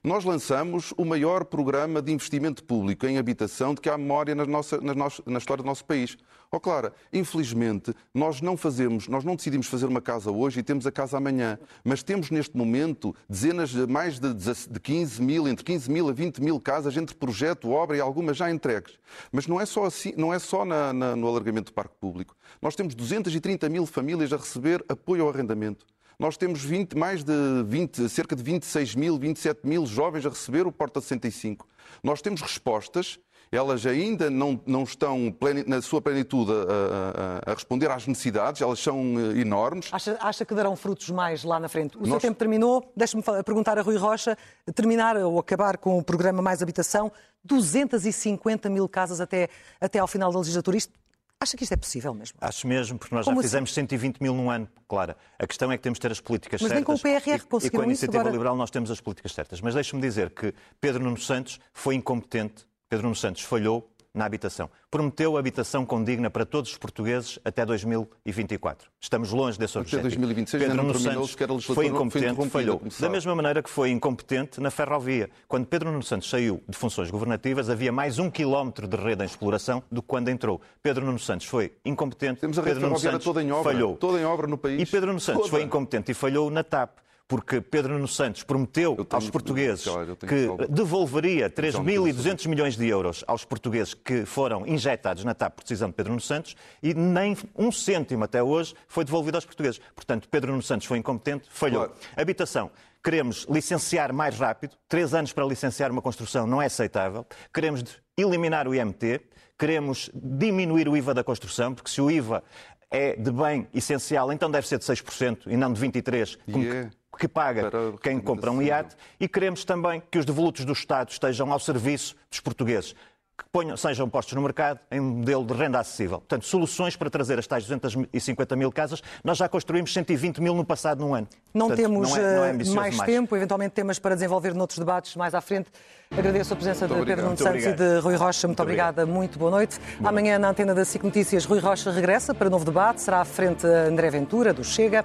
Nós 0.02 0.24
lançamos 0.24 0.94
o 0.96 1.04
maior 1.04 1.44
programa 1.44 2.00
de 2.00 2.12
investimento 2.12 2.62
público 2.62 3.04
em 3.04 3.18
habitação 3.18 3.74
de 3.74 3.80
que 3.80 3.90
há 3.90 3.98
memória 3.98 4.32
na, 4.32 4.46
nossa, 4.46 4.80
na, 4.80 4.94
nossa, 4.94 5.20
na 5.26 5.38
história 5.38 5.62
do 5.62 5.66
nosso 5.66 5.84
país. 5.84 6.16
Ó 6.52 6.56
oh, 6.56 6.60
Clara, 6.60 6.92
infelizmente, 7.12 7.94
nós 8.14 8.40
não 8.40 8.56
fazemos, 8.56 9.06
nós 9.06 9.22
não 9.22 9.36
decidimos 9.36 9.68
fazer 9.68 9.86
uma 9.86 10.00
casa 10.00 10.32
hoje 10.32 10.58
e 10.58 10.62
temos 10.62 10.84
a 10.84 10.90
casa 10.90 11.16
amanhã, 11.16 11.58
mas 11.84 12.02
temos 12.02 12.30
neste 12.30 12.56
momento 12.56 13.14
dezenas, 13.28 13.72
mais 13.74 14.18
de, 14.18 14.34
de 14.34 14.80
15 14.80 15.22
mil, 15.22 15.46
entre 15.46 15.64
15 15.64 15.90
mil 15.90 16.08
a 16.08 16.12
20 16.12 16.42
mil 16.42 16.58
casas 16.58 16.96
entre 16.96 17.14
projeto, 17.14 17.70
obra 17.70 17.96
e 17.96 18.00
algumas 18.00 18.36
já 18.36 18.50
entregues. 18.50 18.98
Mas 19.30 19.46
não 19.46 19.60
é 19.60 19.66
só, 19.66 19.84
assim, 19.84 20.12
não 20.16 20.34
é 20.34 20.38
só 20.38 20.64
na, 20.64 20.92
na, 20.92 21.14
no 21.14 21.28
alargamento 21.28 21.70
do 21.70 21.74
parque 21.74 21.94
público. 22.00 22.19
Nós 22.60 22.74
temos 22.74 22.94
230 22.94 23.68
mil 23.68 23.86
famílias 23.86 24.32
a 24.32 24.36
receber 24.36 24.84
apoio 24.88 25.22
ao 25.22 25.30
arrendamento. 25.30 25.86
Nós 26.18 26.36
temos 26.36 26.62
20, 26.62 26.96
mais 26.96 27.24
de 27.24 27.32
20, 27.66 28.08
cerca 28.08 28.36
de 28.36 28.42
26 28.42 28.94
mil, 28.94 29.18
27 29.18 29.66
mil 29.66 29.86
jovens 29.86 30.26
a 30.26 30.28
receber 30.28 30.66
o 30.66 30.72
Porta 30.72 31.00
65. 31.00 31.66
Nós 32.02 32.20
temos 32.20 32.42
respostas 32.42 33.18
elas 33.52 33.84
ainda 33.84 34.30
não, 34.30 34.60
não 34.64 34.84
estão 34.84 35.34
na 35.66 35.82
sua 35.82 36.00
plenitude 36.00 36.52
a, 36.52 37.48
a, 37.48 37.50
a, 37.50 37.54
responder 37.54 37.90
às 37.90 38.06
necessidades, 38.06 38.62
elas 38.62 38.78
são 38.78 38.96
eh, 39.18 39.40
enormes. 39.40 39.88
Acha, 39.92 40.16
acha 40.20 40.44
que 40.44 40.54
darão 40.54 40.76
frutos 40.76 41.10
mais 41.10 41.42
lá 41.42 41.58
na 41.58 41.68
frente? 41.68 41.96
O 41.96 42.00
Nós... 42.00 42.10
seu 42.10 42.20
tempo 42.20 42.38
terminou, 42.38 42.92
deixe-me 42.96 43.22
perguntar 43.44 43.76
a 43.76 43.82
Rui 43.82 43.96
Rocha, 43.96 44.38
terminar 44.72 45.16
ou 45.16 45.38
acabar 45.38 45.78
com 45.78 45.98
o 45.98 46.04
programa 46.04 46.40
Mais 46.40 46.62
Habitação, 46.62 47.10
250 47.44 48.70
mil 48.70 48.88
casas 48.88 49.20
até, 49.20 49.48
até 49.80 49.98
ao 49.98 50.06
final 50.06 50.30
da 50.30 50.38
legislatura. 50.38 50.76
Isto 50.76 50.92
Acha 51.42 51.56
que 51.56 51.64
isto 51.64 51.72
é 51.72 51.76
possível 51.76 52.12
mesmo? 52.12 52.36
Acho 52.38 52.66
mesmo, 52.66 52.98
porque 52.98 53.14
nós 53.14 53.24
Como 53.24 53.36
já 53.36 53.40
assim? 53.40 53.48
fizemos 53.48 53.70
assim? 53.70 53.80
120 53.80 54.20
mil 54.20 54.34
num 54.34 54.50
ano, 54.50 54.68
Clara. 54.86 55.16
A 55.38 55.46
questão 55.46 55.72
é 55.72 55.78
que 55.78 55.82
temos 55.82 55.96
de 55.96 56.02
ter 56.02 56.12
as 56.12 56.20
políticas 56.20 56.60
Mas 56.60 56.70
certas. 56.70 56.86
Mas 56.86 57.02
nem 57.02 57.12
com 57.12 57.18
o 57.18 57.20
PRR 57.38 57.46
conseguiram 57.46 57.66
E 57.66 57.70
com 57.70 57.80
a 57.80 57.86
Iniciativa 57.86 58.20
agora... 58.20 58.32
Liberal 58.32 58.56
nós 58.56 58.70
temos 58.70 58.90
as 58.90 59.00
políticas 59.00 59.32
certas. 59.32 59.58
Mas 59.62 59.74
deixe-me 59.74 60.02
dizer 60.02 60.28
que 60.34 60.52
Pedro 60.78 61.02
Nuno 61.02 61.16
Santos 61.16 61.58
foi 61.72 61.94
incompetente, 61.94 62.66
Pedro 62.90 63.04
Nuno 63.04 63.16
Santos 63.16 63.40
falhou 63.40 63.90
na 64.14 64.24
habitação. 64.24 64.68
Prometeu 64.90 65.36
habitação 65.36 65.86
condigna 65.86 66.30
para 66.30 66.44
todos 66.44 66.72
os 66.72 66.78
portugueses 66.78 67.38
até 67.44 67.64
2024. 67.64 68.90
Estamos 69.00 69.30
longe 69.30 69.58
desse 69.58 69.78
objetivo. 69.78 70.00
Até 70.00 70.16
2026 70.16 70.62
Pedro 70.62 70.82
Nuno 70.82 70.98
Santos 70.98 71.64
foi 71.64 71.86
incompetente, 71.86 72.34
foi 72.34 72.48
falhou. 72.48 72.82
Da 72.98 73.08
mesma 73.08 73.34
maneira 73.34 73.62
que 73.62 73.70
foi 73.70 73.90
incompetente 73.90 74.60
na 74.60 74.70
ferrovia. 74.70 75.30
Quando 75.46 75.66
Pedro 75.66 75.90
Nuno 75.90 76.02
Santos 76.02 76.28
saiu 76.28 76.62
de 76.68 76.76
funções 76.76 77.10
governativas, 77.10 77.70
havia 77.70 77.92
mais 77.92 78.18
um 78.18 78.30
quilómetro 78.30 78.88
de 78.88 78.96
rede 78.96 79.22
em 79.22 79.26
exploração 79.26 79.82
do 79.90 80.02
que 80.02 80.08
quando 80.08 80.28
entrou. 80.28 80.60
Pedro 80.82 81.04
Nuno 81.04 81.18
Santos 81.18 81.46
foi 81.46 81.72
incompetente. 81.84 82.40
Temos 82.40 82.58
a 82.58 82.62
rede 82.62 82.74
Pedro 82.74 82.88
ferroviária 82.88 83.18
toda 83.18 83.42
em 83.42 83.52
obra. 83.52 83.72
Falhou. 83.72 83.96
Toda 83.96 84.20
em 84.20 84.24
obra 84.24 84.46
no 84.46 84.58
país. 84.58 84.82
E 84.82 84.86
Pedro 84.86 85.08
Nuno 85.08 85.20
Santos 85.20 85.42
toda. 85.42 85.50
foi 85.50 85.62
incompetente 85.62 86.10
e 86.10 86.14
falhou 86.14 86.50
na 86.50 86.64
TAP 86.64 86.98
porque 87.30 87.60
Pedro 87.60 87.92
Nuno 87.92 88.08
Santos 88.08 88.42
prometeu 88.42 88.96
tenho, 88.96 89.06
aos 89.08 89.30
portugueses 89.30 89.86
que 90.18 90.48
devolveria 90.68 91.48
3.200 91.48 92.48
milhões 92.48 92.76
de 92.76 92.88
euros 92.88 93.22
aos 93.24 93.44
portugueses 93.44 93.94
que 93.94 94.24
foram 94.24 94.66
injetados 94.66 95.22
na 95.22 95.32
TAP 95.32 95.54
por 95.54 95.62
decisão 95.62 95.90
de 95.90 95.94
Pedro 95.94 96.10
Nuno 96.10 96.20
Santos 96.20 96.56
e 96.82 96.92
nem 96.92 97.36
um 97.56 97.70
cêntimo 97.70 98.24
até 98.24 98.42
hoje 98.42 98.74
foi 98.88 99.04
devolvido 99.04 99.36
aos 99.36 99.44
portugueses. 99.44 99.80
Portanto, 99.94 100.28
Pedro 100.28 100.50
Nuno 100.50 100.62
Santos 100.64 100.88
foi 100.88 100.98
incompetente, 100.98 101.46
falhou. 101.52 101.84
Claro. 101.84 102.00
Habitação. 102.16 102.68
Queremos 103.00 103.46
licenciar 103.48 104.12
mais 104.12 104.36
rápido. 104.36 104.74
Três 104.88 105.14
anos 105.14 105.32
para 105.32 105.44
licenciar 105.44 105.92
uma 105.92 106.02
construção 106.02 106.48
não 106.48 106.60
é 106.60 106.66
aceitável. 106.66 107.24
Queremos 107.54 107.84
eliminar 108.16 108.66
o 108.66 108.74
IMT. 108.74 109.20
Queremos 109.56 110.10
diminuir 110.12 110.88
o 110.88 110.96
IVA 110.96 111.14
da 111.14 111.22
construção, 111.22 111.74
porque 111.76 111.90
se 111.90 112.00
o 112.00 112.10
IVA 112.10 112.42
é 112.90 113.14
de 113.14 113.30
bem 113.30 113.68
essencial, 113.72 114.32
então 114.32 114.50
deve 114.50 114.66
ser 114.66 114.78
de 114.78 114.84
6% 114.84 115.42
e 115.46 115.56
não 115.56 115.72
de 115.72 115.80
23%, 115.80 116.38
como, 116.50 116.64
yeah 116.64 116.90
que 117.20 117.28
paga 117.28 117.70
quem 118.02 118.18
compra 118.18 118.50
um 118.50 118.62
iate 118.62 118.96
e 119.20 119.28
queremos 119.28 119.62
também 119.62 120.02
que 120.10 120.18
os 120.18 120.24
devolutos 120.24 120.64
do 120.64 120.72
Estado 120.72 121.10
estejam 121.10 121.52
ao 121.52 121.60
serviço 121.60 122.16
dos 122.30 122.40
portugueses 122.40 122.94
que 123.40 123.44
ponham, 123.50 123.76
sejam 123.76 124.08
postos 124.08 124.34
no 124.34 124.42
mercado 124.42 124.80
em 124.90 125.00
um 125.00 125.10
modelo 125.10 125.44
de 125.46 125.54
renda 125.54 125.78
acessível. 125.78 126.18
Portanto, 126.18 126.44
soluções 126.44 126.94
para 126.94 127.08
trazer 127.08 127.38
as 127.38 127.46
tais 127.46 127.64
250 127.64 128.54
mil 128.54 128.70
casas. 128.70 129.02
Nós 129.24 129.38
já 129.38 129.48
construímos 129.48 129.92
120 129.94 130.42
mil 130.42 130.54
no 130.54 130.64
passado 130.64 131.00
num 131.00 131.14
ano. 131.14 131.26
Não 131.54 131.68
Portanto, 131.68 131.86
temos 131.86 132.10
não 132.10 132.16
é, 132.16 132.36
não 132.36 132.44
é 132.44 132.52
mais, 132.52 132.74
mais 132.74 133.00
tempo, 133.00 133.34
eventualmente 133.34 133.72
temas 133.72 133.98
para 133.98 134.14
desenvolver 134.14 134.54
noutros 134.54 134.78
debates 134.78 135.16
mais 135.16 135.34
à 135.34 135.40
frente. 135.40 135.70
Agradeço 136.10 136.52
a 136.52 136.56
presença 136.56 136.86
muito 136.86 137.00
de 137.00 137.06
Pedro 137.06 137.24
Nuno 137.24 137.38
Santos 137.38 137.64
e 137.64 137.72
de 137.72 137.98
Rui 138.00 138.14
Rocha. 138.14 138.46
Muito, 138.46 138.48
muito 138.48 138.62
obrigada, 138.62 139.02
obrigado. 139.02 139.18
muito 139.18 139.38
boa 139.38 139.50
noite. 139.50 139.80
Boa 139.98 140.10
Amanhã, 140.10 140.32
noite. 140.32 140.42
na 140.42 140.50
antena 140.50 140.74
da 140.74 140.84
SIC 140.84 141.02
Notícias, 141.02 141.44
Rui 141.46 141.60
Rocha 141.60 141.90
regressa 141.90 142.34
para 142.34 142.50
novo 142.50 142.64
debate. 142.64 143.00
Será 143.00 143.20
à 143.20 143.24
frente 143.24 143.66
André 143.66 144.10
Ventura, 144.10 144.52
do 144.52 144.62
Chega, 144.62 145.04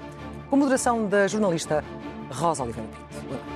com 0.50 0.58
moderação 0.58 1.08
da 1.08 1.28
jornalista 1.28 1.84
Rosa 2.32 2.64
Oliveira 2.64 2.90
Pinto. 2.90 3.55